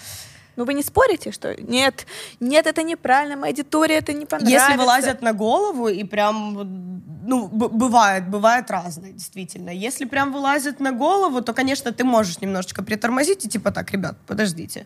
Ну 0.58 0.65
вы 0.65 0.74
не 0.74 0.84
спорите, 0.84 1.32
что 1.32 1.56
нет, 1.62 2.06
нет, 2.39 2.67
это 2.67 2.84
неправильно, 2.84 3.36
моя 3.38 3.52
аудитория 3.52 3.96
это 3.98 4.12
не 4.12 4.26
понравится. 4.26 4.54
если 4.65 4.78
вылазят 4.78 5.22
на 5.22 5.34
голову 5.34 5.88
и 5.88 6.04
прям, 6.04 6.54
ну, 7.26 7.48
бывает, 7.48 8.28
бывает 8.28 8.72
разное, 8.72 9.12
действительно. 9.12 9.70
Если 9.70 10.06
прям 10.06 10.34
вылазят 10.34 10.80
на 10.80 10.91
голову, 10.91 11.41
то, 11.41 11.54
конечно, 11.54 11.91
ты 11.91 12.04
можешь 12.04 12.41
немножечко 12.41 12.84
притормозить 12.84 13.46
и 13.46 13.50
типа 13.50 13.72
так, 13.72 13.91
ребят, 13.91 14.17
подождите. 14.26 14.86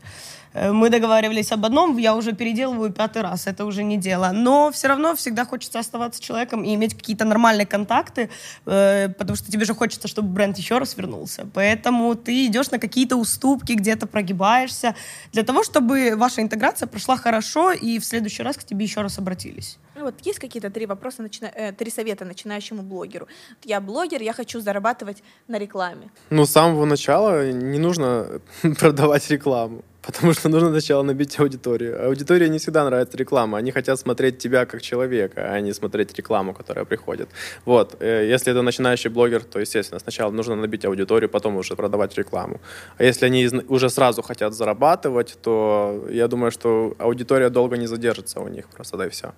Э, 0.53 0.71
Мы 0.71 0.89
договаривались 0.89 1.51
об 1.51 1.65
одном, 1.65 1.97
я 1.97 2.15
уже 2.15 2.33
переделываю 2.33 2.91
пятый 2.91 3.21
раз, 3.21 3.47
это 3.47 3.65
уже 3.65 3.83
не 3.83 3.97
дело. 3.97 4.31
Но 4.33 4.69
все 4.71 4.87
равно 4.87 5.15
всегда 5.15 5.45
хочется 5.45 5.79
оставаться 5.79 6.21
человеком 6.21 6.63
и 6.63 6.75
иметь 6.75 6.93
какие-то 6.95 7.25
нормальные 7.25 7.65
контакты, 7.65 8.29
э, 8.65 9.09
потому 9.17 9.35
что 9.37 9.51
тебе 9.51 9.65
же 9.65 9.73
хочется, 9.73 10.07
чтобы 10.07 10.27
бренд 10.27 10.57
еще 10.57 10.77
раз 10.77 10.97
вернулся. 10.97 11.47
Поэтому 11.53 12.15
ты 12.15 12.45
идешь 12.47 12.71
на 12.71 12.79
какие-то 12.79 13.15
уступки, 13.15 13.73
где-то 13.73 14.07
прогибаешься, 14.07 14.95
для 15.31 15.43
того, 15.43 15.60
чтобы 15.63 16.15
ваша 16.15 16.41
интеграция 16.41 16.87
прошла 16.87 17.17
хорошо 17.17 17.71
и 17.71 17.99
в 17.99 18.05
следующий 18.05 18.43
раз 18.43 18.57
к 18.57 18.63
тебе 18.63 18.85
еще 18.85 19.01
раз 19.01 19.17
обратились. 19.17 19.77
Ну, 20.01 20.05
Вот 20.07 20.15
есть 20.27 20.39
какие-то 20.39 20.69
три 20.71 20.85
вопроса, 20.87 21.21
начина- 21.21 21.51
э, 21.55 21.71
три 21.73 21.91
совета 21.91 22.25
начинающему 22.25 22.81
блогеру. 22.81 23.27
Я 23.63 23.79
блогер, 23.79 24.21
я 24.23 24.33
хочу 24.33 24.59
зарабатывать 24.59 25.23
на 25.47 25.59
рекламе. 25.59 26.09
Ну, 26.31 26.45
с 26.45 26.49
самого 26.51 26.85
начала 26.85 27.51
не 27.51 27.77
нужно 27.79 28.41
продавать 28.79 29.29
рекламу. 29.29 29.83
Потому 30.01 30.33
что 30.33 30.49
нужно 30.49 30.69
сначала 30.71 31.03
набить 31.03 31.39
аудиторию. 31.39 32.03
Аудитории 32.07 32.47
не 32.49 32.57
всегда 32.57 32.83
нравится 32.85 33.15
реклама. 33.17 33.59
Они 33.59 33.71
хотят 33.71 33.99
смотреть 33.99 34.39
тебя 34.39 34.65
как 34.65 34.81
человека, 34.81 35.53
а 35.53 35.59
не 35.61 35.73
смотреть 35.73 36.17
рекламу, 36.17 36.53
которая 36.53 36.85
приходит. 36.85 37.29
Вот. 37.65 37.95
э, 37.99 38.25
Если 38.33 38.51
это 38.51 38.63
начинающий 38.63 39.11
блогер, 39.11 39.43
то, 39.43 39.59
естественно, 39.59 39.99
сначала 39.99 40.31
нужно 40.31 40.55
набить 40.55 40.85
аудиторию, 40.85 41.29
потом 41.29 41.55
уже 41.57 41.75
продавать 41.75 42.17
рекламу. 42.17 42.59
А 42.97 43.03
если 43.03 43.27
они 43.27 43.47
уже 43.69 43.89
сразу 43.89 44.23
хотят 44.23 44.53
зарабатывать, 44.53 45.37
то 45.43 46.07
я 46.09 46.27
думаю, 46.27 46.49
что 46.51 46.95
аудитория 46.97 47.49
долго 47.49 47.77
не 47.77 47.87
задержится 47.87 48.39
у 48.39 48.47
них. 48.47 48.65
Просто 48.75 48.97
да 48.97 49.05
и 49.05 49.09
все. 49.09 49.33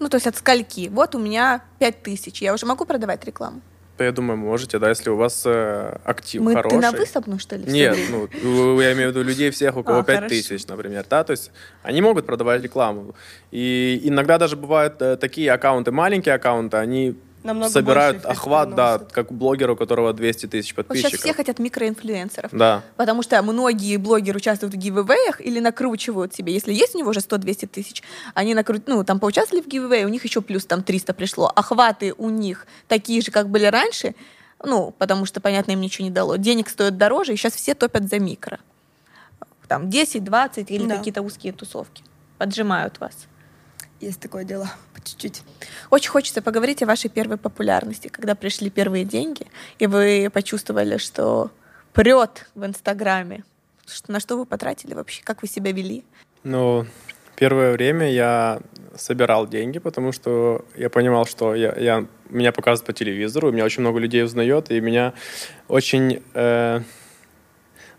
Ну, 0.00 0.08
то 0.08 0.16
есть 0.16 0.26
от 0.26 0.36
скольки? 0.36 0.88
Вот 0.88 1.14
у 1.14 1.18
меня 1.18 1.62
5 1.78 2.02
тысяч, 2.02 2.42
я 2.42 2.54
уже 2.54 2.66
могу 2.66 2.84
продавать 2.86 3.24
рекламу? 3.24 3.60
То 3.98 4.04
я 4.04 4.12
думаю, 4.12 4.38
можете, 4.38 4.78
да, 4.78 4.88
если 4.88 5.10
у 5.10 5.16
вас 5.16 5.42
э, 5.44 5.98
актив 6.04 6.40
Мы, 6.40 6.54
хороший. 6.54 6.76
ты 6.76 6.80
на 6.80 6.90
вы 6.92 7.04
со 7.04 7.20
мной, 7.20 7.38
что 7.38 7.56
ли? 7.56 7.70
Нет, 7.70 7.98
ну, 8.42 8.80
я 8.80 8.94
имею 8.94 9.10
в 9.10 9.12
виду 9.14 9.22
людей 9.22 9.50
всех, 9.50 9.76
у 9.76 9.82
кого 9.82 9.98
А, 9.98 10.02
5 10.02 10.16
хорошо. 10.16 10.28
тысяч, 10.34 10.66
например, 10.66 11.04
да, 11.10 11.22
то 11.22 11.32
есть 11.32 11.52
они 11.82 12.00
могут 12.00 12.24
продавать 12.24 12.62
рекламу. 12.62 13.14
И 13.50 14.00
иногда 14.04 14.38
даже 14.38 14.56
бывают 14.56 15.02
э, 15.02 15.18
такие 15.18 15.52
аккаунты, 15.52 15.90
маленькие 15.92 16.34
аккаунты, 16.34 16.78
они 16.78 17.14
Намного 17.42 17.70
собирают 17.72 18.18
больше 18.18 18.28
охват, 18.28 18.74
да, 18.74 18.98
как 18.98 19.32
блогер, 19.32 19.70
у 19.70 19.76
которого 19.76 20.12
200 20.12 20.46
тысяч 20.46 20.74
Вот 20.76 20.84
сейчас 20.86 21.02
подписчиков. 21.02 21.20
все 21.20 21.32
хотят 21.32 21.58
микроинфлюенсеров. 21.58 22.50
Да. 22.52 22.82
Потому 22.96 23.22
что 23.22 23.40
многие 23.42 23.96
блогеры 23.96 24.36
участвуют 24.36 24.74
в 24.74 24.76
гивэвэях 24.76 25.40
или 25.40 25.58
накручивают 25.60 26.34
себе. 26.34 26.52
Если 26.52 26.72
есть 26.74 26.94
у 26.94 26.98
него 26.98 27.10
уже 27.10 27.20
100-200 27.20 27.66
тысяч, 27.68 28.02
они 28.34 28.54
накрут... 28.54 28.82
ну, 28.86 29.02
там 29.04 29.18
поучаствовали 29.20 29.62
в 29.62 29.68
гивэвэе, 29.68 30.04
у 30.04 30.10
них 30.10 30.24
еще 30.24 30.42
плюс 30.42 30.66
там 30.66 30.82
300 30.82 31.14
пришло. 31.14 31.50
Охваты 31.54 32.12
у 32.18 32.28
них 32.28 32.66
такие 32.88 33.22
же, 33.22 33.30
как 33.30 33.48
были 33.48 33.64
раньше, 33.66 34.14
ну, 34.62 34.94
потому 34.98 35.24
что, 35.24 35.40
понятно, 35.40 35.72
им 35.72 35.80
ничего 35.80 36.04
не 36.04 36.10
дало. 36.10 36.36
Денег 36.36 36.68
стоит 36.68 36.98
дороже, 36.98 37.32
и 37.32 37.36
сейчас 37.36 37.54
все 37.54 37.74
топят 37.74 38.08
за 38.10 38.18
микро. 38.18 38.58
Там 39.66 39.88
10, 39.88 40.24
20 40.24 40.70
или 40.70 40.86
Да. 40.86 40.96
какие-то 40.98 41.22
узкие 41.22 41.52
тусовки. 41.52 42.02
Поджимают 42.38 42.98
вас. 43.00 43.14
Есть 44.00 44.18
такое 44.20 44.44
дело, 44.44 44.68
чуть-чуть. 45.04 45.42
Очень 45.90 46.10
хочется 46.10 46.42
поговорить 46.42 46.82
о 46.82 46.86
вашей 46.86 47.10
первой 47.10 47.36
популярности, 47.36 48.08
когда 48.08 48.34
пришли 48.34 48.70
первые 48.70 49.04
деньги, 49.04 49.46
и 49.78 49.86
вы 49.86 50.30
почувствовали, 50.32 50.98
что 50.98 51.50
прет 51.92 52.46
в 52.54 52.64
Инстаграме. 52.64 53.44
На 54.08 54.20
что 54.20 54.36
вы 54.36 54.46
потратили 54.46 54.94
вообще? 54.94 55.22
Как 55.24 55.42
вы 55.42 55.48
себя 55.48 55.72
вели? 55.72 56.04
Ну, 56.44 56.86
первое 57.36 57.72
время 57.72 58.10
я 58.12 58.60
собирал 58.96 59.48
деньги, 59.48 59.78
потому 59.78 60.12
что 60.12 60.64
я 60.76 60.90
понимал, 60.90 61.26
что 61.26 61.54
я, 61.54 61.74
я- 61.76 62.06
меня 62.28 62.52
показывают 62.52 62.86
по 62.86 62.92
телевизору, 62.92 63.50
меня 63.50 63.64
очень 63.64 63.80
много 63.80 63.98
людей 63.98 64.22
узнает, 64.22 64.70
и 64.70 64.80
меня 64.80 65.12
очень 65.68 66.22
э, 66.34 66.80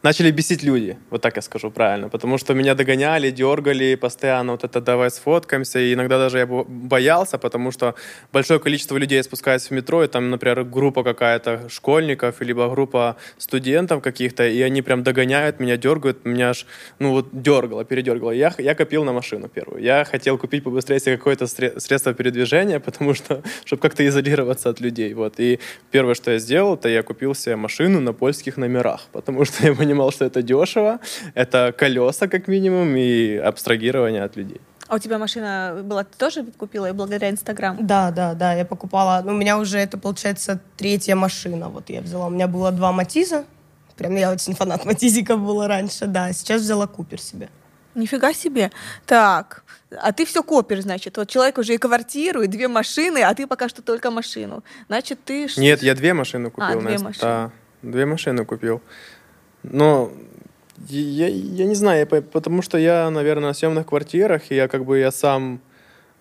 начали 0.04 0.32
бесить 0.32 0.64
люди, 0.64 0.98
вот 1.10 1.22
так 1.22 1.36
я 1.36 1.42
скажу 1.42 1.72
правильно, 1.72 2.10
потому 2.10 2.38
что 2.38 2.54
меня 2.54 2.76
догоняли, 2.76 3.32
дергали 3.32 3.96
постоянно, 3.96 4.54
вот 4.54 4.64
это 4.64 4.82
давай 4.82 5.12
сфоткаемся, 5.12 5.80
и 5.80 5.94
иногда 5.94 6.18
даже 6.18 6.40
я 6.40 6.48
бо- 6.48 6.64
боялся, 6.64 7.38
потому 7.38 7.72
что 7.72 7.96
большое 8.34 8.60
количество 8.60 8.98
людей 8.98 9.24
спускается 9.24 9.70
в 9.70 9.72
метро, 9.72 10.04
и 10.04 10.08
там, 10.08 10.30
например, 10.30 10.64
группа 10.64 11.04
какая-то 11.04 11.70
школьников, 11.70 12.42
либо 12.42 12.70
группа 12.70 13.16
студентов 13.38 14.02
каких-то, 14.02 14.48
и 14.48 14.62
они 14.62 14.82
прям 14.82 15.04
догоняют 15.04 15.60
меня, 15.60 15.78
дергают, 15.78 16.26
меня 16.26 16.50
аж, 16.50 16.66
ну 17.00 17.12
вот 17.12 17.28
дергало, 17.32 17.86
передергало. 17.86 18.32
Я, 18.32 18.54
я 18.58 18.76
копил 18.76 19.04
на 19.04 19.14
машину 19.14 19.50
первую. 19.50 19.84
Я 19.84 20.06
хотел 20.06 20.38
купить 20.38 20.64
побыстрее 20.64 21.00
себе 21.00 21.18
какое-то 21.18 21.46
сре- 21.46 21.80
средство 21.80 22.14
передвижения, 22.14 22.80
потому 22.86 23.14
что, 23.14 23.44
чтобы 23.66 23.82
как-то 23.82 24.08
изолироваться 24.08 24.70
от 24.70 24.82
людей, 24.82 25.14
вот. 25.14 25.40
И 25.40 25.60
первое, 25.92 26.16
что 26.16 26.32
я 26.32 26.40
сделал, 26.40 26.74
это 26.76 26.90
я 26.90 27.04
купил 27.04 27.36
себе 27.36 27.56
машину 27.56 28.00
на 28.00 28.14
польских 28.14 28.58
номерах, 28.58 29.02
потому 29.12 29.46
что 29.46 29.66
я 29.68 29.74
понимал, 29.76 29.91
что 30.12 30.26
это 30.26 30.42
дешево, 30.42 31.00
это 31.34 31.74
колеса 31.78 32.28
как 32.28 32.48
минимум 32.48 32.96
и 32.96 33.36
абстрагирование 33.36 34.24
от 34.24 34.36
людей. 34.36 34.62
А 34.88 34.96
у 34.96 35.00
тебя 35.00 35.18
машина 35.18 35.82
была, 35.84 36.04
ты 36.04 36.18
тоже 36.18 36.44
купила 36.58 36.86
ее 36.86 36.94
благодаря 36.94 37.30
Инстаграму? 37.30 37.82
Да, 37.82 38.12
да, 38.12 38.34
да, 38.34 38.54
я 38.54 38.66
покупала. 38.66 39.22
Ну, 39.24 39.32
у 39.32 39.36
меня 39.36 39.58
уже 39.58 39.78
это, 39.78 39.98
получается, 39.98 40.60
третья 40.76 41.16
машина. 41.16 41.70
Вот 41.70 41.90
я 41.90 42.02
взяла. 42.02 42.28
У 42.28 42.30
меня 42.30 42.48
было 42.48 42.72
два 42.72 42.92
Матиза. 42.92 43.46
Прям 43.96 44.16
я 44.18 44.32
очень 44.32 44.54
фанат 44.54 44.84
Матизика 44.84 45.38
была 45.38 45.70
раньше, 45.70 46.08
да. 46.08 46.34
Сейчас 46.34 46.62
взяла 46.62 46.88
Купер 46.88 47.22
себе. 47.22 47.48
Нифига 47.96 48.34
себе. 48.34 48.72
Так, 49.06 49.64
а 49.98 50.12
ты 50.12 50.26
все 50.26 50.44
копишь, 50.44 50.82
значит. 50.82 51.18
Вот 51.18 51.30
человек 51.30 51.58
уже 51.58 51.76
и 51.76 51.78
квартиру, 51.78 52.42
и 52.42 52.48
две 52.48 52.68
машины, 52.68 53.20
а 53.20 53.34
ты 53.34 53.48
пока 53.48 53.70
что 53.70 53.82
только 53.82 54.12
машину. 54.12 54.64
Значит, 54.88 55.20
ты... 55.24 55.48
Нет, 55.58 55.84
я 55.84 55.96
две 55.96 56.14
машины 56.14 56.50
купил. 56.50 56.80
А, 56.80 56.82
две 56.82 56.98
Настя. 56.98 57.04
машины. 57.04 57.22
Да, 57.22 57.52
две 57.82 58.06
машины 58.06 58.46
купил. 58.46 58.82
Но 59.64 60.12
я, 60.88 61.28
я 61.28 61.66
не 61.66 61.76
знаю, 61.76 62.00
я 62.00 62.06
по- 62.06 62.22
потому 62.22 62.62
что 62.62 62.78
я, 62.78 63.10
наверное, 63.10 63.50
на 63.50 63.54
съемных 63.54 63.88
квартирах, 63.88 64.52
и 64.52 64.56
я 64.56 64.68
как 64.68 64.86
бы 64.86 65.00
я 65.00 65.12
сам 65.12 65.62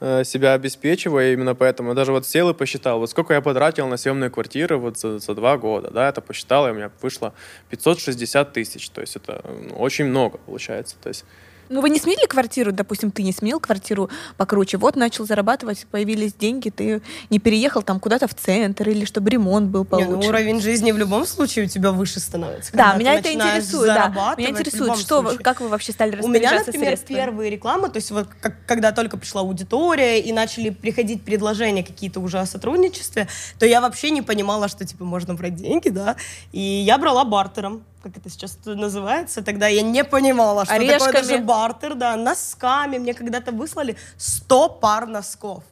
э, 0.01 0.24
себя 0.24 0.55
обеспечиваю, 0.55 1.32
именно 1.32 1.55
поэтому. 1.55 1.95
Даже 1.95 2.12
вот 2.12 2.26
сел 2.26 2.51
и 2.51 2.55
посчитал, 2.55 2.99
вот 2.99 3.11
сколько 3.11 3.34
я 3.34 3.41
потратил 3.41 3.86
на 3.86 3.97
съемные 3.97 4.30
квартиры 4.30 4.76
вот 4.76 4.99
за, 4.99 5.18
за 5.18 5.34
два 5.34 5.57
года, 5.59 5.91
да, 5.91 6.09
это 6.09 6.20
посчитал, 6.20 6.68
и 6.68 6.70
у 6.70 6.74
меня 6.74 6.91
вышло 7.03 7.34
560 7.70 8.53
тысяч, 8.53 8.91
то 8.91 9.01
есть 9.01 9.16
это 9.16 9.45
ну, 9.68 9.76
очень 9.76 10.07
много 10.07 10.38
получается, 10.38 10.97
то 11.03 11.09
есть 11.09 11.24
Ну, 11.70 11.80
вы 11.82 11.88
не 11.90 12.00
сменили 12.00 12.26
квартиру, 12.26 12.72
допустим, 12.72 13.12
ты 13.12 13.22
не 13.22 13.32
сменил 13.32 13.60
квартиру 13.60 14.10
покруче, 14.36 14.76
вот 14.76 14.96
начал 14.96 15.24
зарабатывать, 15.24 15.86
появились 15.88 16.34
деньги, 16.34 16.68
ты 16.68 17.00
не 17.30 17.38
переехал 17.38 17.82
там 17.82 18.00
куда-то 18.00 18.26
в 18.26 18.34
центр 18.34 18.88
или 18.88 19.04
чтобы 19.04 19.30
ремонт 19.30 19.68
был 19.68 19.82
Не, 19.84 19.86
получше. 19.88 20.10
ну, 20.10 20.18
уровень 20.28 20.60
жизни 20.60 20.90
в 20.90 20.98
любом 20.98 21.24
случае 21.26 21.66
у 21.66 21.68
тебя 21.68 21.92
выше 21.92 22.18
становится. 22.18 22.72
Да, 22.76 22.94
меня 22.94 23.14
это 23.14 23.32
интересует, 23.32 23.86
да. 23.94 24.34
Меня 24.36 24.50
интересует, 24.50 24.98
что, 24.98 25.20
случае. 25.22 25.38
как 25.38 25.60
вы 25.60 25.68
вообще 25.68 25.92
стали 25.92 26.10
У 26.20 26.26
меня, 26.26 26.40
распоряжаться 26.50 26.66
например, 26.66 26.88
средствами? 26.88 27.16
первые 27.16 27.50
рекламы, 27.50 27.88
то 27.88 27.96
есть 27.98 28.10
вот 28.10 28.26
как- 28.40 28.66
когда 28.66 28.90
только 28.90 29.16
пришла 29.16 29.42
аудитория 29.42 30.18
и 30.18 30.32
начали 30.32 30.70
приходить 30.70 31.22
предложения 31.22 31.84
какие-то 31.84 32.18
уже 32.18 32.40
о 32.40 32.46
сотрудничестве, 32.46 33.28
то 33.60 33.64
я 33.66 33.80
вообще 33.80 34.10
не 34.10 34.22
понимала, 34.22 34.66
что 34.66 34.84
типа 34.84 35.04
можно 35.04 35.34
брать 35.34 35.54
деньги, 35.54 35.88
да, 35.88 36.16
и 36.50 36.58
я 36.60 36.98
брала 36.98 37.24
бартером, 37.24 37.84
как 38.03 38.16
это 38.16 38.30
сейчас 38.30 38.59
называется, 38.64 39.42
тогда 39.42 39.68
я 39.68 39.82
не 39.82 40.05
понимала, 40.05 40.64
что 40.64 40.74
такое 40.74 40.96
Орешками. 40.96 41.12
даже 41.12 41.38
бартер, 41.38 41.94
да, 41.94 42.16
носками, 42.16 42.98
мне 42.98 43.14
когда-то 43.14 43.53
выслали 43.53 43.96
100 44.16 44.68
пар 44.80 45.07
носков. 45.07 45.62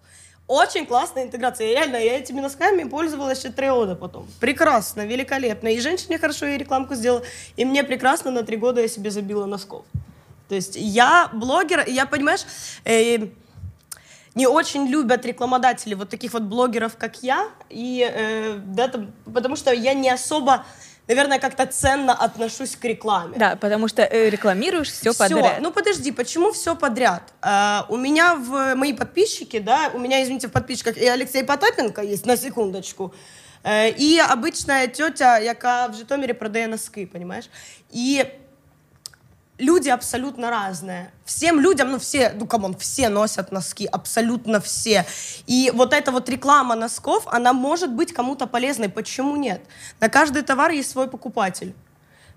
Очень 0.47 0.87
классная 0.87 1.25
интеграция. 1.25 1.67
Я 1.67 1.75
реально, 1.75 1.97
я 1.97 2.19
этими 2.19 2.41
носками 2.41 2.85
пользовалась 2.85 3.39
еще 3.39 3.51
три 3.51 3.69
года 3.69 3.95
потом. 3.95 4.27
Прекрасно, 4.41 5.05
великолепно. 5.05 5.69
И 5.69 5.79
женщине 5.79 6.19
хорошо 6.19 6.47
и 6.47 6.57
рекламку 6.57 6.95
сделала, 6.95 7.23
и 7.57 7.67
мне 7.67 7.85
прекрасно 7.85 8.31
на 8.31 8.43
три 8.43 8.57
года 8.57 8.81
я 8.81 8.89
себе 8.89 9.11
забила 9.11 9.45
носков. 9.45 9.85
То 10.49 10.55
есть 10.55 10.77
я 10.77 11.29
блогер, 11.35 11.85
я, 11.87 12.07
понимаешь, 12.07 12.47
э, 12.87 13.29
не 14.35 14.47
очень 14.47 14.87
любят 14.87 15.27
рекламодатели 15.27 15.93
вот 15.95 16.09
таких 16.09 16.33
вот 16.33 16.45
блогеров, 16.45 16.97
как 16.97 17.23
я, 17.23 17.49
и 17.69 18.11
э, 18.11 18.59
да, 18.65 18.89
там, 18.89 19.13
потому 19.35 19.57
что 19.57 19.73
я 19.73 19.93
не 19.93 20.09
особо, 20.09 20.65
наверное, 21.08 21.40
как-то 21.40 21.66
ценно 21.66 22.14
отношусь 22.14 22.76
к 22.76 22.86
рекламе. 22.86 23.38
Да, 23.38 23.56
потому 23.56 23.88
что 23.88 24.02
э, 24.02 24.30
рекламируешь 24.30 24.92
все 24.92 25.10
Всё. 25.10 25.18
подряд. 25.18 25.62
Ну 25.62 25.72
подожди, 25.72 26.12
почему 26.12 26.52
все 26.52 26.76
подряд? 26.76 27.22
А, 27.42 27.86
у 27.90 27.98
меня 27.98 28.36
в 28.36 28.76
мои 28.76 28.94
подписчики, 28.94 29.60
да, 29.60 29.90
у 29.94 30.00
меня, 30.00 30.22
извините, 30.24 30.48
в 30.48 30.52
подписчиках 30.52 30.98
и 30.98 31.06
Алексей 31.08 31.44
Потапенко 31.44 32.02
есть, 32.02 32.26
на 32.26 32.38
секундочку. 32.38 33.14
Е, 33.66 33.90
І 33.98 34.22
обична 34.34 34.88
тетя, 34.88 35.40
яка 35.40 35.88
в 35.88 35.94
Житомирі 35.94 36.34
продає 36.34 36.68
носки, 36.68 37.06
понимаешь? 37.06 37.50
И 37.96 38.26
люди 39.59 39.89
абсолютно 39.89 40.51
разные. 40.51 41.11
Всем 41.25 41.61
людям, 41.61 41.91
ну 41.91 41.99
все, 41.99 42.33
ну 42.35 42.47
come 42.47 42.64
on, 42.64 42.77
все 42.77 43.09
носят 43.09 43.53
носки, 43.53 43.87
абсолютно 43.87 44.61
все. 44.61 45.05
И 45.47 45.71
вот 45.75 45.93
эта 45.93 46.13
вот 46.13 46.29
реклама 46.29 46.75
носков, 46.75 47.25
она 47.27 47.53
может 47.53 47.93
быть 47.93 48.13
кому-то 48.13 48.47
полезной. 48.47 48.89
Почему 48.89 49.37
нет? 49.37 49.61
На 50.01 50.09
каждый 50.09 50.43
товар 50.43 50.71
есть 50.71 50.91
свой 50.91 51.09
покупатель. 51.09 51.75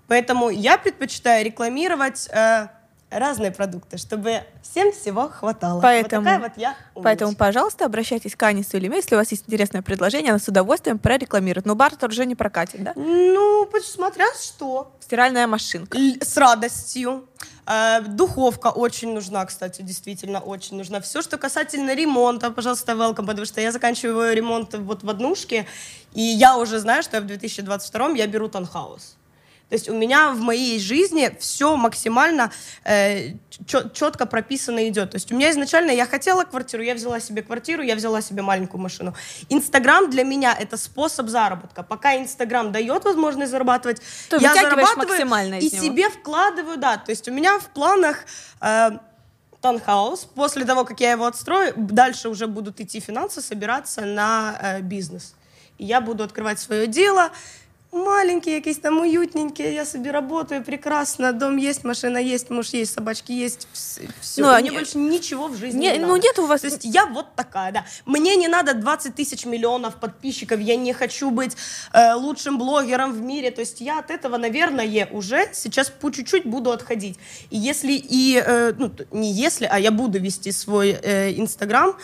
Поэтому 0.08 0.50
я 0.50 0.76
предпочитаю 0.78 1.44
рекламировать 1.44 2.28
э, 2.28 2.68
разные 3.12 3.50
продукты, 3.50 3.96
чтобы 3.98 4.42
всем 4.62 4.92
всего 4.92 5.28
хватало. 5.28 5.80
Поэтому- 5.80 6.22
вот 6.22 6.30
такая 6.32 6.48
вот 6.48 6.56
я 6.58 6.76
Поэтому, 6.94 7.34
пожалуйста, 7.34 7.84
обращайтесь 7.84 8.34
к 8.36 8.42
Ане 8.42 8.64
Сулиме, 8.64 8.96
если 8.96 9.14
у 9.14 9.18
вас 9.18 9.30
есть 9.30 9.44
интересное 9.46 9.82
предложение, 9.82 10.30
она 10.30 10.38
с 10.38 10.48
удовольствием 10.48 10.98
прорекламирует. 10.98 11.66
Но 11.66 11.74
бартер 11.74 12.08
уже 12.08 12.26
не 12.26 12.34
прокатит, 12.34 12.82
да? 12.82 12.92
Ну, 12.96 13.68
смотря 13.82 14.26
что. 14.40 14.92
Стиральная 15.00 15.46
машинка. 15.46 15.98
Л- 15.98 16.16
С 16.20 16.36
радостью. 16.36 17.26
Э, 17.66 18.00
Духовка 18.02 18.68
очень 18.68 19.12
нужна, 19.14 19.44
кстати, 19.46 19.82
действительно 19.82 20.40
очень 20.40 20.76
нужна. 20.76 21.00
Все, 21.00 21.22
что 21.22 21.38
касательно 21.38 21.94
ремонта, 21.94 22.50
пожалуйста, 22.50 22.92
welcome, 22.92 23.26
потому 23.26 23.46
что 23.46 23.60
я 23.60 23.70
заканчиваю 23.70 24.34
ремонт 24.34 24.74
вот 24.74 25.04
в 25.04 25.10
однушке, 25.10 25.66
и 26.12 26.20
я 26.22 26.56
уже 26.58 26.78
знаю, 26.80 27.02
что 27.04 27.16
я 27.18 27.22
в 27.22 27.26
2022 27.26 28.16
я 28.16 28.26
беру 28.26 28.48
танхаус. 28.48 29.16
То 29.72 29.76
есть 29.76 29.88
у 29.88 29.94
меня 29.94 30.32
в 30.32 30.40
моей 30.40 30.78
жизни 30.78 31.34
все 31.40 31.76
максимально 31.76 32.52
э, 32.84 33.36
четко 33.94 34.26
прописано 34.26 34.86
идет. 34.86 35.12
То 35.12 35.16
есть 35.16 35.32
у 35.32 35.34
меня 35.34 35.50
изначально 35.50 35.92
я 35.92 36.04
хотела 36.04 36.44
квартиру, 36.44 36.82
я 36.82 36.94
взяла 36.94 37.20
себе 37.20 37.40
квартиру, 37.40 37.82
я 37.82 37.96
взяла 37.96 38.20
себе 38.20 38.42
маленькую 38.42 38.82
машину. 38.82 39.14
Инстаграм 39.48 40.10
для 40.10 40.24
меня 40.24 40.54
это 40.54 40.76
способ 40.76 41.28
заработка. 41.28 41.82
Пока 41.82 42.18
Инстаграм 42.18 42.70
дает 42.70 43.04
возможность 43.04 43.50
зарабатывать, 43.50 44.02
То 44.28 44.36
я 44.36 44.52
зарабатываю 44.52 45.08
максимально 45.08 45.54
и 45.54 45.70
себе 45.70 46.10
вкладываю, 46.10 46.76
да. 46.76 46.98
То 46.98 47.08
есть 47.08 47.26
у 47.28 47.32
меня 47.32 47.58
в 47.58 47.68
планах 47.68 48.26
э, 48.60 48.90
танхаус. 49.62 50.28
После 50.34 50.66
того, 50.66 50.84
как 50.84 51.00
я 51.00 51.12
его 51.12 51.24
отстрою, 51.24 51.72
дальше 51.78 52.28
уже 52.28 52.46
будут 52.46 52.78
идти 52.78 53.00
финансы, 53.00 53.40
собираться 53.40 54.02
на 54.02 54.54
э, 54.60 54.80
бизнес. 54.82 55.34
И 55.78 55.86
я 55.86 56.02
буду 56.02 56.22
открывать 56.22 56.60
свое 56.60 56.86
дело, 56.86 57.30
маленький, 57.92 58.50
якийсь 58.52 58.78
там 58.78 58.98
уютненький, 59.00 59.74
я 59.74 59.84
собі 59.84 60.10
работаю 60.10 60.62
прекрасно, 60.62 61.32
дом 61.32 61.58
есть, 61.58 61.84
машина 61.84 62.18
есть, 62.20 62.50
муж 62.50 62.74
есть, 62.74 62.94
собачки 62.94 63.32
есть, 63.32 63.68
все. 63.72 64.42
Ну, 64.42 64.46
Ну, 64.48 64.54
они- 64.54 64.70
мне 64.70 64.78
больше 64.78 64.98
ничего 64.98 65.48
в 65.48 65.56
жизни 65.56 65.80
Не, 65.80 65.92
не, 65.92 65.98
ну 65.98 66.06
надо. 66.08 66.22
нет 66.22 66.38
у 66.38 66.46
вас... 66.46 66.60
То 66.60 66.68
есть 66.68 66.84
я 66.84 67.04
вот 67.06 67.26
такая, 67.36 67.72
да. 67.72 67.84
Мне 68.06 68.36
не 68.36 68.48
надо 68.48 68.74
20 68.74 69.14
тысяч 69.14 69.44
миллионов 69.46 69.94
подписчиков, 69.96 70.60
я 70.60 70.76
не 70.76 70.92
хочу 70.94 71.30
быть 71.30 71.56
э, 71.92 72.14
лучшим 72.14 72.58
блогером 72.58 73.12
в 73.12 73.20
мире. 73.20 73.50
То 73.50 73.60
есть 73.60 73.80
я 73.80 73.98
от 73.98 74.10
этого, 74.10 74.38
наверное, 74.38 75.06
уже 75.12 75.48
сейчас 75.52 75.90
по 75.90 76.10
чуть-чуть 76.10 76.46
буду 76.46 76.70
отходить. 76.70 77.18
И 77.50 77.58
если 77.58 77.92
и, 77.92 78.42
э, 78.46 78.72
ну, 78.78 78.90
не 79.12 79.32
если, 79.32 79.68
а 79.70 79.78
я 79.78 79.90
буду 79.90 80.18
вести 80.18 80.52
свой 80.52 80.90
э, 81.02 81.32
Инстаграм, 81.38 81.94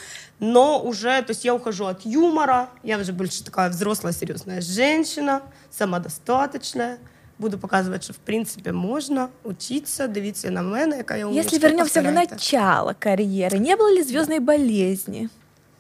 но 0.41 0.81
уже, 0.81 1.23
то 1.23 1.33
есть 1.33 1.45
я 1.45 1.55
ухожу 1.55 1.85
от 1.87 2.07
юмора, 2.07 2.69
я 2.85 2.99
уже 2.99 3.13
больше 3.13 3.43
такая 3.45 3.71
взрослая, 3.71 4.13
серьезная 4.13 4.61
женщина, 4.61 5.41
самодостаточная. 5.79 6.99
Буду 7.39 7.57
показывать, 7.59 8.03
что 8.03 8.13
в 8.13 8.17
принципе 8.17 8.73
можно 8.73 9.31
учиться, 9.45 10.09
дивіться 10.09 10.51
на 10.51 10.63
мене, 10.63 10.97
яка 10.97 11.17
я 11.17 11.27
умничка, 11.29 11.45
Если 11.55 11.59
вернемся 11.59 12.01
в 12.01 12.05
повторяйте. 12.05 12.35
начало 12.35 12.95
карьеры, 12.99 13.59
не 13.59 13.77
было 13.77 13.95
ли 13.95 14.03
звездной 14.03 14.41
болезни? 14.41 15.29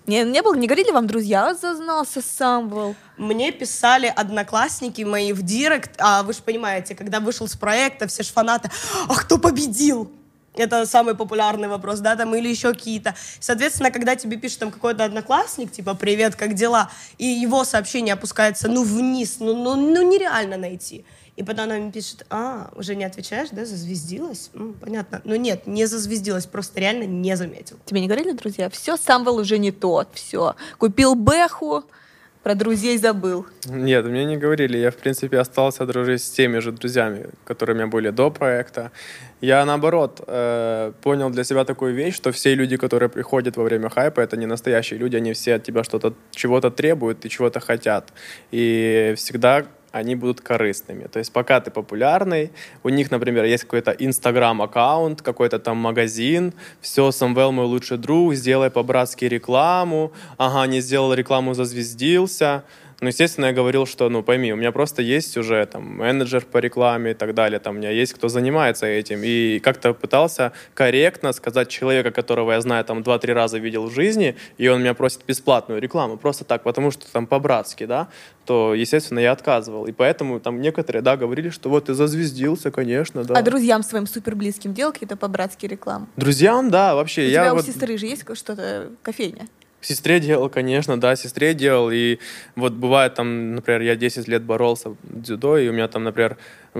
Не, 0.07 0.25
не 0.25 0.41
было, 0.43 0.55
не 0.55 0.67
говорили 0.69 0.93
вам 0.93 1.07
друзья, 1.07 1.49
«А, 1.49 1.55
зазнался 1.55 2.23
сам 2.23 2.69
был. 2.69 2.95
Мне 3.19 3.53
писали 3.53 4.07
одноклассники 4.17 5.03
мои 5.05 5.33
в 5.33 5.43
директ, 5.43 5.91
а 5.99 6.23
вы 6.23 6.33
же 6.33 6.43
понимаете, 6.43 6.95
когда 6.95 7.19
вышел 7.21 7.47
с 7.47 7.57
проекта, 7.57 8.07
все 8.07 8.23
ж 8.23 8.29
фанаты, 8.29 8.71
а 9.09 9.15
кто 9.15 9.39
победил? 9.39 10.11
Это 10.59 10.87
самый 10.87 11.15
популярный 11.15 11.69
вопрос, 11.69 12.01
да, 12.01 12.17
там, 12.17 12.35
или 12.35 12.49
еще 12.49 12.73
какие-то. 12.73 13.15
Соответственно, 13.41 13.91
когда 13.91 14.17
тебе 14.17 14.37
пишет 14.37 14.59
там 14.59 14.71
какой-то 14.71 15.05
одноклассник, 15.05 15.73
типа, 15.73 15.95
привет, 15.95 16.37
как 16.37 16.55
дела? 16.55 16.91
И 17.19 17.27
его 17.27 17.65
сообщение 17.65 18.15
опускается, 18.15 18.69
ну, 18.69 18.83
вниз, 18.83 19.37
ну, 19.41 19.55
ну, 19.55 19.77
ну 19.77 20.03
нереально 20.03 20.57
найти. 20.57 21.05
И 21.39 21.45
потом 21.45 21.67
она 21.67 21.77
мне 21.77 21.93
пишет, 21.93 22.27
а, 22.31 22.69
уже 22.75 22.97
не 22.97 23.05
отвечаешь, 23.05 23.51
да, 23.53 23.65
зазвездилась? 23.65 24.51
М, 24.55 24.75
понятно. 24.75 25.21
Но 25.23 25.37
нет, 25.37 25.69
не 25.69 25.87
зазвездилась, 25.87 26.47
просто 26.47 26.81
реально 26.81 27.05
не 27.05 27.37
заметил. 27.37 27.77
Тебе 27.85 28.01
не 28.01 28.09
говорили 28.09 28.33
друзья? 28.33 28.69
Все, 28.71 28.97
Самвел 28.97 29.37
уже 29.37 29.59
не 29.59 29.71
тот, 29.71 30.09
все. 30.15 30.57
Купил 30.79 31.15
Бэху, 31.15 31.85
про 32.49 32.55
друзей 32.55 32.97
забыл. 32.97 33.45
Нет, 33.67 34.07
мне 34.07 34.25
не 34.25 34.39
говорили. 34.39 34.79
Я, 34.79 34.91
в 34.91 34.97
принципе, 34.97 35.39
остался 35.39 35.85
дружить 35.85 36.23
с 36.23 36.31
теми 36.31 36.61
же 36.61 36.73
друзьями, 36.73 37.27
которые 37.45 37.75
у 37.75 37.79
меня 37.79 37.89
были 37.89 38.09
до 38.11 38.31
проекта. 38.31 38.91
Я, 39.43 39.67
наоборот, 39.67 40.25
э, 40.27 40.93
понял 41.03 41.29
для 41.29 41.45
себя 41.45 41.65
такую 41.65 41.95
вещь, 41.95 42.17
что 42.17 42.31
все 42.33 42.55
люди, 42.55 42.79
которые 42.79 43.11
приходят 43.11 43.59
во 43.59 43.65
время 43.65 43.91
хайпа, 43.91 44.21
это 44.21 44.39
не 44.39 44.47
настоящие 44.47 44.99
люди, 44.99 45.17
они 45.17 45.33
все 45.35 45.57
от 45.57 45.63
тебя 45.63 45.85
что-то, 45.85 46.15
чего-то 46.31 46.71
требуют 46.71 47.27
и 47.27 47.29
чего-то 47.29 47.61
хотят. 47.61 48.15
И 48.51 49.13
всегда 49.17 49.67
они 49.93 50.14
будут 50.14 50.41
корыстными. 50.41 51.05
То 51.05 51.18
есть 51.18 51.32
пока 51.32 51.61
ты 51.61 51.70
популярный, 51.70 52.51
у 52.82 52.89
них, 52.89 53.11
например, 53.11 53.45
есть 53.45 53.64
какой-то 53.64 53.93
инстаграм-аккаунт, 53.93 55.22
какой-то 55.22 55.59
там 55.59 55.76
магазин, 55.78 56.53
все, 56.80 57.11
Самвел 57.11 57.53
мой 57.53 57.66
лучший 57.66 57.99
друг, 57.99 58.34
сделай 58.34 58.70
по-братски 58.70 59.24
рекламу, 59.24 60.12
ага, 60.36 60.66
не 60.66 60.80
сделал 60.80 61.14
рекламу, 61.14 61.55
зазвездился. 61.55 62.64
Ну, 63.01 63.09
естественно, 63.09 63.47
я 63.47 63.53
говорил, 63.53 63.87
что, 63.87 64.09
ну, 64.09 64.25
пойми, 64.25 64.53
у 64.53 64.57
меня 64.57 64.73
просто 64.73 65.03
есть 65.03 65.37
уже 65.37 65.65
там 65.67 65.85
менеджер 65.99 66.45
по 66.45 66.59
рекламе 66.59 67.13
и 67.13 67.15
так 67.15 67.33
далее, 67.33 67.61
там 67.61 67.77
у 67.77 67.79
меня 67.79 67.91
есть 67.91 68.13
кто 68.13 68.29
занимается 68.29 68.87
этим. 68.87 69.21
И 69.23 69.61
как-то 69.61 69.95
пытался 69.95 70.53
корректно 70.75 71.33
сказать 71.33 71.69
человека, 71.69 72.11
которого 72.11 72.53
я 72.53 72.61
знаю 72.61 72.85
там 72.85 73.01
2-3 73.01 73.33
раза 73.33 73.59
видел 73.59 73.87
в 73.87 73.93
жизни, 73.93 74.37
и 74.57 74.67
он 74.67 74.81
меня 74.81 74.95
просит 74.95 75.21
бесплатную 75.27 75.81
рекламу, 75.81 76.17
просто 76.17 76.45
так, 76.45 76.65
потому 76.65 76.91
что 76.91 77.11
там 77.13 77.29
по-братски, 77.29 77.87
да, 77.87 78.09
то, 78.45 78.75
естественно, 78.75 79.21
я 79.21 79.31
отказывал. 79.31 79.87
И 79.87 79.93
поэтому 79.93 80.41
там 80.41 80.61
некоторые, 80.61 81.03
да, 81.03 81.17
говорили, 81.17 81.51
что 81.51 81.69
вот 81.69 81.85
ты 81.85 81.95
зазвездился, 81.95 82.73
конечно, 82.73 83.23
да. 83.23 83.35
А 83.35 83.43
друзьям 83.43 83.85
своим 83.85 84.09
супер 84.09 84.35
близким 84.35 84.75
делал 84.75 84.93
какие-то 84.93 85.17
по-братски 85.17 85.67
рекламы? 85.67 86.09
Друзьям, 86.17 86.71
да, 86.71 86.97
вообще. 86.97 87.23
У 87.23 87.25
я 87.27 87.43
тебя 87.43 87.53
у 87.53 87.57
вот... 87.57 87.67
сестры 87.67 87.97
же 87.97 88.07
есть 88.07 88.25
что-то, 88.35 88.91
кофейня? 89.03 89.47
Сестре 89.81 90.18
делал, 90.18 90.49
конечно, 90.49 91.01
да, 91.01 91.14
сестре 91.14 91.55
делал. 91.55 91.91
И 91.91 92.18
вот 92.57 92.72
бывает 92.72 93.14
там, 93.14 93.55
например, 93.55 93.83
я 93.83 93.97
10 93.97 94.26
лет 94.29 94.43
боролся 94.43 94.91
в 94.91 94.97
дзюдо, 95.03 95.59
и 95.59 95.68
у 95.68 95.72
меня 95.72 95.89
там, 95.89 96.05
например, 96.05 96.37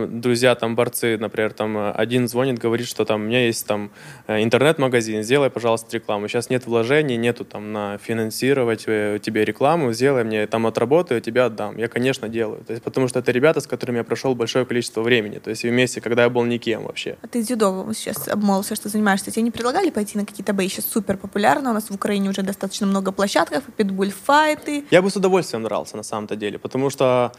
друзья 0.07 0.55
там 0.55 0.75
борцы, 0.77 1.19
например, 1.19 1.53
там 1.53 1.77
э, 1.77 1.91
один 1.93 2.29
звонит, 2.29 2.59
говорит, 2.59 2.87
что 2.87 3.05
там 3.05 3.23
у 3.23 3.25
меня 3.25 3.47
есть 3.47 3.67
там 3.67 3.91
э, 4.27 4.43
интернет-магазин, 4.43 5.23
сделай, 5.23 5.51
пожалуйста, 5.51 5.97
рекламу. 5.97 6.29
Сейчас 6.29 6.51
нет 6.51 6.67
вложений, 6.67 7.17
нету 7.17 7.45
там 7.45 7.73
на 7.73 7.99
финансировать 7.99 8.85
э, 8.87 9.19
тебе 9.23 9.45
рекламу, 9.45 9.93
сделай 9.93 10.25
мне, 10.25 10.47
там 10.47 10.67
отработаю, 10.67 11.21
тебе 11.21 11.43
отдам. 11.43 11.77
Я, 11.77 11.89
конечно, 11.89 12.29
делаю. 12.29 12.65
То 12.65 12.73
есть, 12.73 12.83
потому 12.83 13.09
что 13.09 13.19
это 13.19 13.33
ребята, 13.33 13.61
с 13.61 13.67
которыми 13.67 13.99
я 13.99 14.05
прошел 14.05 14.35
большое 14.35 14.65
количество 14.65 15.03
времени. 15.03 15.39
То 15.39 15.51
есть 15.51 15.65
вместе, 15.65 16.01
когда 16.01 16.23
я 16.23 16.31
был 16.31 16.45
никем 16.45 16.85
вообще. 16.85 17.17
А 17.23 17.27
ты 17.27 17.43
дзюдо 17.43 17.93
сейчас 17.95 18.29
обмолвился, 18.29 18.77
что 18.77 18.89
занимаешься. 18.89 19.31
Тебе 19.31 19.43
не 19.43 19.51
предлагали 19.51 19.91
пойти 19.91 20.19
на 20.19 20.25
какие-то 20.25 20.53
бои? 20.53 20.69
Сейчас 20.69 20.87
супер 20.87 21.17
популярно. 21.17 21.71
У 21.71 21.75
нас 21.75 21.91
в 21.91 21.95
Украине 21.95 22.31
уже 22.31 22.43
достаточно 22.43 22.87
много 22.87 23.13
площадок, 23.13 23.65
питбуль-файты. 23.77 24.85
Я 24.91 25.03
бы 25.03 25.11
с 25.11 25.17
удовольствием 25.17 25.65
дрался 25.65 25.97
на 25.97 26.03
самом-то 26.03 26.37
деле, 26.37 26.59
потому 26.59 26.91
что 26.91 27.33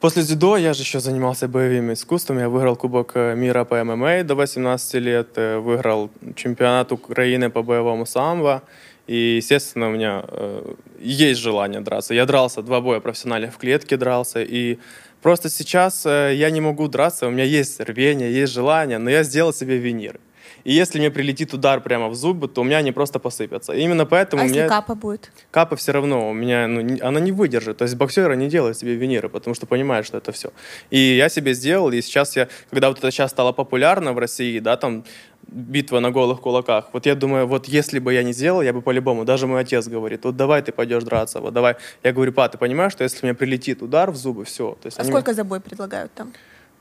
после 0.00 0.22
дзюдо 0.22 0.56
я 0.56 0.74
же 0.74 0.82
еще 0.82 1.00
занимался 1.00 1.48
боевыми 1.48 1.92
искусствами. 1.92 2.40
Я 2.40 2.48
выиграл 2.48 2.76
Кубок 2.76 3.12
э, 3.14 3.34
мира 3.34 3.64
по 3.64 3.82
ММА 3.82 4.24
до 4.24 4.34
18 4.34 4.94
лет, 4.94 5.28
э, 5.36 5.58
выиграл 5.58 6.10
чемпионат 6.34 6.92
Украины 6.92 7.50
по 7.50 7.62
боевому 7.62 8.06
самбо. 8.06 8.62
И, 9.06 9.36
естественно, 9.36 9.88
у 9.88 9.92
меня 9.92 10.24
э, 10.26 10.74
есть 11.00 11.40
желание 11.40 11.80
драться. 11.80 12.14
Я 12.14 12.26
дрался 12.26 12.62
два 12.62 12.80
боя 12.80 13.00
профессиональных 13.00 13.54
в 13.54 13.58
клетке 13.58 13.96
дрался. 13.96 14.42
И 14.42 14.78
просто 15.22 15.48
сейчас 15.48 16.04
э, 16.06 16.32
я 16.34 16.50
не 16.50 16.60
могу 16.60 16.88
драться. 16.88 17.26
У 17.26 17.30
меня 17.30 17.44
есть 17.44 17.80
рвение, 17.80 18.32
есть 18.32 18.52
желание, 18.52 18.98
но 18.98 19.10
я 19.10 19.22
сделал 19.22 19.52
себе 19.52 19.78
виниры. 19.78 20.18
И 20.66 20.72
если 20.72 20.98
мне 20.98 21.10
прилетит 21.10 21.54
удар 21.54 21.80
прямо 21.80 22.08
в 22.08 22.16
зубы, 22.16 22.48
то 22.48 22.62
у 22.62 22.64
меня 22.64 22.78
они 22.78 22.90
просто 22.90 23.20
посыпятся. 23.20 23.72
И 23.72 23.82
именно 23.82 24.04
поэтому 24.04 24.42
А 24.42 24.44
у 24.44 24.48
если 24.48 24.58
меня... 24.58 24.68
капа 24.68 24.96
будет? 24.96 25.30
Капа 25.52 25.76
все 25.76 25.92
равно 25.92 26.28
у 26.28 26.32
меня, 26.32 26.66
ну, 26.66 26.80
не- 26.80 27.00
она 27.00 27.20
не 27.20 27.30
выдержит. 27.30 27.76
То 27.76 27.84
есть 27.84 27.94
боксеры 27.94 28.36
не 28.36 28.48
делают 28.48 28.76
себе 28.76 28.96
виниры, 28.96 29.28
потому 29.28 29.54
что 29.54 29.66
понимают, 29.66 30.06
что 30.06 30.18
это 30.18 30.32
все. 30.32 30.48
И 30.90 30.98
я 30.98 31.28
себе 31.28 31.54
сделал, 31.54 31.92
и 31.92 32.02
сейчас 32.02 32.36
я, 32.36 32.48
когда 32.70 32.88
вот 32.88 32.98
это 32.98 33.12
сейчас 33.12 33.30
стало 33.30 33.52
популярно 33.52 34.12
в 34.12 34.18
России, 34.18 34.58
да, 34.58 34.76
там 34.76 35.04
битва 35.46 36.00
на 36.00 36.10
голых 36.10 36.40
кулаках. 36.40 36.88
Вот 36.92 37.06
я 37.06 37.14
думаю, 37.14 37.46
вот 37.46 37.68
если 37.68 38.00
бы 38.00 38.12
я 38.12 38.24
не 38.24 38.32
сделал, 38.32 38.62
я 38.62 38.72
бы 38.72 38.82
по-любому, 38.82 39.24
даже 39.24 39.46
мой 39.46 39.60
отец 39.60 39.86
говорит, 39.86 40.24
вот 40.24 40.36
давай 40.36 40.62
ты 40.62 40.72
пойдешь 40.72 41.04
драться, 41.04 41.40
вот 41.40 41.54
давай. 41.54 41.76
Я 42.02 42.12
говорю, 42.12 42.32
па, 42.32 42.48
ты 42.48 42.58
понимаешь, 42.58 42.90
что 42.92 43.04
если 43.04 43.24
мне 43.24 43.34
прилетит 43.34 43.82
удар 43.82 44.10
в 44.10 44.16
зубы, 44.16 44.44
все. 44.44 44.76
То 44.82 44.86
есть 44.88 44.98
А 44.98 45.02
они 45.02 45.10
сколько 45.12 45.32
за 45.32 45.44
бой 45.44 45.60
предлагают 45.60 46.12
там? 46.14 46.32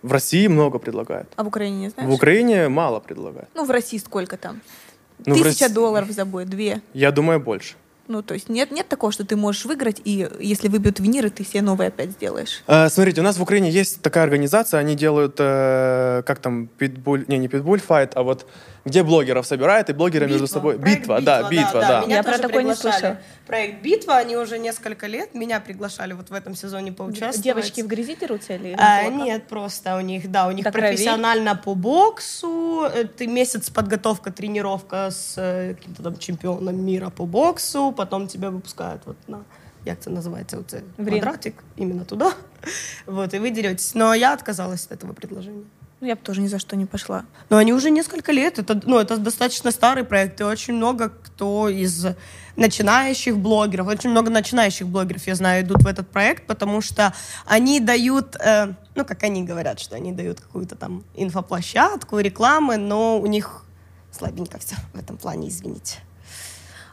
В 0.05 0.11
России 0.11 0.45
много 0.47 0.77
предлагают. 0.77 1.27
А 1.35 1.43
в 1.43 1.47
Украине 1.47 1.77
не 1.77 1.89
знаешь? 1.89 2.07
В 2.07 2.13
Украине 2.13 2.69
мало 2.69 2.99
предлагают. 2.99 3.49
Ну, 3.55 3.65
в 3.65 3.71
России 3.71 3.97
сколько 3.97 4.37
там? 4.37 4.61
Ну, 5.25 5.33
Тысяча 5.33 5.45
России- 5.65 5.73
долларов 5.73 6.11
за 6.11 6.25
бой, 6.25 6.45
две. 6.45 6.81
Я 6.93 7.11
думаю, 7.11 7.39
больше. 7.39 7.73
Ну, 8.07 8.21
то 8.21 8.35
есть 8.35 8.47
нет, 8.47 8.69
нет 8.69 8.87
такого, 8.87 9.11
что 9.11 9.25
ты 9.25 9.35
можешь 9.35 9.65
выиграть, 9.65 9.99
и 10.05 10.29
если 10.39 10.67
выбьют 10.67 10.99
виниры, 10.99 11.31
ты 11.31 11.43
себе 11.43 11.63
новые 11.63 11.87
опять 11.87 12.11
сделаешь. 12.11 12.61
Э, 12.67 12.87
Смотрите, 12.89 13.21
у 13.21 13.23
нас 13.23 13.37
в 13.37 13.41
Украине 13.41 13.71
есть 13.71 14.03
такая 14.03 14.25
организация, 14.25 14.79
они 14.79 14.93
делают, 14.95 15.37
э, 15.39 16.21
как 16.23 16.37
там, 16.37 16.67
питбуль, 16.67 17.25
не, 17.27 17.39
не 17.39 17.47
питбуль 17.47 17.79
файт, 17.79 18.11
а 18.15 18.21
вот 18.21 18.45
где 18.85 19.01
блогеров 19.03 19.45
собирают, 19.47 19.89
и 19.89 19.93
блогеры 19.93 20.27
между 20.27 20.47
собой... 20.47 20.77
Проект 20.77 21.01
Битва, 21.01 21.21
да, 21.21 21.49
битва, 21.49 21.81
да. 21.81 22.01
Меня 22.05 22.17
Я 22.17 22.23
про 22.23 22.31
тоже 22.33 22.43
такое 22.43 22.63
не 22.63 22.73
приглашали. 22.73 22.91
слышала. 22.91 23.17
Проект 23.47 23.81
«Битва», 23.81 24.17
они 24.17 24.37
уже 24.37 24.59
несколько 24.59 25.07
лет 25.07 25.33
меня 25.33 25.59
приглашали 25.59 26.13
вот 26.13 26.29
в 26.29 26.33
этом 26.33 26.55
сезоне 26.55 26.91
поучаствовать. 26.91 27.41
Девочки 27.43 27.81
в 27.81 27.87
грязи 27.87 28.15
дерутся 28.15 28.53
или? 28.53 28.75
А, 28.77 29.09
нет, 29.09 29.47
просто 29.47 29.97
у 29.97 30.01
них, 30.01 30.29
да, 30.31 30.47
у 30.47 30.51
них 30.51 30.63
До 30.65 30.71
крови? 30.71 30.87
профессионально 30.87 31.55
по 31.55 31.73
боксу, 31.73 32.83
ты 33.17 33.27
месяц 33.27 33.69
подготовка, 33.71 34.31
тренировка 34.31 35.09
с 35.09 35.33
э, 35.37 35.73
каким-то 35.73 36.03
там 36.03 36.17
чемпионом 36.17 36.85
мира 36.85 37.09
по 37.09 37.25
боксу, 37.25 37.91
потом 37.91 38.27
тебя 38.27 38.49
выпускают 38.51 39.01
вот 39.05 39.17
на, 39.27 39.39
як 39.85 39.99
це 39.99 40.09
называется, 40.09 40.57
вот, 40.57 40.73
В 40.97 41.07
ринг. 41.07 41.23
квадратик, 41.23 41.63
именно 41.77 42.05
туда, 42.05 42.33
вот, 43.07 43.33
и 43.33 43.39
вы 43.39 43.49
деретесь. 43.51 43.95
Но 43.95 44.13
я 44.13 44.33
отказалась 44.33 44.85
от 44.85 44.91
этого 44.91 45.13
предложения. 45.13 45.63
Ну, 46.01 46.07
я 46.07 46.15
бы 46.15 46.21
тоже 46.21 46.41
ни 46.41 46.47
за 46.47 46.59
что 46.59 46.75
не 46.75 46.85
пошла. 46.85 47.25
Но 47.49 47.57
они 47.57 47.73
уже 47.73 47.89
несколько 47.89 48.31
лет, 48.31 48.59
это, 48.59 48.79
ну, 48.85 48.99
это 48.99 49.17
достаточно 49.17 49.71
старый 49.71 50.03
проект, 50.03 50.41
и 50.41 50.43
очень 50.43 50.73
много 50.73 51.09
кто 51.09 51.69
из 51.69 52.05
начинающих 52.57 53.37
блогеров, 53.37 53.87
очень 53.87 54.09
много 54.09 54.29
начинающих 54.29 54.87
блогеров, 54.87 55.25
я 55.27 55.35
знаю, 55.35 55.63
идут 55.63 55.83
в 55.83 55.87
этот 55.87 56.09
проект, 56.09 56.47
потому 56.47 56.81
что 56.81 57.13
они 57.45 57.79
дают, 57.79 58.35
э, 58.35 58.73
ну, 58.93 59.05
как 59.05 59.23
они 59.23 59.43
говорят, 59.43 59.79
что 59.79 59.95
они 59.95 60.11
дают 60.11 60.41
какую-то 60.41 60.75
там 60.75 61.03
инфоплощадку, 61.15 62.19
рекламы, 62.19 62.77
но 62.77 63.19
у 63.19 63.25
них 63.25 63.63
слабенько 64.11 64.57
все 64.59 64.75
в 64.93 64.99
этом 64.99 65.17
плане, 65.17 65.49
извините. 65.49 65.99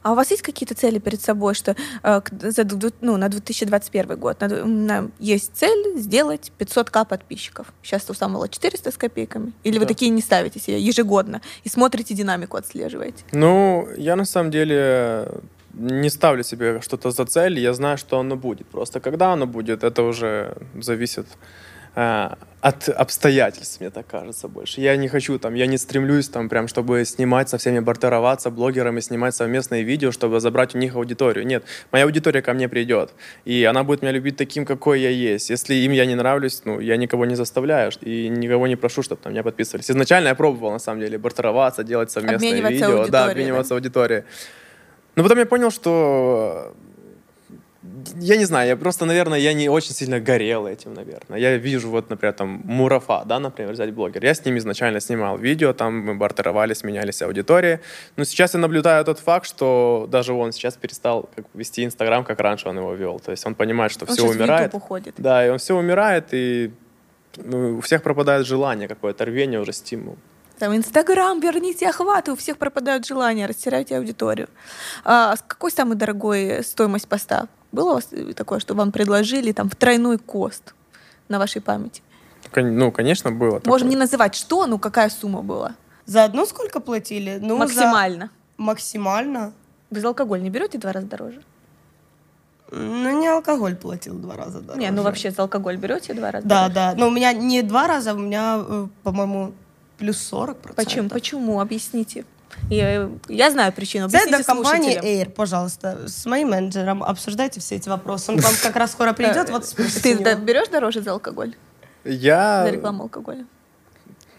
А 0.03 0.13
у 0.13 0.15
вас 0.15 0.31
есть 0.31 0.43
какие-то 0.43 0.75
цели 0.75 0.99
перед 0.99 1.21
собой, 1.21 1.55
что 1.55 1.77
э, 2.03 2.21
за, 2.43 2.67
ну, 3.01 3.17
на 3.17 3.29
2021 3.29 4.17
год 4.19 4.41
на 4.41 4.49
на- 4.65 5.11
есть 5.19 5.53
цель 5.55 5.97
сделать 5.99 6.51
500к 6.59 7.07
подписчиков? 7.07 7.67
Сейчас 7.83 8.09
у 8.11 8.15
Самвела 8.15 8.49
400 8.49 8.91
с 8.91 8.97
копейками? 8.97 9.53
Или 9.65 9.79
вы 9.79 9.85
Да. 9.85 9.89
такие 9.89 10.11
не 10.11 10.21
ставите 10.23 10.59
себе 10.61 10.81
ежегодно 10.81 11.41
и 11.65 11.69
смотрите 11.69 12.15
динамику, 12.15 12.57
отслеживаете? 12.57 13.25
Ну, 13.33 13.89
я 13.97 14.17
на 14.17 14.25
самом 14.25 14.51
деле 14.51 15.29
не 15.75 16.11
ставлю 16.11 16.43
себе 16.45 16.81
что-то 16.83 17.11
за 17.13 17.25
цель, 17.25 17.59
я 17.59 17.73
знаю, 17.73 17.97
что 17.97 18.19
оно 18.19 18.37
будет. 18.37 18.67
Просто 18.67 19.01
когда 19.01 19.33
оно 19.33 19.47
будет, 19.47 19.85
это 19.85 20.03
уже 20.03 20.55
зависит 20.81 21.27
от 21.95 22.89
обстоятельств, 22.89 23.81
мне 23.81 23.91
так 23.91 24.07
кажется, 24.07 24.49
больше. 24.49 24.81
Я 24.81 24.97
не 24.97 25.09
хочу 25.09 25.39
там, 25.39 25.55
я 25.55 25.67
не 25.67 25.77
стремлюсь 25.77 26.29
там 26.29 26.49
прям, 26.49 26.69
чтобы 26.69 27.05
снимать 27.05 27.49
со 27.49 27.59
всеми 27.59 27.81
бартероваться 27.81 28.51
блогерами, 28.51 29.01
снимать 29.01 29.35
совместные 29.35 29.83
видео, 29.83 30.13
чтобы 30.13 30.41
забрать 30.41 30.75
у 30.75 30.79
них 30.79 30.95
аудиторию. 30.95 31.47
Нет, 31.47 31.65
моя 31.91 32.05
аудитория 32.05 32.41
ко 32.41 32.55
мне 32.55 32.69
придет, 32.69 33.11
и 33.45 33.65
она 33.65 33.83
будет 33.83 34.03
меня 34.03 34.13
любить 34.13 34.37
таким, 34.37 34.65
какой 34.65 35.01
я 35.01 35.11
есть. 35.11 35.51
Если 35.51 35.75
им 35.75 35.93
я 35.93 36.07
не 36.07 36.15
нравлюсь, 36.15 36.63
ну, 36.65 36.81
я 36.81 36.97
никого 36.97 37.27
не 37.27 37.35
заставляю 37.35 37.91
и 38.01 38.29
никого 38.29 38.67
не 38.67 38.77
прошу, 38.77 39.03
чтобы 39.03 39.21
там 39.21 39.33
меня 39.33 39.43
подписывались. 39.43 39.91
Изначально 39.91 40.29
я 40.29 40.35
пробовал, 40.35 40.73
на 40.73 40.79
самом 40.79 41.01
деле, 41.01 41.19
бартероваться, 41.19 41.83
делать 41.85 42.11
совместные 42.11 42.63
видео. 42.63 43.07
Да, 43.09 43.27
обмениваться 43.27 43.71
да? 43.71 43.75
аудиторией. 43.75 44.23
Но 45.17 45.25
потом 45.25 45.39
я 45.39 45.47
понял, 45.47 45.71
что 45.71 46.75
я 48.17 48.37
не 48.37 48.45
знаю, 48.45 48.69
я 48.69 48.77
просто, 48.77 49.05
наверное, 49.05 49.39
я 49.39 49.53
не 49.53 49.69
очень 49.69 49.95
сильно 49.95 50.21
горел 50.21 50.67
этим, 50.67 50.95
наверное. 50.95 51.39
Я 51.39 51.57
вижу 51.57 51.89
вот, 51.89 52.11
например, 52.11 52.35
там 52.35 52.61
Мурафа, 52.65 53.25
да, 53.25 53.39
например, 53.39 53.73
взять 53.73 53.93
блогер. 53.93 54.25
Я 54.25 54.35
с 54.35 54.45
ним 54.45 54.59
изначально 54.59 55.01
снимал 55.01 55.39
видео, 55.39 55.73
там 55.73 55.99
мы 55.99 56.15
бартеровались, 56.15 56.85
менялись 56.85 57.23
аудитории. 57.23 57.81
Но 58.17 58.25
сейчас 58.25 58.55
я 58.55 58.61
наблюдаю 58.61 59.05
тот 59.05 59.19
факт, 59.19 59.47
что 59.47 60.09
даже 60.11 60.33
он 60.33 60.53
сейчас 60.53 60.75
перестал 60.75 61.29
как, 61.35 61.47
вести 61.55 61.85
Инстаграм, 61.85 62.25
как 62.25 62.41
раньше 62.41 62.69
он 62.69 62.79
его 62.79 62.95
вел. 62.95 63.21
То 63.21 63.31
есть 63.31 63.47
он 63.47 63.55
понимает, 63.55 63.93
что 63.93 64.07
Он 64.07 64.15
все 64.15 64.27
умирает. 64.27 64.75
Уходит. 64.75 65.15
Да, 65.19 65.47
и 65.47 65.51
он 65.51 65.59
все 65.59 65.77
умирает, 65.77 66.29
и 66.33 66.73
ну, 67.37 67.79
у 67.79 67.81
всех 67.81 68.03
пропадает 68.03 68.47
желание 68.47 68.89
какое-то, 68.89 69.25
рвение 69.25 69.61
уже, 69.61 69.73
стимул. 69.73 70.17
Там 70.59 70.77
Инстаграм, 70.77 71.41
верните 71.41 71.89
охваты, 71.89 72.31
у 72.33 72.37
всех 72.37 72.57
пропадают 72.57 73.07
желания, 73.07 73.47
растирайте 73.47 73.97
аудиторию. 73.97 74.49
А 75.05 75.35
какой 75.49 75.73
самой 75.73 75.97
дорогой 75.97 76.63
стоимость 76.63 77.09
поста? 77.09 77.49
Было 77.73 77.91
у 77.91 77.95
вас 77.95 78.09
такое, 78.37 78.61
что 78.61 78.75
вам 78.75 78.93
предложили 78.93 79.53
там 79.53 79.69
в 79.71 79.75
тройной 79.77 80.19
кост 80.19 80.75
на 81.29 81.39
вашей 81.39 81.61
памяти? 81.63 82.03
Ну, 82.55 82.93
конечно, 82.93 83.33
было. 83.33 83.61
Можем 83.65 83.89
не 83.89 83.95
такое. 83.95 84.05
называть 84.07 84.35
что, 84.35 84.67
ну 84.67 84.79
какая 84.79 85.09
сумма 85.09 85.43
была? 85.43 85.75
За 86.05 86.25
одну 86.25 86.45
сколько 86.45 86.81
платили? 86.81 87.39
Ну, 87.41 87.55
за- 87.57 87.61
Максимально. 87.65 88.31
Максимально. 88.59 89.53
Вы 89.91 90.01
за 90.01 90.09
алкоголь 90.09 90.43
не 90.43 90.51
берете 90.51 90.79
два 90.79 90.93
раза 90.93 91.07
дороже? 91.07 91.43
Ну, 92.71 93.21
не 93.21 93.29
алкоголь 93.29 93.77
платил 93.77 94.15
два 94.15 94.37
раза 94.37 94.61
дороже. 94.61 94.81
Не, 94.81 94.91
ну 94.91 95.03
вообще 95.03 95.31
за 95.31 95.43
алкоголь 95.43 95.77
берете 95.77 96.15
два 96.15 96.31
раза 96.31 96.47
Да, 96.47 96.69
дороже? 96.69 96.75
да. 96.75 96.95
Но 96.97 97.09
у 97.09 97.11
меня 97.11 97.33
не 97.33 97.63
два 97.63 97.87
раза, 97.87 98.15
у 98.15 98.19
меня, 98.19 98.63
э, 98.67 98.87
по-моему, 99.03 99.53
плюс 99.99 100.19
40 100.19 100.75
Почему? 100.75 101.09
Почему? 101.11 101.61
Объясните. 101.61 102.25
Я, 102.71 103.11
я 103.29 103.51
знаю 103.51 103.73
причину. 103.73 104.07
Это 104.07 104.19
Объясните 104.19 104.45
компания 104.45 104.93
слушателям. 104.93 105.29
Air, 105.29 105.31
пожалуйста, 105.31 106.09
с 106.09 106.27
моим 106.27 106.51
менеджером 106.51 107.03
обсуждайте 107.03 107.61
все 107.61 107.77
эти 107.77 107.89
вопросы. 107.89 108.33
Он 108.33 108.39
к 108.39 108.43
вам 108.43 108.55
как 108.63 108.77
раз 108.83 108.93
скоро 108.93 109.13
придет, 109.13 109.51
вот 109.51 109.67
спросите 109.67 110.17
Ты 110.17 110.35
берешь 110.37 110.69
дороже 110.69 111.03
за 111.03 111.13
алкоголь? 111.13 111.55
Я, 112.05 112.65
За 112.65 112.71
рекламу 112.71 113.05
алкоголя? 113.05 113.47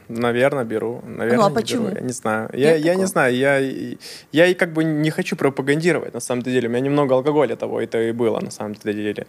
Наверное, 0.09 0.63
беру. 0.63 1.01
Наверное, 1.05 1.37
Ну, 1.37 1.45
а 1.45 1.49
почему? 1.49 1.87
беру. 1.87 1.95
Я 1.95 2.01
не 2.01 2.13
знаю. 2.13 2.49
Я, 2.53 2.75
я 2.75 2.95
не 2.95 3.05
знаю. 3.05 3.35
Я, 3.35 3.57
я 4.31 4.47
и 4.47 4.53
как 4.53 4.73
бы 4.73 4.83
не 4.83 5.09
хочу 5.11 5.35
пропагандировать, 5.35 6.13
на 6.13 6.19
самом 6.19 6.41
деле. 6.43 6.67
У 6.67 6.71
меня 6.71 6.81
немного 6.81 7.15
алкоголя 7.15 7.55
того 7.55 7.81
это 7.81 7.97
и 8.01 8.11
было, 8.11 8.39
на 8.39 8.51
самом 8.51 8.75
деле. 8.75 9.25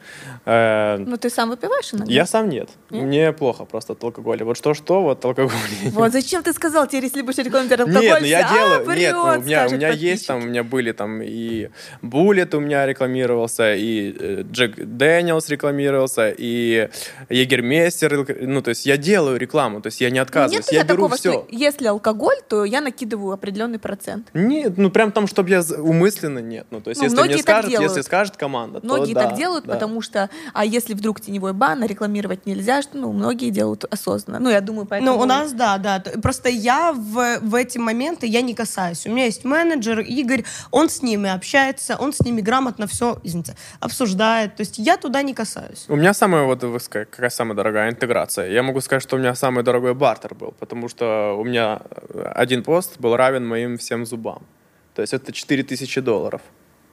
Э, 0.46 0.96
Ну 0.98 1.16
ты 1.16 1.30
сам 1.30 1.50
выпиваешь 1.50 1.94
иногда? 1.94 2.12
я 2.12 2.26
сам 2.26 2.48
нет. 2.48 2.68
Нет? 2.90 3.04
Мне 3.04 3.32
плохо 3.32 3.64
просто 3.64 3.92
от 3.92 4.04
алкоголя. 4.04 4.44
Вот 4.44 4.56
что-что, 4.56 5.02
вот 5.02 5.24
алкоголь. 5.24 5.52
Вот 5.92 6.12
зачем 6.12 6.42
ты 6.42 6.52
сказал, 6.52 6.86
теперь 6.86 7.04
если 7.04 7.22
будешь 7.22 7.38
рекламировать 7.38 7.80
алкоголь, 7.80 8.02
Нет, 8.02 8.18
ну 8.20 8.26
я 8.26 8.46
все, 8.46 8.54
делаю. 8.54 8.88
«А, 8.88 8.96
нет, 8.96 9.12
ну, 9.14 9.22
у 9.22 9.24
врет», 9.26 9.44
меня, 9.46 9.66
у 9.66 9.70
меня 9.72 9.88
есть 9.90 10.26
там, 10.26 10.42
у 10.42 10.46
меня 10.46 10.62
были 10.64 10.92
там 10.92 11.20
и 11.22 11.68
Буллет 12.02 12.54
у 12.54 12.60
меня 12.60 12.86
рекламировался, 12.86 13.74
и 13.74 14.14
э, 14.18 14.42
Джек 14.50 14.76
Дэниелс 14.76 15.48
рекламировался, 15.48 16.30
и 16.36 16.88
Егермейстер. 17.30 18.26
Ну, 18.42 18.62
то 18.62 18.70
есть 18.70 18.86
я 18.86 18.96
делаю 18.96 19.38
рекламу, 19.38 19.80
то 19.80 19.88
есть 19.88 20.00
я 20.00 20.10
не 20.10 20.18
Ну, 20.18 20.22
отказываюсь. 20.22 20.63
Нет 20.64 20.72
у 20.72 20.74
я 20.74 20.84
беру 20.84 21.08
такого, 21.08 21.16
все. 21.16 21.32
что 21.32 21.46
если 21.50 21.86
алкоголь, 21.86 22.36
то 22.48 22.64
я 22.64 22.80
накидываю 22.80 23.32
определенный 23.32 23.78
процент. 23.78 24.28
Нет, 24.34 24.76
ну 24.76 24.90
прям 24.90 25.12
там, 25.12 25.26
чтобы 25.26 25.50
я 25.50 25.62
умысленно 25.78 26.38
нет. 26.38 26.66
Ну, 26.70 26.80
то 26.80 26.90
есть, 26.90 27.00
Ну, 27.00 27.06
если 27.08 27.22
мне 27.22 27.38
скажет, 27.38 27.70
делают. 27.70 27.90
если 27.90 28.02
скажет 28.02 28.36
команда, 28.36 28.80
Многие 28.82 29.14
то 29.14 29.20
да, 29.20 29.28
так 29.28 29.38
делают, 29.38 29.66
да. 29.66 29.74
потому 29.74 30.00
что, 30.00 30.30
а 30.52 30.64
если 30.64 30.94
вдруг 30.94 31.20
теневой 31.20 31.52
бан, 31.52 31.82
а 31.82 31.86
рекламировать 31.86 32.46
нельзя, 32.46 32.82
что, 32.82 32.96
ну, 32.96 33.12
многие 33.12 33.50
делают 33.50 33.84
осознанно. 33.84 34.38
Ну, 34.40 34.50
я 34.50 34.60
думаю, 34.60 34.86
поэтому... 34.86 35.12
Ну, 35.12 35.20
у 35.20 35.24
нас, 35.24 35.52
да, 35.52 35.78
да. 35.78 36.02
Просто 36.22 36.48
я 36.48 36.92
в, 36.92 37.38
в 37.40 37.54
эти 37.54 37.78
моменты, 37.78 38.26
я 38.26 38.42
не 38.42 38.54
касаюсь. 38.54 39.06
У 39.06 39.10
меня 39.10 39.26
есть 39.26 39.44
менеджер 39.44 40.00
Игорь, 40.00 40.44
он 40.70 40.88
с 40.88 41.02
ними 41.02 41.30
общается, 41.30 41.96
он 41.96 42.12
с 42.12 42.20
ними 42.20 42.40
грамотно 42.40 42.86
все, 42.86 43.18
извините, 43.22 43.56
обсуждает. 43.80 44.56
То 44.56 44.60
есть 44.60 44.78
я 44.78 44.96
туда 44.96 45.22
не 45.22 45.34
касаюсь. 45.34 45.84
У 45.88 45.96
меня 45.96 46.14
самая, 46.14 46.44
вот, 46.44 46.62
вы 46.62 46.80
сказали, 46.80 47.08
какая 47.10 47.30
самая 47.30 47.54
дорогая 47.54 47.90
интеграция. 47.90 48.50
Я 48.50 48.62
могу 48.62 48.80
сказать, 48.80 49.02
что 49.02 49.16
у 49.16 49.18
меня 49.18 49.34
самый 49.34 49.64
дорогой 49.64 49.94
бартер 49.94 50.34
был, 50.34 50.53
потому 50.60 50.88
что 50.88 51.36
у 51.38 51.44
меня 51.44 51.80
э, 51.90 52.32
один 52.34 52.62
пост 52.62 52.98
был 52.98 53.16
равен 53.16 53.46
моим 53.46 53.76
всем 53.76 54.06
зубам. 54.06 54.42
То 54.94 55.02
есть 55.02 55.12
это 55.14 55.32
4000 55.32 56.00
долларов. 56.00 56.40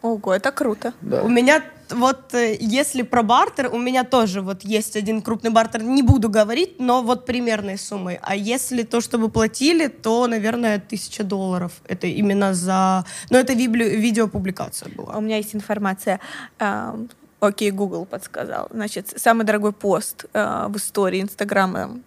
Ого, 0.02 0.34
это 0.34 0.52
круто. 0.52 0.94
Да. 1.02 1.22
У 1.22 1.30
меня 1.30 1.64
вот, 1.92 2.34
э, 2.34 2.58
если 2.60 3.04
про 3.04 3.22
бартер, 3.22 3.70
у 3.72 3.78
меня 3.78 4.04
тоже 4.04 4.42
вот 4.42 4.64
есть 4.64 4.96
один 4.96 5.22
крупный 5.22 5.52
бартер, 5.52 5.84
не 5.84 6.02
буду 6.02 6.28
говорить, 6.30 6.80
но 6.80 7.04
вот 7.04 7.26
примерной 7.28 7.78
суммой. 7.78 8.20
А 8.24 8.36
если 8.36 8.82
то, 8.82 9.00
что 9.02 9.20
вы 9.20 9.30
платили, 9.30 9.88
то, 9.88 10.26
наверное, 10.28 10.80
тысяча 10.80 11.24
долларов. 11.24 11.72
Это 11.88 12.08
именно 12.08 12.54
за... 12.56 13.06
Ну, 13.30 13.38
это 13.38 13.54
вибли- 13.54 13.96
видеопубликация 13.96 14.90
У 14.96 15.02
была. 15.04 15.20
меня 15.22 15.38
есть 15.38 15.54
информация. 15.56 16.20
а, 16.60 16.96
Окей, 17.40 17.72
Google 17.72 18.06
подсказал. 18.06 18.68
Значит, 18.72 19.14
самый 19.18 19.46
дорогой 19.46 19.72
пост 19.72 20.26
а, 20.34 20.68
в 20.68 20.78
истории 20.78 21.22
Инстаграма 21.22 21.80
а, 21.80 22.00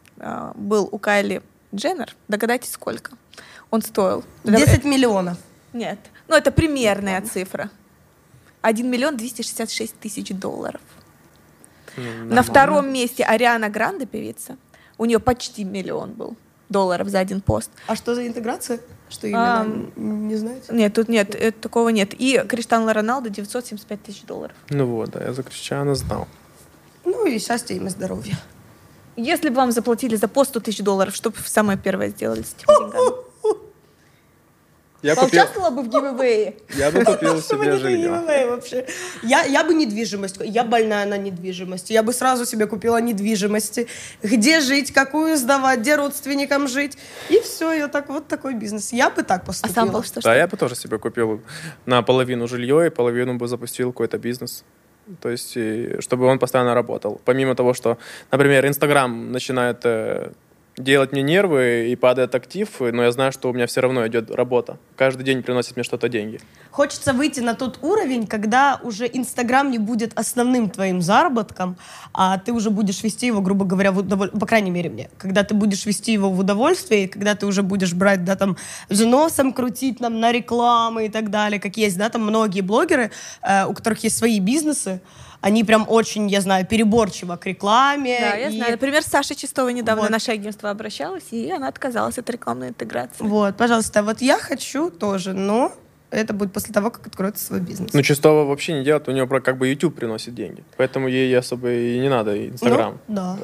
был 0.55 0.89
у 0.91 0.99
Кайли 0.99 1.43
Дженнер. 1.75 2.15
Догадайтесь, 2.29 2.73
сколько? 2.73 3.13
Он 3.71 3.83
стоил. 3.83 4.25
10 4.45 4.85
миллионов. 4.85 5.39
Нет. 5.73 5.99
Ну, 6.29 6.37
это 6.37 6.51
примерная 6.53 7.21
цифра. 7.23 7.71
1 8.63 8.89
миллион 8.91 9.17
266 9.17 9.99
тысяч 9.99 10.29
долларов. 10.31 10.81
На 11.97 12.43
втором 12.43 12.93
месте 12.93 13.25
Ариана 13.25 13.69
Гранде, 13.69 14.07
певица. 14.07 14.57
У 14.99 15.05
нее 15.05 15.19
почти 15.19 15.65
миллион 15.65 16.13
был 16.13 16.37
долларов 16.69 17.09
за 17.09 17.19
один 17.19 17.41
пост. 17.41 17.71
А 17.87 17.95
что 17.97 18.15
за 18.15 18.27
интеграция? 18.27 18.81
Что 19.09 19.27
А, 19.35 19.65
именно? 19.65 19.91
Не 20.29 20.37
знаете? 20.37 20.73
Нет, 20.73 20.95
тут 20.95 21.09
нет, 21.09 21.35
э, 21.35 21.53
такого 21.53 21.91
нет. 21.91 22.15
И 22.15 22.43
Криштиану 22.49 22.93
Роналду 22.93 23.29
975 23.29 24.03
тысяч 24.03 24.23
долларов. 24.23 24.57
Ну 24.71 24.87
вот, 24.87 25.11
да, 25.11 25.23
я 25.25 25.33
за 25.33 25.43
Криштиану 25.43 25.95
знал. 25.95 26.27
Ну 27.05 27.27
и 27.27 27.39
счастья 27.39 27.75
им 27.75 27.87
и 27.87 27.91
здоровья. 27.91 28.39
Если 29.17 29.49
бы 29.49 29.57
вам 29.57 29.73
заплатили 29.73 30.17
за 30.17 30.29
пост 30.29 30.51
100 30.51 30.61
тысяч 30.61 30.79
долларов, 30.83 31.15
что 31.15 31.31
бы 31.31 31.37
вы 31.37 31.49
самое 31.49 31.79
первое 31.79 32.09
сделали 32.09 32.43
с 32.43 32.55
этими 32.55 32.67
деньгами? 32.91 33.25
Я 35.03 35.15
купил, 35.17 35.29
Поучаствовала 35.29 35.69
бы 35.71 35.83
в 35.83 35.89
гивэвее? 35.91 36.57
я 36.79 36.91
бы 36.91 37.05
купил 37.05 37.39
себе 37.43 37.77
жилье. 37.77 38.11
вообще? 38.49 38.87
Я, 39.23 39.43
я 39.45 39.63
бы 39.63 39.75
недвижимость. 39.75 40.37
Я 40.41 40.65
больная 40.65 41.05
на 41.05 41.19
недвижимость. 41.19 41.91
Я 41.91 42.03
бы 42.03 42.15
сразу 42.15 42.47
себе 42.47 42.67
купила 42.67 42.99
недвижимости. 43.03 43.87
Где 44.23 44.61
жить, 44.61 44.93
какую 44.95 45.37
сдавать, 45.37 45.81
где 45.81 45.97
родственникам 45.97 46.69
жить. 46.69 46.97
И 47.29 47.39
все, 47.41 47.73
я 47.75 47.89
так 47.89 48.09
вот 48.09 48.29
такой 48.29 48.55
бизнес. 48.55 48.95
Я 48.95 49.11
бы 49.11 49.23
так 49.25 49.43
А 49.43 49.45
поступила. 49.45 49.75
сам 49.75 49.91
был 49.91 50.03
что? 50.05 50.23
Да, 50.23 50.35
я 50.35 50.49
бы 50.49 50.57
тоже 50.57 50.75
себе 50.75 50.99
купил 50.99 51.43
на 51.85 52.01
половину 52.03 52.49
жилье 52.49 52.87
и 52.87 52.89
половину 52.89 53.35
бы 53.35 53.47
запустил 53.47 53.93
какой-то 53.93 54.17
бизнес. 54.17 54.65
То 55.21 55.31
есть, 55.31 55.57
чтобы 56.01 56.27
он 56.27 56.39
постоянно 56.39 56.75
работал. 56.75 57.21
Помимо 57.25 57.55
того, 57.55 57.75
что, 57.75 57.99
например, 58.31 58.67
Инстаграм 58.67 59.33
начинает 59.33 59.85
э, 59.85 60.33
делать 60.77 61.13
мне 61.13 61.23
нервы 61.23 61.89
и 61.91 61.97
падает 61.97 62.35
актив, 62.35 62.69
но 62.81 63.05
я 63.05 63.13
знаю, 63.13 63.33
что 63.33 63.49
у 63.49 63.53
меня 63.53 63.67
все 63.67 63.81
равно 63.81 64.07
идет 64.07 64.31
работа. 64.31 64.79
Каждый 64.97 65.23
день 65.23 65.43
приносит 65.43 65.77
мне 65.77 65.85
что-то 65.85 66.09
деньги. 66.09 66.41
Хочется 66.71 67.13
выйти 67.13 67.41
на 67.41 67.55
тот 67.55 67.79
уровень, 67.83 68.27
когда 68.27 68.81
уже 68.83 69.09
Инстаграм 69.13 69.71
не 69.71 69.79
будет 69.79 70.19
основным 70.19 70.69
твоим 70.69 71.01
заработком, 71.01 71.77
а 72.13 72.39
ты 72.39 72.53
уже 72.53 72.71
будешь 72.71 73.03
вести 73.05 73.27
его, 73.27 73.41
грубо 73.41 73.65
говоря, 73.65 73.93
в 73.93 74.01
удоволь- 74.01 74.37
по 74.37 74.47
крайней 74.47 74.71
мере 74.71 74.91
мне, 74.91 75.11
когда 75.19 75.45
ты 75.45 75.55
будешь 75.55 75.87
вести 75.87 76.13
его 76.13 76.31
в 76.31 76.39
удовольствие, 76.41 77.09
когда 77.09 77.35
ты 77.37 77.47
уже 77.47 77.63
будешь 77.63 77.93
брать, 77.93 78.25
да, 78.25 78.35
там, 78.35 78.57
носом 78.89 79.53
крутить 79.53 80.01
нам 80.01 80.19
на 80.19 80.33
рекламы 80.33 81.07
и 81.07 81.09
так 81.09 81.31
далее, 81.31 81.61
как 81.61 81.77
есть, 81.77 81.97
да, 81.97 82.09
там 82.09 82.23
многие 82.23 82.63
блогеры, 82.63 83.13
э, 83.43 83.67
у 83.67 83.75
которых 83.75 84.03
есть 84.03 84.19
свои 84.19 84.41
бизнесы, 84.41 85.01
они 85.45 85.63
прям 85.63 85.85
очень, 85.89 86.27
я 86.29 86.41
знаю, 86.41 86.65
переборчиво 86.67 87.37
к 87.37 87.45
рекламе. 87.45 88.19
Да, 88.19 88.35
я 88.37 88.49
и- 88.49 88.57
знаю. 88.57 88.73
Например, 88.73 89.03
Саша 89.03 89.35
Чистова 89.35 89.69
недавно 89.69 90.03
Вот. 90.03 90.09
в 90.09 90.13
наше 90.13 90.33
агентство 90.33 90.71
обращалась, 90.71 91.25
и 91.33 91.51
она 91.51 91.69
отказалась 91.69 92.17
от 92.19 92.31
рекламной 92.31 92.69
интеграции. 92.69 93.23
Вот, 93.23 93.55
пожалуйста, 93.57 94.03
вот 94.03 94.23
я 94.23 94.39
хочу 94.39 94.91
тоже, 94.91 95.35
но 95.35 95.71
это 96.11 96.33
будет 96.33 96.53
после 96.55 96.73
того, 96.73 96.91
как 96.91 97.07
откроется 97.07 97.45
свой 97.45 97.61
бизнес. 97.61 97.93
Ну, 97.93 98.01
Чистого 98.03 98.45
вообще 98.47 98.73
не 98.73 98.85
делает, 98.85 99.07
у 99.07 99.13
про- 99.27 99.41
как 99.43 99.59
бы 99.59 99.69
YouTube 99.69 99.95
приносит 99.97 100.35
деньги. 100.35 100.65
Поэтому 100.79 101.09
ей 101.09 101.37
особо 101.39 101.71
и 101.71 101.99
не 101.99 102.09
надо 102.09 102.49
Инстаграм. 102.49 102.99
Ну, 103.09 103.15
да. 103.15 103.37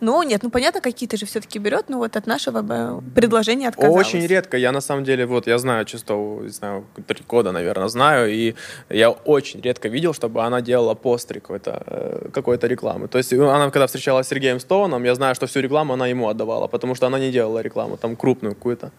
Ну, 0.00 0.22
нет, 0.22 0.42
ну 0.42 0.50
понятно, 0.50 0.80
какие-то 0.80 1.16
же 1.16 1.26
все-таки 1.26 1.58
берет, 1.58 1.88
но 1.88 1.98
вот 1.98 2.16
от 2.16 2.26
нашего 2.26 2.64
э, 2.68 3.00
предложения 3.14 3.68
отказалась. 3.68 4.06
Очень 4.06 4.26
редко. 4.26 4.56
Я 4.56 4.72
на 4.72 4.80
самом 4.80 5.04
деле, 5.04 5.26
вот 5.26 5.46
я 5.46 5.58
знаю 5.58 5.84
чисто, 5.84 6.14
не 6.14 6.50
знаю, 6.50 6.84
три 7.06 7.24
года, 7.26 7.52
наверное, 7.52 7.88
знаю, 7.88 8.32
и 8.32 8.54
я 8.88 9.10
очень 9.10 9.60
редко 9.60 9.88
видел, 9.88 10.14
чтобы 10.14 10.44
она 10.44 10.60
делала 10.60 10.94
пост 10.94 11.32
какой-то, 11.32 11.82
э, 11.86 12.28
какой-то 12.32 12.68
рекламы. 12.68 13.08
То 13.08 13.18
есть 13.18 13.32
она, 13.32 13.70
когда 13.70 13.86
встречалась 13.86 14.26
с 14.26 14.30
Сергеем 14.30 14.60
Стоуном, 14.60 15.04
я 15.04 15.14
знаю, 15.14 15.34
что 15.34 15.46
всю 15.46 15.60
рекламу 15.60 15.94
она 15.94 16.06
ему 16.06 16.28
отдавала, 16.28 16.68
потому 16.68 16.94
что 16.94 17.06
она 17.06 17.18
не 17.18 17.32
делала 17.32 17.60
рекламу, 17.60 17.96
там 17.96 18.16
крупную 18.16 18.54
какую-то. 18.54 18.92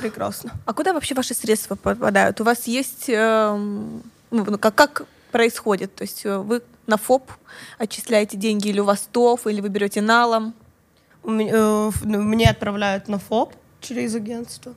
Прекрасно. 0.00 0.52
А 0.66 0.72
куда 0.72 0.92
вообще 0.92 1.14
ваши 1.14 1.34
средства 1.34 1.74
попадают? 1.74 2.40
У 2.40 2.44
вас 2.44 2.68
есть... 2.68 3.08
эм, 3.08 4.02
ну, 4.30 4.58
как, 4.58 4.74
как 4.74 5.06
происходит? 5.30 5.94
То 5.94 6.02
есть 6.02 6.24
э, 6.24 6.38
вы 6.38 6.62
на 6.90 6.96
ФОП 6.98 7.30
отчисляете 7.78 8.36
деньги, 8.36 8.68
или 8.68 8.80
у 8.80 8.84
вас 8.84 9.08
ТОФ, 9.12 9.46
или 9.46 9.60
вы 9.62 9.68
берете 9.68 10.00
налом? 10.02 10.52
У 11.22 11.30
меня- 11.30 11.52
э, 11.54 11.90
ну, 12.04 12.20
Мне 12.22 12.50
отправляют 12.50 13.08
на 13.08 13.18
ФОП 13.18 13.54
через 13.80 14.14
агентство. 14.14 14.72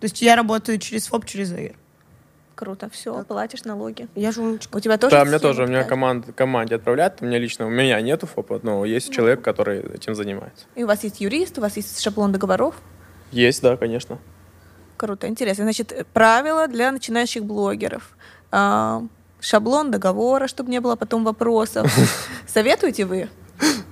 То 0.00 0.04
есть 0.06 0.20
я 0.22 0.34
работаю 0.36 0.78
через 0.78 1.06
ФОП, 1.06 1.24
через 1.26 1.52
АИР. 1.52 1.76
Круто, 2.54 2.88
все, 2.90 3.24
платишь 3.24 3.64
налоги. 3.64 4.08
Я 4.14 4.30
же 4.32 4.40
умничка. 4.42 4.76
У 4.76 4.80
тебя 4.80 4.96
тоже 4.98 5.16
Да, 5.16 5.22
у 5.22 5.24
меня 5.26 5.38
тоже, 5.38 5.64
у 5.64 5.66
меня 5.66 5.84
команд, 5.84 6.26
команде 6.36 6.74
отправляют, 6.76 7.14
у 7.20 7.24
меня 7.26 7.38
лично, 7.38 7.66
у 7.66 7.70
меня 7.70 8.00
нету 8.00 8.26
ФОПа, 8.26 8.60
но 8.62 8.84
есть 8.84 9.12
человек, 9.12 9.42
который 9.42 9.80
этим 9.94 10.14
занимается. 10.14 10.66
И 10.76 10.84
у 10.84 10.86
вас 10.86 11.02
есть 11.04 11.20
юрист, 11.20 11.58
у 11.58 11.60
вас 11.60 11.76
есть 11.76 12.00
шаблон 12.00 12.30
договоров. 12.32 12.74
Есть, 13.32 13.62
да, 13.62 13.76
конечно. 13.76 14.18
Круто, 14.96 15.26
интересно. 15.26 15.64
Значит, 15.64 16.06
правила 16.12 16.68
для 16.68 16.92
начинающих 16.92 17.44
блогеров. 17.44 18.16
Шаблон 19.42 19.90
договора, 19.90 20.46
чтобы 20.46 20.70
не 20.70 20.80
было 20.80 20.94
потом 20.94 21.24
вопросов. 21.24 21.92
Советуете 22.46 23.04
вы? 23.04 23.28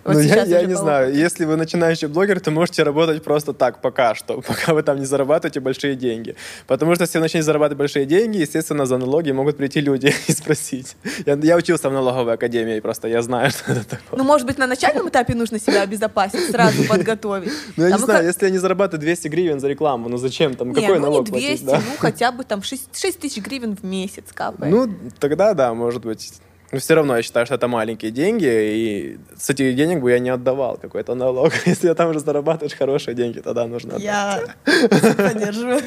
Вот 0.05 0.15
ну, 0.15 0.21
я, 0.21 0.45
я 0.45 0.63
не 0.63 0.75
по 0.75 0.81
знаю, 0.81 1.15
если 1.15 1.45
вы 1.45 1.57
начинающий 1.57 2.09
блогер, 2.09 2.41
то 2.41 2.51
можете 2.51 2.83
работать 2.83 3.23
просто 3.23 3.53
так 3.53 3.81
пока 3.81 4.15
что, 4.15 4.41
пока 4.47 4.73
вы 4.73 4.83
там 4.83 4.99
не 4.99 5.05
зарабатываете 5.05 5.61
большие 5.61 5.95
деньги. 5.95 6.37
Потому 6.67 6.95
что 6.95 7.05
если 7.05 7.19
вы 7.19 7.23
начнете 7.23 7.45
зарабатывать 7.45 7.79
большие 7.79 8.07
деньги, 8.07 8.39
естественно, 8.39 8.87
за 8.87 8.97
налоги 8.97 9.31
могут 9.33 9.57
прийти 9.57 9.81
люди 9.81 10.15
и 10.27 10.33
спросить. 10.33 10.97
Я, 11.27 11.39
я 11.43 11.57
учился 11.57 11.91
в 11.91 11.93
налоговой 11.93 12.35
академии, 12.35 12.81
просто 12.81 13.09
я 13.09 13.23
знаю, 13.23 13.51
что 13.51 13.73
это 13.73 13.85
такое. 13.85 14.19
Ну, 14.19 14.25
может 14.25 14.47
быть, 14.47 14.59
на 14.59 14.67
начальном 14.67 15.09
этапе 15.09 15.35
нужно 15.35 15.59
себя 15.59 15.83
обезопасить, 15.83 16.51
сразу 16.51 16.85
подготовить. 16.85 17.53
Ну, 17.77 17.85
я 17.85 17.97
не 17.97 17.99
знаю, 17.99 18.27
если 18.27 18.47
я 18.47 18.51
не 18.51 18.59
зарабатываю 18.59 19.01
200 19.01 19.29
гривен 19.29 19.61
за 19.61 19.69
рекламу, 19.69 20.09
ну 20.09 20.17
зачем 20.17 20.55
там, 20.55 20.73
какой 20.73 20.99
ну 20.99 21.07
налог 21.07 21.29
платить, 21.29 21.63
200, 21.63 21.65
да? 21.65 21.77
ну 21.77 21.97
хотя 21.99 22.33
бы 22.33 22.45
там 22.45 22.63
6, 22.63 23.21
тысяч 23.21 23.43
гривен 23.43 23.77
в 23.77 23.85
месяц 23.85 24.25
капает. 24.33 24.73
Ну, 24.73 24.93
тогда 25.19 25.55
да, 25.55 25.75
может 25.75 26.05
быть. 26.05 26.33
Но 26.73 26.79
все 26.79 26.95
равно 26.95 27.17
я 27.17 27.23
считаю, 27.23 27.47
что 27.47 27.57
это 27.57 27.67
маленькие 27.67 28.13
деньги, 28.13 28.47
и 28.47 29.19
с 29.37 29.51
этих 29.51 29.75
денег 29.75 30.01
бы 30.01 30.11
я 30.13 30.21
не 30.21 30.31
отдавал 30.31 30.77
какой-то 30.77 31.15
налог. 31.15 31.53
Если 31.67 31.89
я 31.89 31.95
там 31.95 32.11
уже 32.11 32.21
зарабатываешь 32.21 32.77
хорошие 32.77 33.15
деньги, 33.15 33.41
тогда 33.41 33.67
нужно 33.67 33.97
отдать. 33.97 34.05
Я 34.05 34.55
поддерживаю. 34.89 35.81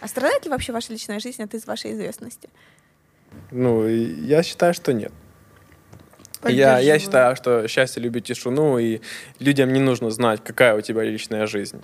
А 0.00 0.08
страдает 0.08 0.44
ли 0.44 0.50
вообще 0.50 0.72
ваша 0.72 0.92
личная 0.92 1.20
жизнь 1.20 1.42
от 1.42 1.54
из 1.54 1.66
вашей 1.66 1.92
известности? 1.92 2.48
Ну, 3.52 3.86
я 3.86 4.42
считаю, 4.42 4.74
что 4.74 4.92
нет. 4.92 5.12
Я, 6.48 6.78
я 6.78 6.98
считаю, 6.98 7.36
что 7.36 7.68
счастье 7.68 8.02
любит 8.02 8.24
тишину, 8.24 8.78
и 8.78 9.00
людям 9.38 9.72
не 9.72 9.80
нужно 9.80 10.10
знать, 10.10 10.40
какая 10.42 10.74
у 10.74 10.80
тебя 10.80 11.02
личная 11.02 11.46
жизнь. 11.46 11.80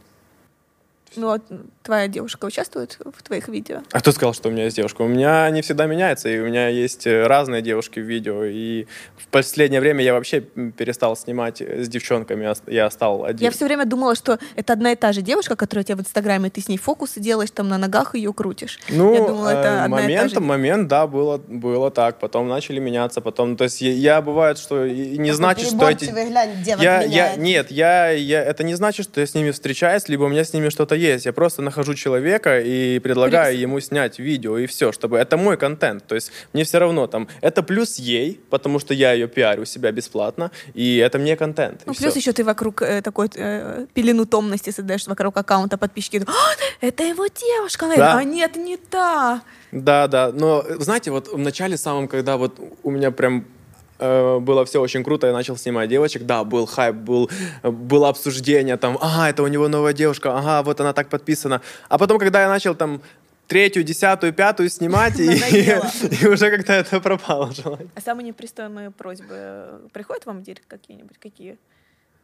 Ну, 1.16 1.26
вот 1.28 1.42
твоя 1.82 2.08
девушка 2.08 2.44
участвует 2.46 2.98
в 3.04 3.22
твоих 3.22 3.48
видео? 3.48 3.82
А 3.92 4.00
кто 4.00 4.12
сказал, 4.12 4.34
что 4.34 4.48
у 4.48 4.52
меня 4.52 4.64
есть 4.64 4.76
девушка? 4.76 5.02
У 5.02 5.08
меня 5.08 5.48
не 5.50 5.62
всегда 5.62 5.86
меняется, 5.86 6.28
и 6.28 6.38
у 6.38 6.46
меня 6.46 6.68
есть 6.68 7.06
э, 7.06 7.26
разные 7.26 7.62
девушки 7.62 8.00
в 8.00 8.04
видео. 8.04 8.44
И 8.44 8.86
в 9.16 9.26
последнее 9.28 9.80
время 9.80 10.02
я 10.04 10.12
вообще 10.14 10.40
перестал 10.40 11.16
снимать 11.16 11.60
э, 11.60 11.84
с 11.84 11.88
девчонками, 11.88 12.46
ос- 12.46 12.62
я 12.66 12.90
стал 12.90 13.24
один. 13.24 13.42
Я 13.42 13.50
все 13.50 13.64
время 13.64 13.84
думала, 13.86 14.14
что 14.14 14.38
это 14.56 14.72
одна 14.74 14.92
и 14.92 14.96
та 14.96 15.12
же 15.12 15.22
девушка, 15.22 15.56
которая 15.56 15.84
у 15.84 15.86
тебя 15.86 15.96
в 15.96 16.00
Инстаграме, 16.00 16.50
ты 16.50 16.60
с 16.60 16.68
ней 16.68 16.78
фокусы 16.78 17.20
делаешь, 17.20 17.50
там 17.50 17.68
на 17.68 17.78
ногах 17.78 18.14
ее 18.14 18.32
крутишь. 18.32 18.78
Ну, 18.90 19.14
Я 19.14 19.26
думала, 19.26 19.48
это 19.48 19.68
э, 19.68 19.80
одна 19.84 19.84
и 19.84 19.88
та 19.88 20.02
момент, 20.02 20.30
же. 20.32 20.40
момент, 20.40 20.88
да, 20.88 21.06
было, 21.06 21.38
было 21.38 21.90
так. 21.90 22.18
Потом 22.18 22.48
начали 22.48 22.78
меняться, 22.78 23.20
потом, 23.20 23.56
то 23.56 23.64
есть 23.64 23.80
я, 23.80 23.92
я 23.92 24.22
бывает, 24.22 24.58
что 24.58 24.84
и 24.84 25.16
не 25.18 25.32
значит, 25.32 25.68
что 25.68 25.88
эти... 25.88 26.04
Глянь, 26.06 26.50
Я, 26.64 27.02
я, 27.02 27.36
нет, 27.36 27.70
я, 27.70 28.10
я, 28.10 28.42
это 28.42 28.64
не 28.64 28.74
значит, 28.74 29.06
что 29.06 29.20
я 29.20 29.26
с 29.26 29.34
ними 29.34 29.50
встречаюсь, 29.50 30.08
либо 30.08 30.24
у 30.24 30.28
меня 30.28 30.44
с 30.44 30.52
ними 30.52 30.68
что-то 30.68 30.94
есть. 30.94 31.05
Я 31.14 31.32
просто 31.32 31.62
нахожу 31.62 31.94
человека 31.94 32.60
и 32.60 32.98
предлагаю 32.98 33.52
Прикс. 33.52 33.62
ему 33.62 33.80
снять 33.80 34.18
видео, 34.18 34.58
и 34.58 34.66
все, 34.66 34.92
чтобы 34.92 35.18
это 35.18 35.36
мой 35.36 35.56
контент. 35.56 36.06
То 36.06 36.14
есть 36.14 36.32
мне 36.52 36.64
все 36.64 36.78
равно 36.78 37.06
там, 37.06 37.28
это 37.40 37.62
плюс 37.62 37.96
ей, 37.96 38.40
потому 38.50 38.78
что 38.78 38.94
я 38.94 39.12
ее 39.12 39.28
пиарю 39.28 39.62
у 39.62 39.64
себя 39.64 39.92
бесплатно, 39.92 40.50
и 40.74 40.96
это 40.96 41.18
мне 41.18 41.36
контент. 41.36 41.82
Ну, 41.86 41.94
плюс 41.94 42.12
всё. 42.12 42.18
еще 42.20 42.32
ты 42.32 42.44
вокруг 42.44 42.82
э, 42.82 43.02
такой 43.02 43.30
э, 43.34 43.86
пелену 43.94 44.26
томности 44.26 44.70
создаешь 44.70 45.06
вокруг 45.06 45.36
аккаунта 45.36 45.78
подписчики. 45.78 46.22
«А, 46.26 46.86
это 46.86 47.04
его 47.04 47.26
девушка. 47.26 47.86
Да. 47.96 48.18
А 48.18 48.24
нет, 48.24 48.56
не 48.56 48.76
та. 48.76 49.42
Да, 49.72 50.06
да. 50.08 50.32
Но 50.32 50.64
знаете, 50.78 51.10
вот 51.10 51.28
в 51.28 51.38
начале 51.38 51.76
самом, 51.76 52.08
когда 52.08 52.36
вот 52.36 52.58
у 52.82 52.90
меня 52.90 53.10
прям 53.10 53.38
э, 53.38 53.55
было 53.98 54.64
все 54.64 54.80
очень 54.80 55.02
круто, 55.02 55.26
я 55.26 55.32
начал 55.32 55.56
снимать 55.56 55.88
девочек, 55.88 56.24
да, 56.24 56.44
был 56.44 56.66
хайп, 56.66 56.96
был, 56.96 57.30
было 57.62 58.08
обсуждение, 58.08 58.76
там, 58.76 58.98
ага, 59.00 59.30
это 59.30 59.42
у 59.42 59.46
него 59.46 59.68
новая 59.68 59.92
девушка, 59.92 60.36
ага, 60.36 60.62
вот 60.62 60.80
она 60.80 60.92
так 60.92 61.08
подписана. 61.08 61.60
А 61.88 61.98
потом, 61.98 62.18
когда 62.18 62.42
я 62.42 62.48
начал 62.48 62.74
там 62.74 63.00
третью, 63.46 63.82
десятую, 63.82 64.32
пятую 64.32 64.68
снимать, 64.68 65.18
и, 65.18 65.24
и 66.22 66.26
уже 66.26 66.50
как-то 66.50 66.72
это 66.72 67.00
пропало 67.00 67.52
желание. 67.52 67.88
А 67.94 68.00
самые 68.00 68.26
непристойные 68.26 68.90
просьбы 68.90 69.26
э, 69.30 69.78
приходят 69.92 70.26
вам 70.26 70.40
в 70.40 70.42
директ 70.42 70.66
какие-нибудь? 70.66 71.18
Какие? 71.18 71.58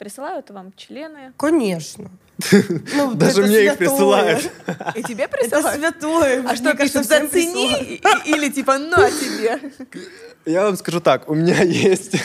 Присылают 0.03 0.51
вам 0.51 0.73
члены? 0.77 1.33
Конечно. 1.37 2.11
Ну, 2.97 3.15
Даже 3.15 3.43
это 3.43 3.49
мне 3.49 3.65
их 3.67 3.79
присылают. 3.79 4.51
И 4.97 5.03
тебе 5.05 5.25
Это 5.25 5.37
присылают? 5.37 5.79
святое. 5.81 6.45
А 6.45 6.57
что 6.57 6.75
кажется, 6.75 7.03
пишут, 7.05 7.31
зацени? 7.31 8.01
Или 8.27 8.49
типа, 8.49 8.79
на 8.79 9.09
тебе. 9.09 9.61
Я 10.45 10.65
вам 10.65 10.77
скажу 10.77 11.01
так, 11.01 11.31
у 11.31 11.35
меня 11.37 11.63
есть, 11.63 12.17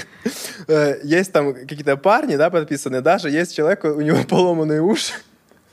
э, 0.68 1.02
есть 1.04 1.32
там 1.32 1.54
какие-то 1.54 1.98
парни, 1.98 2.36
да, 2.36 2.50
подписанные, 2.50 3.02
даже 3.02 3.30
есть 3.30 3.56
человек, 3.56 3.84
у 3.84 4.02
него 4.02 4.24
поломанные 4.28 4.82
уши. 4.82 5.14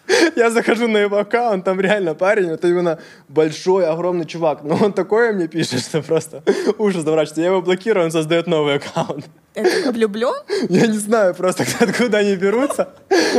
Я 0.37 0.51
захожу 0.51 0.89
на 0.89 0.99
его 0.99 1.19
аккаунт, 1.19 1.65
там 1.65 1.81
реально 1.81 2.15
парень, 2.15 2.51
это 2.51 2.69
именно 2.69 2.99
большой, 3.29 3.87
огромный 3.87 4.27
чувак. 4.27 4.63
Но 4.63 4.77
он 4.77 4.93
такое 4.93 5.33
мне 5.33 5.49
пишет, 5.49 5.81
что 5.81 6.03
просто 6.03 6.43
ужас 6.79 7.05
заворачивается. 7.05 7.41
Я 7.41 7.49
его 7.49 7.63
блокирую, 7.63 8.07
он 8.07 8.11
создает 8.13 8.47
новый 8.47 8.75
аккаунт. 8.75 9.27
Это 9.55 9.93
влюблен? 9.93 10.35
Я 10.69 10.87
не 10.89 10.99
знаю 10.99 11.33
просто, 11.35 11.65
откуда 11.79 12.19
они 12.19 12.35
берутся. 12.35 12.89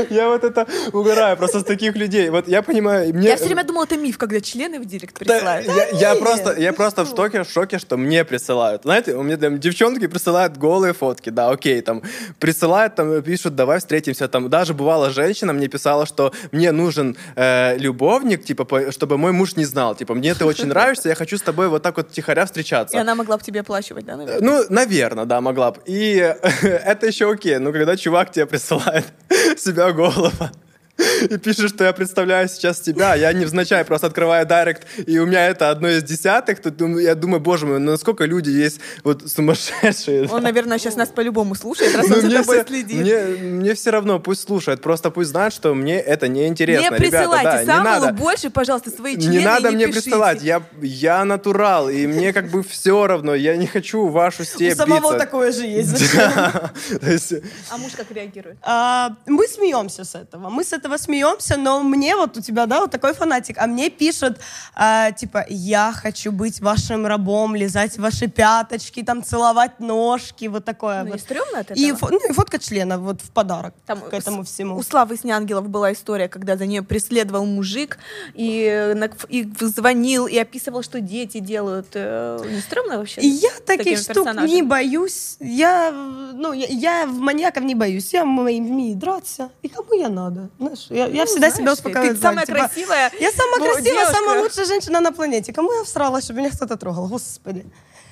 Я 0.09 0.30
вот 0.30 0.45
это 0.45 0.66
угораю 0.93 1.36
просто 1.36 1.59
с 1.59 1.63
таких 1.66 1.95
людей. 1.97 2.30
Вот 2.30 2.47
я 2.47 2.61
понимаю, 2.61 3.13
мне... 3.13 3.28
Я 3.28 3.36
все 3.36 3.45
время 3.45 3.66
думала, 3.66 3.84
это 3.84 3.97
миф, 3.97 4.18
когда 4.18 4.39
члены 4.39 4.80
в 4.80 4.86
директ 4.86 5.20
Да, 5.20 5.26
присылают. 5.26 5.68
я, 5.68 6.13
я 6.13 6.16
просто, 6.16 6.55
я 6.57 6.74
просто 6.74 7.03
в 7.03 7.09
шоке, 7.09 7.43
в 7.43 7.49
шоке, 7.49 7.80
что 7.80 7.97
мне 7.97 8.24
присылают. 8.24 8.84
Знаете, 8.84 9.16
у 9.16 9.24
меня 9.24 9.36
там 9.36 9.59
девчонки 9.59 10.07
присылают 10.07 10.57
голые 10.57 10.93
фотки, 10.93 11.30
да, 11.30 11.49
окей, 11.49 11.82
там 11.82 12.01
присылают, 12.39 12.95
там 12.95 13.22
пишут, 13.22 13.55
давай 13.55 13.80
встретимся, 13.80 14.30
там 14.30 14.49
даже 14.49 14.74
бывала 14.74 15.09
женщина 15.09 15.51
мне 15.51 15.68
писала, 15.68 16.05
что 16.05 16.32
мне 16.56 16.72
нужен 16.72 17.16
э, 17.36 17.78
любовник, 17.78 18.43
типа, 18.43 18.66
по- 18.66 18.91
чтобы 18.91 19.18
мой 19.18 19.32
муж 19.32 19.56
не 19.56 19.66
знал, 19.66 19.95
типа, 19.95 20.14
мне 20.16 20.34
ты 20.34 20.45
очень 20.45 20.68
нравишься, 20.68 21.10
я 21.10 21.16
хочу 21.16 21.38
с 21.38 21.41
тобой 21.41 21.68
вот 21.68 21.84
так 21.84 21.97
вот 21.97 22.12
тихоря 22.12 22.45
встречаться. 22.45 22.97
И 22.97 22.99
она 22.99 23.16
могла 23.16 23.38
бы 23.38 23.43
тебе 23.43 23.60
оплачивать, 23.62 24.06
да, 24.06 24.16
наверное? 24.18 24.41
Ну, 24.41 24.64
наверное, 24.70 25.26
да, 25.26 25.41
могла 25.41 25.72
бы. 25.72 25.82
И 25.86 26.16
это 26.62 27.08
еще 27.08 27.30
окей. 27.32 27.58
Но 27.60 27.72
когда 27.72 27.95
чувак 27.97 28.32
тебе 28.32 28.45
присылает 28.45 29.06
себя 29.58 29.91
голова 29.91 30.51
и 31.30 31.38
пишет, 31.38 31.70
что 31.70 31.84
я 31.84 31.93
представляю 31.93 32.48
сейчас 32.48 32.80
тебя, 32.80 33.16
я 33.16 33.34
невзначай 33.34 33.84
просто 33.84 34.08
открываю 34.08 34.46
директ, 34.46 34.88
и 35.08 35.20
у 35.20 35.26
меня 35.26 35.48
это 35.48 35.70
одно 35.70 35.89
из 35.89 36.04
десятых, 36.04 36.62
то 36.62 36.72
дум- 36.72 36.98
я 37.00 37.16
думаю, 37.16 37.41
боже 37.41 37.66
мой, 37.66 37.80
ну 37.80 37.91
насколько 37.91 38.24
люди 38.26 38.50
есть 38.50 38.80
вот 39.04 39.30
сумасшедшие. 39.30 40.28
Он, 40.30 40.43
наверное, 40.43 40.78
сейчас 40.78 40.96
нас 40.96 41.10
по-любому 41.10 41.56
слушает, 41.56 41.96
раз 41.96 42.08
Ну, 42.08 42.16
он 42.16 42.22
за 42.22 42.28
мне, 42.28 42.38
тобой 42.39 42.58
все, 42.60 42.68
следит. 42.68 43.02
мне, 43.02 43.18
мне 43.50 43.74
все 43.76 43.89
равно, 43.91 44.20
пусть 44.20 44.43
слушает, 44.43 44.82
просто 44.82 45.12
пусть 45.12 45.32
знает, 45.32 45.54
что 45.54 45.74
мне 45.74 46.00
это 46.00 46.28
неинтересно. 46.28 46.82
Не 46.82 46.88
Ребята, 46.98 47.02
присылайте 47.18 47.50
да, 47.50 47.60
не 47.62 47.66
Самвелу 47.66 48.06
надо. 48.06 48.14
больше, 48.18 48.50
пожалуйста, 48.50 48.89
свои 48.91 49.16
члены 49.18 49.32
Не 49.39 49.46
надо 49.46 49.70
и 49.70 49.76
мне 49.76 49.88
пишите. 49.88 50.04
присылать, 50.10 50.41
я, 50.43 50.62
я 50.82 51.26
натурал, 51.26 51.89
и 51.89 52.08
мне 52.08 52.32
как 52.32 52.48
бы 52.50 52.64
все 52.64 53.06
равно, 53.08 53.36
я 53.36 53.58
не 53.58 53.68
хочу 53.68 54.08
вашу 54.08 54.43
У 54.43 54.46
степь 54.46 54.76
самого 54.78 55.12
биться. 55.12 55.18
такое 55.26 55.52
же 55.52 55.66
есть, 55.66 57.34
А 57.72 57.78
муж 57.78 57.91
как 57.98 58.12
реагирует? 58.12 58.58
А, 58.62 59.16
Мы 59.26 59.48
смеемся 59.48 60.04
с 60.04 60.16
этого. 60.16 60.50
Мы 60.50 60.64
с 60.64 60.72
этого 60.74 60.85
смеемся, 60.98 61.58
но 61.58 61.82
мне 61.84 62.16
вот 62.16 62.38
у 62.38 62.42
тебя, 62.42 62.66
да, 62.66 62.82
вот 62.82 62.92
такой 62.92 63.14
фанатик, 63.14 63.58
а 63.58 63.68
мне 63.68 63.90
пишут, 63.90 64.40
а, 64.76 65.12
типа, 65.12 65.46
я 65.50 65.92
хочу 65.94 66.32
быть 66.32 66.60
вашим 66.62 67.06
рабом, 67.06 67.56
лизать 67.56 67.98
ваши 67.98 68.28
пяточки, 68.28 69.04
там, 69.04 69.24
целовать 69.24 69.80
ножки, 69.80 70.46
вот 70.48 70.66
такое 70.66 71.00
Ну, 71.04 71.06
вот. 71.10 71.14
не 71.16 71.20
стрёмно 71.20 71.60
от 71.60 71.72
этого? 71.72 71.78
И, 71.86 71.92
ну, 71.92 72.30
и 72.30 72.34
фотка 72.34 72.60
члена 72.60 72.98
вот 72.98 73.22
в 73.22 73.32
подарок 73.32 73.74
Там 73.86 74.00
к 74.02 74.14
этому 74.14 74.44
с- 74.44 74.48
всему. 74.50 74.78
У 74.78 74.84
Славы 74.84 75.18
Снянгелов 75.18 75.68
была 75.70 75.92
история, 75.94 76.28
когда 76.30 76.58
за 76.58 76.66
нее 76.66 76.82
преследовал 76.82 77.46
мужик 77.46 77.98
и, 78.34 78.64
э, 78.64 78.94
на- 78.94 79.10
и 79.30 79.48
звонил, 79.60 80.28
и 80.28 80.38
описывал, 80.38 80.84
что 80.84 81.02
дети 81.02 81.40
делают. 81.40 81.88
Э, 81.94 82.40
Не 82.50 82.62
стрёмно 82.62 82.98
вообще? 82.98 83.22
И 83.22 83.28
я 83.28 83.50
таких 83.66 83.98
штук 84.00 84.16
персонажами? 84.16 84.50
не 84.50 84.62
боюсь. 84.64 85.38
Я, 85.40 85.92
ну, 85.92 86.54
я, 86.54 86.68
я 86.68 87.06
в 87.08 87.20
маньяков 87.20 87.64
не 87.64 87.76
боюсь. 87.76 88.14
Я 88.14 88.24
умею 88.24 88.96
драться. 88.96 89.50
И 89.62 89.68
кому 89.70 89.94
я 90.00 90.10
надо? 90.10 90.50
Знаешь, 90.60 90.74
я, 90.89 91.07
я 91.07 91.23
Ну, 91.23 91.26
всегда 91.26 91.49
знаешь 91.49 91.55
себя 91.55 91.73
успокаиваю. 91.73 92.15
Ты 92.15 92.21
самая 92.21 92.45
типа, 92.45 92.59
красивая. 92.59 93.11
Я 93.19 93.32
самая 93.32 93.59
ну, 93.59 93.65
красивая, 93.65 93.84
девушка. 93.84 94.13
самая 94.13 94.41
лучшая 94.41 94.65
женщина 94.65 94.99
на 95.01 95.11
планете. 95.11 95.53
Кому 95.53 95.71
я 95.73 95.84
всрала, 95.84 96.21
чтобы 96.21 96.39
меня 96.39 96.51
кто-то 96.51 96.78
трогал? 96.78 97.07
Господи. 97.07 97.65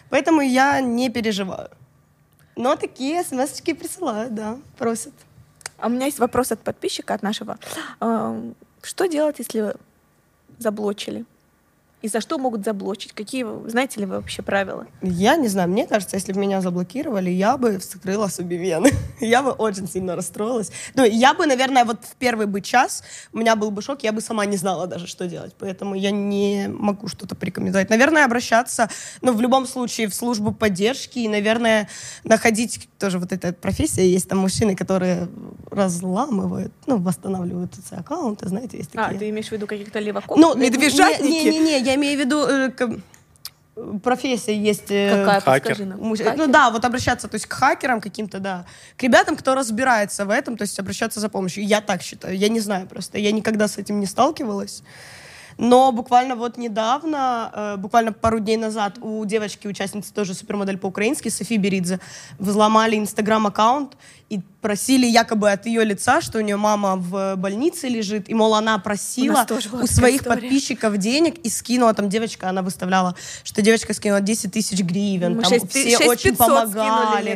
Поэтому 0.09 0.41
я 0.41 0.81
не 0.81 1.09
переживаю. 1.09 1.69
Но 2.55 2.75
такие 2.75 3.23
смс-очки 3.23 3.73
присылают, 3.73 4.35
да, 4.35 4.57
просят. 4.77 5.13
А 5.77 5.87
у 5.87 5.89
меня 5.89 6.05
есть 6.05 6.19
вопрос 6.19 6.51
от 6.51 6.59
подписчика, 6.61 7.13
от 7.13 7.23
нашего. 7.23 7.57
Что 8.81 9.05
делать, 9.07 9.39
если 9.39 9.75
заблочили? 10.59 11.25
И 12.03 12.09
за 12.09 12.19
что 12.19 12.37
могут 12.37 12.65
заблочить? 12.65 13.13
Какие, 13.13 13.45
знаете 13.69 14.01
ли 14.01 14.05
вы 14.05 14.17
вообще 14.17 14.41
правила? 14.41 14.85
Я 15.01 15.37
не 15.37 15.47
знаю, 15.47 15.69
мне 15.69 15.87
кажется, 15.87 16.17
если 16.17 16.33
бы 16.33 16.39
меня 16.41 16.59
заблокировали, 16.59 17.29
я 17.29 17.57
бы 17.57 17.79
вскрыла 17.79 18.29
себе 18.29 18.57
вены. 18.57 18.91
Я 19.21 19.41
бы 19.41 19.51
очень 19.51 19.87
сильно 19.87 20.17
расстроилась. 20.17 20.69
Ну, 20.95 21.05
я 21.05 21.33
бы, 21.33 21.45
наверное, 21.45 21.85
вот 21.85 22.03
в 22.03 22.15
первый 22.15 22.45
бы 22.45 22.59
час 22.59 23.03
у 23.31 23.37
меня 23.37 23.55
был 23.55 23.71
бы 23.71 23.81
шок, 23.81 24.03
я 24.03 24.11
бы 24.11 24.19
сама 24.19 24.45
не 24.45 24.57
знала 24.57 24.85
даже, 24.85 25.07
что 25.07 25.27
делать. 25.27 25.55
Поэтому 25.57 25.95
я 25.95 26.11
не 26.11 26.67
могу 26.67 27.07
что-то 27.07 27.35
порекомендовать. 27.35 27.89
Наверное, 27.89 28.25
обращаться, 28.25 28.89
ну, 29.21 29.31
в 29.31 29.39
любом 29.39 29.65
случае, 29.65 30.07
в 30.09 30.13
службу 30.13 30.51
поддержки 30.51 31.19
и, 31.19 31.29
наверное, 31.29 31.87
находить 32.25 32.89
тоже 32.99 33.17
вот 33.17 33.31
эта 33.31 33.53
профессия. 33.53 34.05
Есть 34.05 34.27
там 34.27 34.39
мужчины, 34.39 34.75
которые 34.75 35.29
разламывают, 35.71 36.73
ну, 36.85 36.97
восстанавливают 36.97 37.73
эти 37.77 37.97
аккаунты, 37.97 38.49
знаете, 38.49 38.77
есть 38.77 38.91
такие. 38.91 39.15
А, 39.15 39.17
ты 39.17 39.29
имеешь 39.29 39.47
в 39.47 39.51
виду 39.53 39.67
каких-то 39.67 39.99
леваков? 39.99 40.37
Ну, 40.37 40.55
медвежатники? 40.55 41.47
Не-не-не, 41.47 41.79
я 41.79 41.92
имею 41.95 42.17
в 42.17 42.21
виду, 42.21 42.45
э, 42.47 42.69
к- 42.69 42.99
профессия 44.03 44.55
есть... 44.55 44.89
э, 44.91 45.09
Какая, 45.25 45.39
Хакер. 45.41 45.61
подскажи 45.69 45.85
нам. 45.85 46.15
Хакер? 46.15 46.35
Ну 46.37 46.47
да, 46.47 46.69
вот 46.69 46.85
обращаться, 46.85 47.27
то 47.27 47.35
есть 47.35 47.47
к 47.47 47.53
хакерам 47.53 48.01
каким-то, 48.01 48.39
да. 48.39 48.65
К 48.97 49.03
ребятам, 49.03 49.35
кто 49.35 49.55
разбирается 49.55 50.25
в 50.25 50.29
этом, 50.29 50.57
то 50.57 50.63
есть 50.63 50.77
обращаться 50.79 51.19
за 51.19 51.29
помощью. 51.29 51.65
Я 51.65 51.81
так 51.81 52.01
считаю. 52.01 52.37
Я 52.37 52.49
не 52.49 52.59
знаю 52.59 52.87
просто. 52.87 53.17
Я 53.17 53.31
никогда 53.31 53.67
с 53.67 53.77
этим 53.77 53.99
не 53.99 54.05
сталкивалась. 54.05 54.83
Но 55.57 55.91
буквально 55.91 56.35
вот 56.35 56.57
недавно, 56.57 57.51
э, 57.53 57.77
буквально 57.77 58.11
пару 58.13 58.39
дней 58.39 58.57
назад, 58.57 58.97
у 59.01 59.23
девочки, 59.25 59.67
участницы 59.67 60.13
тоже 60.13 60.33
супермодель 60.33 60.77
по-украински, 60.77 61.29
Софи 61.29 61.57
Беридзе, 61.57 61.99
взломали 62.39 62.97
инстаграм-аккаунт 62.97 63.97
и 64.29 64.39
просили 64.61 65.05
якобы 65.05 65.51
от 65.51 65.65
ее 65.65 65.83
лица, 65.83 66.21
что 66.21 66.37
у 66.39 66.41
нее 66.41 66.55
мама 66.55 66.95
в 66.95 67.35
больнице 67.35 67.87
лежит, 67.89 68.29
и, 68.29 68.33
мол, 68.33 68.55
она 68.55 68.77
У 68.77 68.79
просила 68.79 69.41
у 69.41 69.45
такая 69.45 69.87
своих 69.87 70.21
история. 70.21 70.41
подписчиков 70.41 70.97
денег 70.97 71.35
и 71.43 71.49
скинула, 71.49 71.93
там 71.93 72.09
девочка, 72.09 72.49
она 72.49 72.61
выставляла, 72.61 73.15
что 73.43 73.61
девочка 73.61 73.93
скинула 73.93 74.21
10 74.21 74.51
тысяч 74.53 74.79
гривен, 74.79 75.35
Мы 75.35 75.41
там 75.43 75.51
шесть- 75.51 75.69
все 75.69 75.97
шесть 75.97 76.07
очень 76.09 76.29
пятьсот 76.31 76.69
скинули 76.69 76.87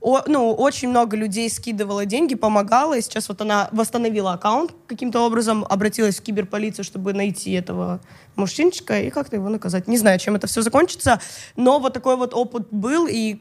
О- 0.00 0.22
ну, 0.26 0.52
очень 0.52 0.88
много 0.88 1.16
людей 1.16 1.48
скидывало 1.50 2.06
деньги, 2.06 2.34
помогала, 2.34 2.96
и 2.96 3.02
сейчас 3.02 3.28
вот 3.28 3.40
она 3.42 3.68
восстановила 3.70 4.32
аккаунт 4.32 4.72
каким-то 4.88 5.20
образом, 5.26 5.64
обратилась 5.68 6.16
в 6.18 6.22
киберполицию, 6.22 6.84
чтобы 6.84 7.12
найти 7.12 7.51
этого 7.54 8.00
мужчинчика 8.36 9.00
и 9.00 9.10
как-то 9.10 9.36
его 9.36 9.48
наказать. 9.48 9.88
Не 9.88 9.98
знаю, 9.98 10.18
чем 10.18 10.36
это 10.36 10.46
все 10.46 10.62
закончится, 10.62 11.20
но 11.56 11.78
вот 11.78 11.92
такой 11.92 12.16
вот 12.16 12.34
опыт 12.34 12.68
был, 12.70 13.06
и 13.06 13.38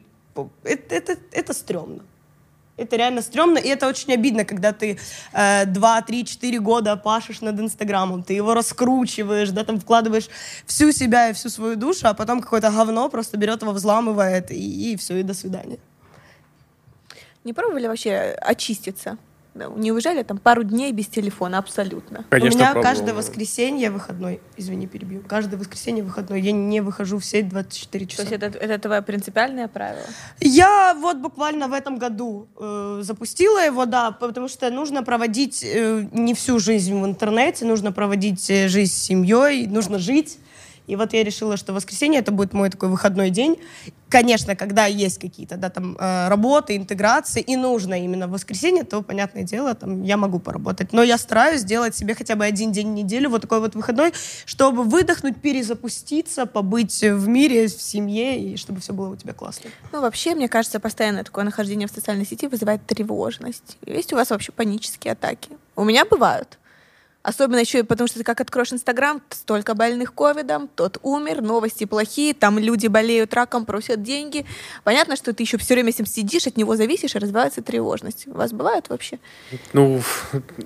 это, 0.63 0.95
это, 0.95 1.17
это 1.31 1.53
стрёмно. 1.53 2.03
Это 2.77 2.95
реально 2.95 3.21
стрёмно, 3.21 3.59
и 3.59 3.67
это 3.67 3.87
очень 3.87 4.13
обидно, 4.13 4.43
когда 4.43 4.71
ты 4.71 4.97
э, 5.33 5.65
2, 5.65 6.01
3, 6.01 6.25
4 6.25 6.59
года 6.59 6.95
пашешь 6.95 7.41
над 7.41 7.59
Инстаграмом, 7.59 8.23
ты 8.23 8.33
его 8.33 8.53
раскручиваешь, 8.53 9.51
да, 9.51 9.63
там 9.63 9.79
вкладываешь 9.79 10.29
всю 10.65 10.91
себя 10.91 11.29
и 11.29 11.33
всю 11.33 11.49
свою 11.49 11.75
душу, 11.75 12.07
а 12.07 12.13
потом 12.13 12.41
какое-то 12.41 12.71
говно 12.71 13.09
просто 13.09 13.37
берет 13.37 13.61
его, 13.61 13.71
взламывает, 13.71 14.51
и, 14.51 14.93
и 14.93 14.95
все, 14.95 15.19
и 15.19 15.23
до 15.23 15.33
свидания. 15.33 15.77
Не 17.43 17.53
пробовали 17.53 17.87
вообще 17.87 18.35
очиститься? 18.41 19.17
Да, 19.53 19.67
Не 19.75 19.91
уезжали 19.91 20.23
там 20.23 20.37
пару 20.37 20.63
дней 20.63 20.93
без 20.93 21.07
телефона 21.07 21.57
абсолютно? 21.57 22.23
Конечно, 22.29 22.57
У 22.57 22.61
меня 22.61 22.71
пробовал. 22.71 22.83
каждое 22.83 23.13
воскресенье 23.13 23.91
выходной, 23.91 24.39
извини, 24.55 24.87
перебью, 24.87 25.21
каждое 25.27 25.57
воскресенье 25.57 26.03
выходной, 26.05 26.39
я 26.41 26.53
не 26.53 26.79
выхожу 26.79 27.17
в 27.17 27.25
сеть 27.25 27.49
24 27.49 28.05
То 28.05 28.11
часа. 28.11 28.21
есть 28.23 28.33
это, 28.33 28.57
это 28.57 28.79
твое 28.79 29.01
принципиальное 29.01 29.67
правило? 29.67 30.05
Я 30.39 30.93
вот 30.93 31.17
буквально 31.17 31.67
в 31.67 31.73
этом 31.73 31.97
году 31.97 32.47
э, 32.57 33.01
запустила 33.03 33.59
его, 33.65 33.85
да, 33.85 34.11
потому 34.11 34.47
что 34.47 34.69
нужно 34.69 35.03
проводить 35.03 35.63
э, 35.65 36.07
не 36.13 36.33
всю 36.33 36.57
жизнь 36.59 36.95
в 36.97 37.05
интернете, 37.05 37.65
нужно 37.65 37.91
проводить 37.91 38.49
э, 38.49 38.69
жизнь 38.69 38.93
с 38.93 38.95
семьей, 38.95 39.67
нужно 39.67 39.99
жить. 39.99 40.37
И 40.91 40.95
вот 40.97 41.13
я 41.13 41.23
решила, 41.23 41.55
что 41.55 41.71
воскресенье 41.71 42.19
это 42.19 42.33
будет 42.33 42.51
мой 42.51 42.69
такой 42.69 42.89
выходной 42.89 43.29
день. 43.29 43.57
Конечно, 44.09 44.57
когда 44.57 44.87
есть 44.87 45.19
какие-то 45.19 45.55
да, 45.55 45.69
там, 45.69 45.95
э, 45.97 46.27
работы, 46.27 46.75
интеграции, 46.75 47.39
и 47.39 47.55
нужно 47.55 48.03
именно 48.03 48.27
воскресенье, 48.27 48.83
то, 48.83 49.01
понятное 49.01 49.43
дело, 49.43 49.73
там, 49.73 50.03
я 50.03 50.17
могу 50.17 50.39
поработать. 50.39 50.91
Но 50.91 51.01
я 51.01 51.17
стараюсь 51.17 51.61
сделать 51.61 51.95
себе 51.95 52.13
хотя 52.13 52.35
бы 52.35 52.43
один 52.43 52.73
день 52.73 52.91
в 52.91 52.93
неделю, 52.93 53.29
вот 53.29 53.41
такой 53.41 53.61
вот 53.61 53.73
выходной, 53.73 54.11
чтобы 54.43 54.83
выдохнуть, 54.83 55.41
перезапуститься, 55.41 56.45
побыть 56.45 57.01
в 57.01 57.25
мире, 57.25 57.67
в 57.67 57.81
семье, 57.81 58.37
и 58.37 58.57
чтобы 58.57 58.81
все 58.81 58.91
было 58.91 59.13
у 59.13 59.15
тебя 59.15 59.31
классно. 59.31 59.69
Ну, 59.93 60.01
вообще, 60.01 60.35
мне 60.35 60.49
кажется, 60.49 60.81
постоянное 60.81 61.23
такое 61.23 61.45
нахождение 61.45 61.87
в 61.87 61.91
социальной 61.91 62.25
сети 62.25 62.47
вызывает 62.47 62.85
тревожность. 62.85 63.77
Есть 63.85 64.11
у 64.11 64.17
вас 64.17 64.29
вообще 64.29 64.51
панические 64.51 65.13
атаки? 65.13 65.51
У 65.77 65.85
меня 65.85 66.03
бывают. 66.03 66.57
Особенно 67.23 67.59
еще 67.59 67.79
и 67.79 67.83
потому, 67.83 68.07
что 68.07 68.17
ты 68.17 68.23
как 68.23 68.41
откроешь 68.41 68.73
Инстаграм, 68.73 69.21
столько 69.29 69.75
больных 69.75 70.13
ковидом, 70.13 70.67
тот 70.75 70.97
умер, 71.03 71.41
новости 71.41 71.85
плохие, 71.85 72.33
там 72.33 72.57
люди 72.57 72.87
болеют 72.87 73.33
раком, 73.35 73.65
просят 73.65 74.01
деньги. 74.01 74.45
Понятно, 74.83 75.15
что 75.15 75.31
ты 75.31 75.43
еще 75.43 75.57
все 75.57 75.75
время 75.75 75.91
с 75.91 75.99
ним 75.99 76.07
сидишь, 76.07 76.47
от 76.47 76.57
него 76.57 76.75
зависишь, 76.75 77.15
и 77.15 77.19
развивается 77.19 77.61
тревожность. 77.61 78.27
У 78.27 78.31
вас 78.31 78.53
бывает 78.53 78.89
вообще? 78.89 79.19
Ну, 79.73 80.01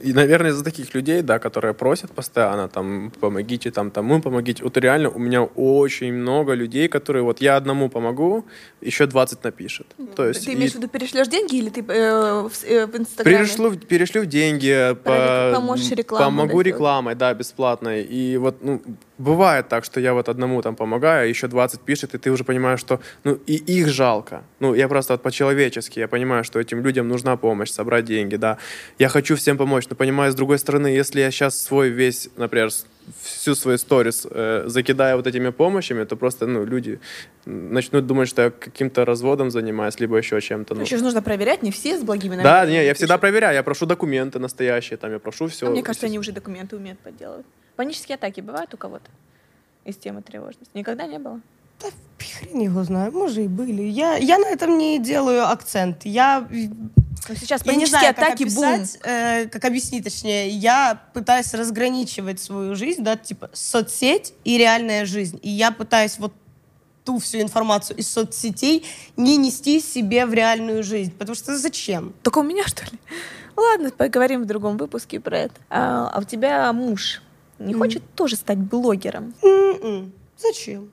и, 0.01 0.14
наверное, 0.14 0.51
из-за 0.51 0.64
таких 0.64 0.93
людей, 0.93 1.22
да, 1.22 1.39
которые 1.39 1.74
просят 1.74 2.12
постоянно, 2.12 2.70
там, 2.70 3.12
помогите, 3.20 3.72
там, 3.72 3.91
тому 3.91 4.22
помогите. 4.22 4.64
Вот 4.64 4.78
реально 4.78 5.10
у 5.10 5.20
меня 5.20 5.43
очень 5.43 6.14
много 6.14 6.53
людей, 6.53 6.88
которые 6.88 7.24
вот 7.24 7.41
я 7.41 7.58
одному 7.58 7.89
помогу, 7.89 8.45
еще 8.80 9.08
20 9.08 9.43
напишет. 9.43 9.88
То 10.16 10.28
есть 10.28 10.45
ты 10.45 10.51
и 10.51 10.56
имеешь 10.56 10.72
в 10.72 10.76
виду, 10.76 10.88
перешлешь 10.88 11.28
деньги 11.28 11.58
или 11.58 11.70
ты 11.70 11.82
э, 11.82 12.47
в, 12.47 12.64
э, 12.64 12.86
в 12.86 12.95
Инстаграме? 12.95 13.39
перешлю, 13.39 13.76
перешлю 13.76 14.26
деньги, 14.26 14.70
Прорек- 14.70 15.51
по, 15.53 15.60
поможешь 15.60 15.91
рекламу, 15.91 16.45
помогу 16.48 16.62
сделать? 16.62 16.68
рекламой, 16.68 17.16
да, 17.16 17.34
бесплатной. 17.34 18.04
И 18.04 18.38
вот, 18.38 18.58
ну, 18.62 18.82
бывает 19.18 19.68
так, 19.70 19.86
что 19.86 19.99
я 19.99 20.13
вот 20.13 20.30
одному 20.30 20.61
там 20.61 20.76
помогаю, 20.76 21.24
а 21.24 21.26
еще 21.26 21.47
20 21.47 21.82
пишет, 21.82 22.16
и 22.16 22.18
ты 22.18 22.32
уже 22.32 22.43
понимаешь, 22.43 22.80
что, 22.80 22.99
ну, 23.24 23.34
и 23.47 23.53
их 23.55 23.88
жалко. 23.88 24.43
Ну, 24.59 24.74
я 24.74 24.88
просто 24.88 25.13
вот 25.13 25.22
по-человечески, 25.22 25.99
я 25.99 26.07
понимаю, 26.07 26.43
что 26.43 26.59
этим 26.59 26.82
людям 26.84 27.07
нужна 27.07 27.38
помощь, 27.38 27.72
собрать 27.72 28.05
деньги, 28.05 28.36
да. 28.36 28.57
Я 28.99 29.09
хочу 29.09 29.36
всем 29.36 29.57
помочь, 29.57 29.86
но 29.89 29.95
понимаю, 29.95 30.32
с 30.32 30.36
другой 30.36 30.59
стороны, 30.59 30.88
если 30.88 31.22
я 31.22 31.32
сейчас 31.32 31.59
свой 31.59 31.89
весь, 31.89 32.30
например, 32.36 32.70
всю 33.22 33.55
свою 33.55 33.78
сторис 33.78 34.26
э, 34.30 34.63
закидаю 34.66 35.18
вот 35.18 35.28
этими 35.28 35.49
помощями, 35.49 36.03
то 36.05 36.16
просто, 36.16 36.47
ну, 36.47 36.66
люди 36.66 36.99
начнут 37.45 38.07
думать, 38.07 38.28
что 38.28 38.41
я 38.41 38.49
каким-то 38.49 39.05
разводом 39.05 39.51
занимаюсь, 39.51 39.99
либо 39.99 40.18
еще 40.18 40.41
чем-то. 40.41 40.76
Ну. 40.76 40.82
Еще 40.82 40.97
же 40.97 41.03
нужно 41.03 41.22
проверять, 41.22 41.63
не 41.63 41.72
все 41.72 41.97
с 41.97 42.01
благими 42.01 42.36
Да, 42.36 42.41
намерениями 42.41 42.82
не, 42.82 42.88
я 42.88 42.93
всегда 42.93 43.18
проверяю, 43.18 43.53
я 43.53 43.63
прошу 43.63 43.86
документы 43.86 44.39
настоящие, 44.39 44.97
там, 44.97 45.11
я 45.11 45.20
прошу 45.20 45.47
все. 45.47 45.68
А 45.68 45.70
мне 45.70 45.84
кажется, 45.84 46.07
они 46.07 46.20
уже 46.20 46.32
документы 46.32 46.76
умеют 46.76 46.99
подделывать. 46.99 47.45
Панические 47.76 48.16
атаки 48.16 48.42
бывают 48.42 48.74
у 48.74 48.78
кого-то 48.78 49.10
из 49.84 49.98
темы 49.98 50.22
тревожности? 50.22 50.72
Никогда 50.74 51.08
не 51.08 51.20
было? 51.20 51.42
Да 51.82 51.88
хрен 52.40 52.60
его 52.60 52.84
знаю, 52.84 53.12
может 53.12 53.38
и 53.38 53.48
были. 53.48 53.84
Я, 53.84 54.16
я 54.16 54.38
на 54.38 54.48
этом 54.48 54.78
не 54.78 55.00
делаю 55.00 55.48
акцент. 55.50 56.06
Я, 56.06 56.48
Но 56.50 57.36
сейчас 57.36 57.66
я 57.66 57.74
не 57.74 57.80
панические 57.80 57.88
знаю, 57.88 58.16
как 58.16 58.26
атаки 58.26 58.44
бум. 58.44 58.64
описать, 58.64 59.00
э, 59.04 59.46
как 59.48 59.66
объяснить, 59.66 60.04
точнее. 60.04 60.50
Я 60.50 61.02
пытаюсь 61.14 61.54
разграничивать 61.54 62.40
свою 62.40 62.76
жизнь, 62.76 63.04
да, 63.04 63.18
типа 63.18 63.50
соцсеть 63.54 64.34
и 64.44 64.58
реальная 64.58 65.06
жизнь. 65.06 65.40
И 65.44 65.50
я 65.50 65.72
пытаюсь 65.72 66.18
вот 66.18 66.34
ту 67.04 67.20
всю 67.20 67.40
информацию 67.40 67.98
из 67.98 68.10
соцсетей 68.10 68.86
не 69.16 69.38
нести 69.38 69.80
себе 69.80 70.26
в 70.26 70.34
реальную 70.34 70.84
жизнь. 70.84 71.12
Потому 71.12 71.36
что 71.36 71.56
зачем? 71.58 72.14
Только 72.24 72.40
у 72.40 72.44
меня, 72.44 72.66
что 72.66 72.84
ли? 72.84 73.00
Ладно, 73.56 73.92
поговорим 73.92 74.42
в 74.44 74.46
другом 74.46 74.78
выпуске 74.78 75.20
про 75.20 75.38
это. 75.38 75.54
А, 75.70 76.10
а 76.14 76.20
у 76.20 76.24
тебя 76.24 76.72
муж 76.74 77.22
не 77.60 77.74
Мгм. 77.74 77.80
хочет 77.84 78.03
тоже 78.16 78.36
стать 78.36 78.58
блогером? 78.58 79.34
М-м. 79.43 80.12
Зачем? 80.38 80.89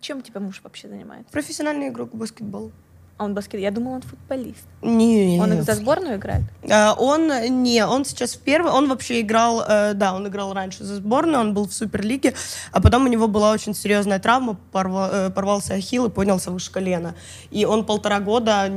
Чем 0.00 0.18
у 0.18 0.22
тебя 0.22 0.40
муж 0.40 0.60
вообще 0.64 0.88
занимается? 0.88 1.30
Профессиональный 1.32 1.88
игрок 1.88 2.10
в 2.12 2.16
баскетбол. 2.16 2.70
А 3.18 3.24
он 3.24 3.34
баскет. 3.34 3.60
Я 3.60 3.70
думала, 3.70 3.96
он 3.96 4.02
футболист. 4.02 4.64
Не, 4.80 5.38
Он 5.40 5.62
за 5.62 5.74
сборную 5.74 6.16
играет? 6.16 6.42
А, 6.70 6.94
Он 6.98 7.28
не, 7.62 7.84
он 7.86 8.04
сейчас 8.06 8.34
в 8.34 8.40
первый, 8.40 8.72
он 8.72 8.88
вообще 8.88 9.20
играл, 9.20 9.62
э, 9.68 9.92
да, 9.94 10.14
он 10.14 10.26
играл 10.26 10.54
раньше 10.54 10.82
за 10.82 10.96
сборную, 10.96 11.38
он 11.40 11.52
был 11.54 11.68
в 11.68 11.74
Суперлиге, 11.74 12.34
а 12.72 12.80
потом 12.80 13.04
у 13.04 13.08
него 13.08 13.28
была 13.28 13.52
очень 13.52 13.74
серьезная 13.74 14.18
травма, 14.18 14.56
порва- 14.72 15.10
э, 15.12 15.30
порвался 15.30 15.74
ахилл 15.74 16.06
и 16.06 16.10
поднялся 16.10 16.50
выше 16.50 16.72
колена. 16.72 17.14
И 17.50 17.66
он 17.66 17.84
полтора 17.84 18.18
года, 18.18 18.72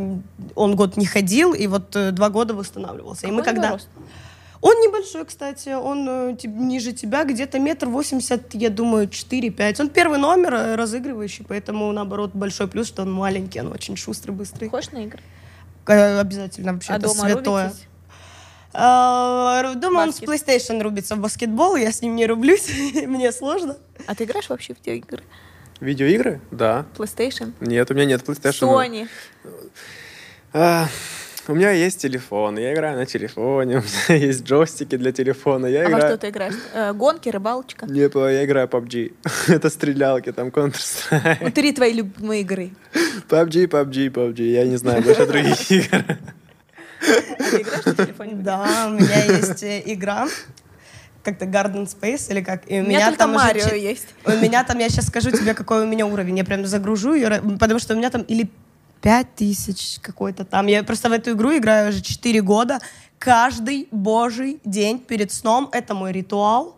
он 0.54 0.76
год 0.76 0.98
не 0.98 1.06
ходил, 1.06 1.54
и 1.54 1.66
вот 1.68 1.96
э, 1.96 2.12
два 2.12 2.30
года 2.30 2.54
восстанавливался. 2.54 3.28
и 3.28 3.32
мы 3.32 3.42
Какой 3.42 3.54
у 3.54 3.56
него 3.56 3.62
когда... 3.64 3.74
рост? 3.76 3.88
Он 4.62 4.74
небольшой, 4.82 5.26
кстати, 5.26 5.70
он 5.70 6.08
э, 6.10 6.38
ниже 6.46 6.92
тебя, 6.94 7.24
где-то 7.24 7.60
метр 7.60 7.88
восемьдесят, 7.88 8.54
я 8.56 8.70
думаю, 8.70 9.08
четыре-пять. 9.10 9.80
Он 9.80 9.90
первый 9.90 10.18
номер 10.18 10.54
э, 10.56 10.76
разыгрывающий, 10.76 11.46
поэтому, 11.48 11.92
наоборот, 11.92 12.32
большой 12.34 12.68
плюс, 12.68 12.88
что 12.88 13.04
он 13.04 13.12
маленький, 13.12 13.60
он 13.60 13.72
очень 13.72 13.96
шустрый, 13.98 14.34
быстрый. 14.36 14.66
Похож 14.70 14.92
на 14.92 15.04
игры? 15.06 15.20
Э, 15.88 16.20
Обязательно, 16.20 16.74
вообще, 16.74 16.94
а 16.94 16.98
это 16.98 17.08
дома 17.08 17.30
святое. 17.30 17.64
рубитесь? 17.66 17.88
Ру- 18.74 19.76
Дома 19.76 20.00
он 20.02 20.14
с. 20.14 20.22
PlayStation 20.22 20.82
рубится 20.82 21.16
в 21.16 21.20
баскетбол, 21.20 21.76
я 21.78 21.92
с 21.92 22.02
ним 22.02 22.16
не 22.16 22.26
рублюсь, 22.26 22.68
мне 23.08 23.32
сложно. 23.32 23.78
А 24.08 24.16
ты 24.16 24.26
играешь 24.26 24.50
вообще 24.50 24.74
в 24.74 24.78
видеоигры? 24.80 25.24
Видеоигры? 25.80 26.42
Да. 26.52 26.86
PlayStation? 26.98 27.54
Нет, 27.62 27.90
у 27.92 27.94
меня 27.94 28.06
нет 28.06 28.24
PlayStation. 28.28 28.68
Sony? 28.70 29.08
А, 30.54 30.88
у 31.48 31.56
меня 31.56 31.72
есть 31.72 32.00
телефон, 32.02 32.58
я 32.58 32.74
играю 32.74 32.98
на 32.98 33.06
телефоне, 33.06 33.78
у 33.80 33.82
меня 33.82 34.26
есть 34.26 34.44
джойстики 34.44 34.98
для 34.98 35.12
телефона, 35.12 35.68
я 35.68 35.82
А 35.82 35.84
во 35.84 35.90
играю... 35.98 36.08
что 36.08 36.18
ты 36.18 36.30
играешь? 36.30 36.56
Э, 36.74 36.94
Гонки, 36.94 37.30
рыбалочка? 37.30 37.86
Нет, 37.86 38.16
я 38.16 38.46
играю 38.46 38.68
PUBG. 38.68 39.14
Это 39.48 39.70
стрелялки, 39.70 40.32
там 40.32 40.50
Counter-Strike. 40.50 41.38
Вот 41.42 41.54
три 41.54 41.72
твои 41.72 41.94
любимые 41.94 42.42
игры. 42.42 42.72
PUBG, 43.30 43.68
PUBG, 43.68 44.10
PUBG. 44.12 44.42
Я 44.44 44.66
не 44.66 44.78
знаю 44.78 45.02
больше 45.04 45.26
других 45.26 45.72
игр. 45.72 46.04
А 47.02 47.44
ты 47.52 47.62
играешь 47.62 47.86
на 47.86 47.94
телефоне? 47.96 48.34
Да, 48.36 48.88
у 48.88 48.94
меня 48.94 49.24
есть 49.38 49.64
э, 49.64 49.82
игра, 49.86 50.28
как-то 51.24 51.46
Garden 51.46 51.86
Space 51.88 52.32
или 52.32 52.42
как. 52.42 52.70
И 52.72 52.80
У 52.80 52.84
меня 52.84 53.06
только 53.08 53.20
там 53.20 53.36
уже 53.36 53.46
Марио 53.46 53.70
че- 53.70 53.82
есть. 53.82 54.08
У 54.26 54.32
меня 54.32 54.64
там, 54.64 54.80
я 54.80 54.90
сейчас 54.90 55.08
скажу 55.08 55.32
тебе, 55.32 55.54
какой 55.54 55.84
у 55.84 55.88
меня 55.88 56.06
уровень. 56.06 56.38
Я 56.38 56.44
прям 56.46 56.66
загружу 56.66 57.14
ее, 57.14 57.42
потому 57.60 57.80
что 57.80 57.94
у 57.94 57.98
меня 57.98 58.10
там 58.10 58.22
или 58.24 58.50
5 59.06 59.36
тысяч 59.36 60.00
какой-то 60.02 60.46
там. 60.46 60.66
Я 60.66 60.84
просто 60.84 61.10
в 61.10 61.12
эту 61.12 61.34
игру 61.34 61.56
играю 61.56 61.90
уже 61.90 62.02
4 62.02 62.42
года. 62.42 62.80
Каждый 63.20 63.88
божий 63.92 64.60
день 64.66 64.98
перед 64.98 65.32
сном. 65.32 65.70
Это 65.72 65.94
мой 65.94 66.12
ритуал. 66.12 66.76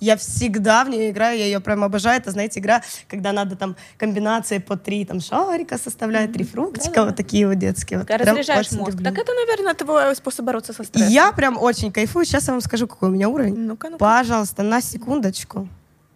Я 0.00 0.16
всегда 0.16 0.84
в 0.84 0.88
нее 0.88 1.10
играю, 1.10 1.38
я 1.38 1.44
ее 1.44 1.60
прям 1.60 1.84
обожаю. 1.84 2.18
Это, 2.18 2.30
знаете, 2.30 2.60
игра, 2.60 2.82
когда 3.08 3.32
надо 3.32 3.56
там 3.56 3.76
комбинации 3.98 4.56
по 4.56 4.78
три 4.78 5.04
там 5.04 5.20
шарика 5.20 5.76
составлять, 5.76 6.32
три 6.32 6.44
фруктика, 6.44 7.04
вот 7.04 7.16
такие 7.16 7.46
вот 7.46 7.58
детские. 7.58 7.98
Вот 7.98 8.10
разряжаешь 8.10 8.72
мозг. 8.72 8.92
люблю. 8.92 9.04
Так 9.04 9.18
это, 9.18 9.34
наверное, 9.34 9.74
твой 9.74 10.16
способ 10.16 10.46
бороться 10.46 10.72
со 10.72 10.82
стрессом. 10.82 11.12
Я 11.12 11.30
прям 11.32 11.58
очень 11.58 11.92
кайфую. 11.92 12.24
Сейчас 12.24 12.46
я 12.46 12.54
вам 12.54 12.62
скажу, 12.62 12.86
какой 12.86 13.10
у 13.10 13.12
меня 13.12 13.28
уровень. 13.28 13.54
Ну-ка, 13.54 13.90
ну-ка. 13.90 13.98
Пожалуйста, 13.98 14.62
на 14.62 14.80
секундочку. 14.80 15.68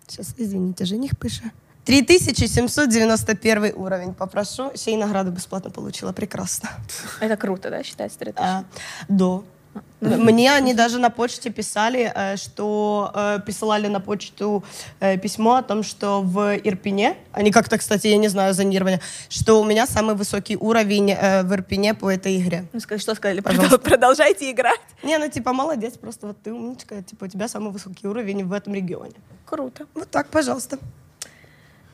Сейчас, 0.08 0.34
извините, 0.38 0.86
жених 0.86 1.18
пише. 1.18 1.50
3791 1.90 3.72
уровень. 3.74 4.14
Попрошу. 4.14 4.70
Ще 4.76 4.92
й 4.92 4.96
награду 4.96 5.32
бесплатно 5.32 5.70
получила. 5.70 6.12
Прекрасно. 6.12 6.68
Это 7.20 7.36
круто, 7.36 7.70
да, 7.70 7.82
считается 7.82 8.18
3000? 8.18 8.42
А, 8.46 8.64
до. 9.08 9.42
Мне 10.00 10.52
они 10.52 10.74
даже 10.74 10.98
на 10.98 11.10
почте 11.10 11.50
писали, 11.50 12.12
э, 12.14 12.36
что 12.36 13.10
э, 13.14 13.40
присылали 13.44 13.88
на 13.88 14.00
почту 14.00 14.62
э, 15.00 15.18
письмо 15.18 15.56
о 15.56 15.62
том, 15.62 15.82
что 15.82 16.22
в 16.22 16.56
Ирпене, 16.64 17.16
они 17.32 17.50
как-то, 17.50 17.76
кстати, 17.76 18.06
я 18.06 18.18
не 18.18 18.28
знаю, 18.28 18.54
зонирование, 18.54 19.00
что 19.28 19.60
у 19.60 19.64
меня 19.64 19.86
самый 19.86 20.14
высокий 20.14 20.56
уровень 20.56 21.14
в 21.42 21.52
Ирпене 21.52 21.94
по 21.94 22.08
этой 22.08 22.40
игре. 22.40 22.64
Ну, 22.72 22.80
что 22.80 23.14
сказали? 23.14 23.40
Пожалуйста. 23.40 23.78
Продолжайте 23.78 24.50
играть. 24.50 24.80
Не, 25.02 25.18
ну 25.18 25.28
типа 25.28 25.52
молодец, 25.52 25.94
просто 25.98 26.28
вот 26.28 26.36
ты 26.40 26.52
умничка, 26.52 27.02
типа 27.02 27.24
у 27.24 27.28
тебя 27.28 27.48
самый 27.48 27.72
высокий 27.72 28.06
уровень 28.06 28.44
в 28.44 28.52
этом 28.52 28.74
регионе. 28.74 29.14
Круто. 29.44 29.86
Вот 29.94 30.08
так, 30.08 30.28
пожалуйста. 30.28 30.78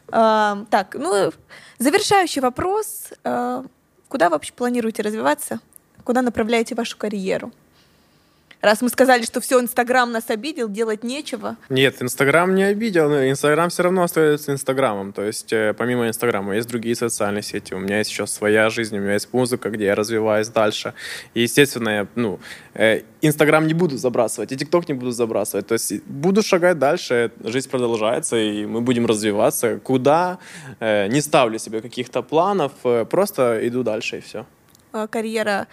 Так, 0.09 0.97
ну, 0.99 1.33
завершающий 1.79 2.41
вопрос. 2.41 3.13
А, 3.25 3.65
куда 4.09 4.29
вообще 4.29 4.53
планируете 4.53 5.03
развиваться? 5.03 5.61
Куда 6.05 6.23
направляете 6.23 6.75
вашу 6.75 6.97
карьеру? 6.97 7.53
Раз 8.63 8.81
мы 8.81 8.89
сказали, 8.89 9.23
что 9.23 9.41
все, 9.41 9.61
Инстаграм 9.61 10.11
нас 10.11 10.31
обидел, 10.31 10.69
делать 10.69 11.05
нечего. 11.05 11.57
Нет, 11.69 12.01
Инстаграм 12.01 12.55
не 12.55 12.65
обидел, 12.65 13.09
но 13.09 13.29
Инстаграм 13.29 13.69
все 13.69 13.83
равно 13.83 14.03
остается 14.03 14.53
Инстаграмом. 14.53 15.13
То 15.13 15.23
есть 15.23 15.53
э, 15.53 15.75
помимо 15.75 16.09
Инстаграма 16.09 16.57
есть 16.57 16.69
другие 16.69 16.97
социальные 16.97 17.43
сети. 17.43 17.75
У 17.75 17.79
меня 17.79 17.99
есть 17.99 18.11
еще 18.11 18.27
своя 18.27 18.71
жизнь, 18.71 18.97
у 18.97 19.01
меня 19.01 19.13
есть 19.13 19.33
музыка, 19.33 19.71
где 19.71 19.87
я 19.87 19.95
развиваюсь 19.95 20.49
дальше. 20.49 20.95
И, 21.35 21.43
естественно, 21.43 21.89
я, 21.91 22.07
ну, 22.15 22.41
э, 22.75 23.03
Инстаграм 23.21 23.67
не 23.67 23.75
буду 23.75 23.99
забрасывать, 23.99 24.53
и 24.53 24.57
ТикТок 24.57 24.89
не 24.89 24.95
буду 24.95 25.11
забрасывать. 25.11 25.67
То 25.67 25.75
есть 25.75 26.03
буду 26.05 26.43
шагать 26.43 26.79
дальше, 26.79 27.33
жизнь 27.45 27.69
продолжается, 27.69 28.37
и 28.37 28.65
мы 28.65 28.81
будем 28.81 29.07
развиваться. 29.07 29.79
Куда? 29.79 30.39
Э, 30.81 31.09
не 31.09 31.21
ставлю 31.21 31.59
себе 31.59 31.83
каких-то 31.83 32.23
планов, 32.23 32.73
просто 33.11 33.61
иду 33.69 33.83
дальше, 33.83 34.19
и 34.19 34.21
все. 34.21 34.47
Карьера 35.11 35.67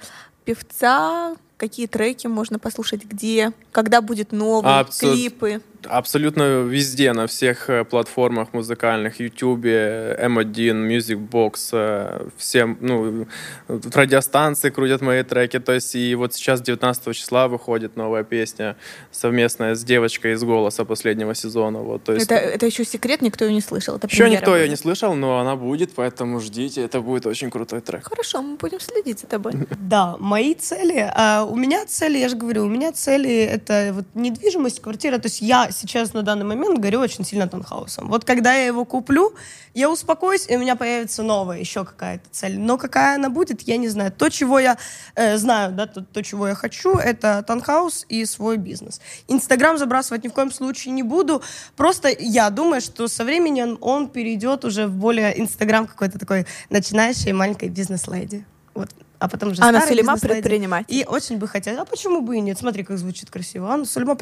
певца, 0.43 1.35
какие 1.57 1.87
треки 1.87 2.27
можно 2.27 2.59
послушать, 2.59 3.05
где, 3.05 3.51
когда 3.71 4.01
будет 4.01 4.31
новый, 4.31 4.79
Абсолют- 4.79 5.15
клипы. 5.15 5.61
Абсолютно 5.85 6.61
везде, 6.61 7.11
на 7.11 7.27
всех 7.27 7.69
э, 7.69 7.83
платформах 7.83 8.53
музыкальных, 8.53 9.19
YouTube, 9.19 9.65
M1, 9.65 10.87
Musicbox, 10.87 11.69
э, 11.73 12.27
всем, 12.37 12.77
ну, 12.79 13.27
радиостанции 13.67 14.69
крутят 14.69 15.01
мои 15.01 15.23
треки, 15.23 15.59
то 15.59 15.73
есть 15.73 15.95
и 15.95 16.15
вот 16.15 16.33
сейчас 16.33 16.61
19 16.61 17.13
числа 17.13 17.49
выходит 17.49 17.97
новая 17.97 18.23
песня 18.23 18.77
совместная 19.11 19.75
с 19.75 19.83
девочкой 19.83 20.33
из 20.33 20.43
«Голоса» 20.43 20.85
последнего 20.85 21.35
сезона, 21.35 21.79
вот, 21.79 22.03
то 22.03 22.13
есть... 22.13 22.31
Это, 22.31 22.35
это 22.35 22.65
еще 22.65 22.85
секрет, 22.85 23.21
никто 23.21 23.43
ее 23.43 23.53
не 23.53 23.61
слышал. 23.61 23.97
Это 23.97 24.07
Еще 24.07 24.29
никто 24.29 24.55
ее 24.55 24.69
не 24.69 24.77
слышал, 24.77 25.13
но 25.15 25.39
она 25.39 25.57
будет, 25.57 25.91
поэтому 25.95 26.39
ждите, 26.39 26.81
это 26.81 27.01
будет 27.01 27.25
очень 27.25 27.51
крутой 27.51 27.81
трек. 27.81 28.07
Хорошо, 28.07 28.41
мы 28.41 28.55
будем 28.55 28.79
следить 28.79 29.19
за 29.19 29.27
тобой. 29.27 29.53
Да, 29.79 30.15
мои 30.19 30.53
цели. 30.55 31.11
У 31.45 31.55
меня 31.55 31.85
цели, 31.85 32.17
я 32.17 32.29
же 32.29 32.35
говорю, 32.35 32.65
у 32.65 32.69
меня 32.69 32.91
цели 32.91 33.31
это 33.43 33.91
вот 33.93 34.05
недвижимость, 34.13 34.81
квартира. 34.81 35.17
То 35.17 35.27
есть 35.27 35.41
я 35.41 35.69
сейчас 35.71 36.13
на 36.13 36.23
данный 36.23 36.45
момент 36.45 36.79
горю 36.79 36.99
очень 36.99 37.25
сильно 37.25 37.47
таунхаусом. 37.47 38.09
Вот 38.09 38.25
когда 38.25 38.53
я 38.53 38.65
его 38.65 38.85
куплю, 38.85 39.33
я 39.73 39.89
успокоюсь, 39.89 40.45
и 40.49 40.55
у 40.55 40.59
меня 40.59 40.75
появится 40.75 41.23
новая 41.23 41.59
еще 41.59 41.83
какая-то 41.85 42.25
цель. 42.31 42.59
Но 42.59 42.77
какая 42.77 43.15
она 43.15 43.29
будет, 43.29 43.61
я 43.61 43.77
не 43.77 43.87
знаю. 43.89 44.11
То, 44.11 44.29
чего 44.29 44.59
я 44.59 44.77
э, 45.15 45.37
знаю, 45.37 45.71
да, 45.73 45.87
то, 45.87 46.01
то, 46.01 46.21
чего 46.21 46.47
я 46.47 46.55
хочу, 46.55 46.95
это 46.95 47.43
таунхаус 47.45 48.05
и 48.09 48.25
свой 48.25 48.57
бизнес. 48.57 49.01
Инстаграм 49.27 49.77
забрасывать 49.77 50.23
ни 50.23 50.27
в 50.27 50.33
коем 50.33 50.51
случае 50.51 50.93
не 50.93 51.03
буду. 51.03 51.41
Просто 51.75 52.09
я 52.19 52.49
думаю, 52.49 52.81
что 52.81 53.07
со 53.07 53.23
временем 53.23 53.77
он 53.81 54.09
перейдет 54.09 54.65
уже 54.65 54.87
в 54.87 54.95
более 54.95 55.39
Инстаграм 55.39 55.87
какой-то 55.87 56.19
такой 56.19 56.45
начинающей 56.69 57.31
маленькой 57.31 57.69
бизнес-леди. 57.69 58.45
Вот. 58.73 58.89
А 59.23 59.29
потом 59.29 59.51
уже 59.51 59.63
Анна 59.63 59.79
Сулейма 59.79 60.17
предприниматель. 60.17 60.93
И 60.93 61.05
очень 61.05 61.37
бы 61.37 61.47
хотела. 61.47 61.83
А 61.83 61.85
почему 61.85 62.19
бы 62.19 62.35
и 62.35 62.41
нет? 62.41 62.57
Смотри, 62.57 62.83
как 62.83 62.97
звучит 62.97 63.29
красиво. 63.29 63.71
Анна 63.71 63.85
Сулейма, 63.85 64.17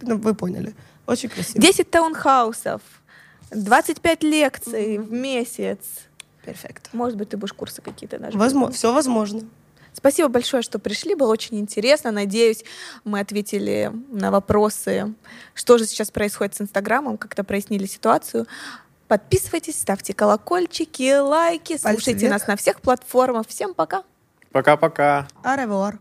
ну, 0.00 0.16
вы 0.16 0.34
поняли. 0.34 0.74
Очень 1.06 1.28
красиво. 1.28 1.60
10 1.60 1.90
таунхаусов, 1.90 2.80
25 3.50 4.22
лекций 4.22 4.96
в 4.96 5.12
месяц. 5.12 5.80
Перфект. 6.42 6.88
Может 6.94 7.18
быть, 7.18 7.28
ты 7.28 7.36
будешь 7.36 7.52
курсы 7.52 7.82
какие-то 7.82 8.18
даже. 8.18 8.38
Возможно, 8.38 8.72
все 8.72 8.94
возможно. 8.94 9.42
Спасибо 9.92 10.28
большое, 10.30 10.62
что 10.62 10.78
пришли. 10.78 11.14
Было 11.14 11.30
очень 11.30 11.58
интересно. 11.58 12.10
Надеюсь, 12.10 12.64
мы 13.04 13.20
ответили 13.20 13.92
на 14.10 14.30
вопросы, 14.30 15.12
что 15.52 15.76
же 15.76 15.84
сейчас 15.84 16.10
происходит 16.10 16.54
с 16.54 16.62
Инстаграмом, 16.62 17.18
как-то 17.18 17.44
прояснили 17.44 17.84
ситуацию. 17.84 18.46
Подписывайтесь, 19.08 19.80
ставьте 19.80 20.12
колокольчики, 20.12 21.18
лайки, 21.18 21.78
Пальцы 21.78 21.94
слушайте 22.00 22.26
вверх. 22.26 22.32
нас 22.34 22.46
на 22.46 22.56
всех 22.56 22.80
платформах. 22.82 23.46
Всем 23.48 23.74
пока! 23.74 24.02
Пока-пока. 24.52 25.26
Аревуар. 25.42 25.98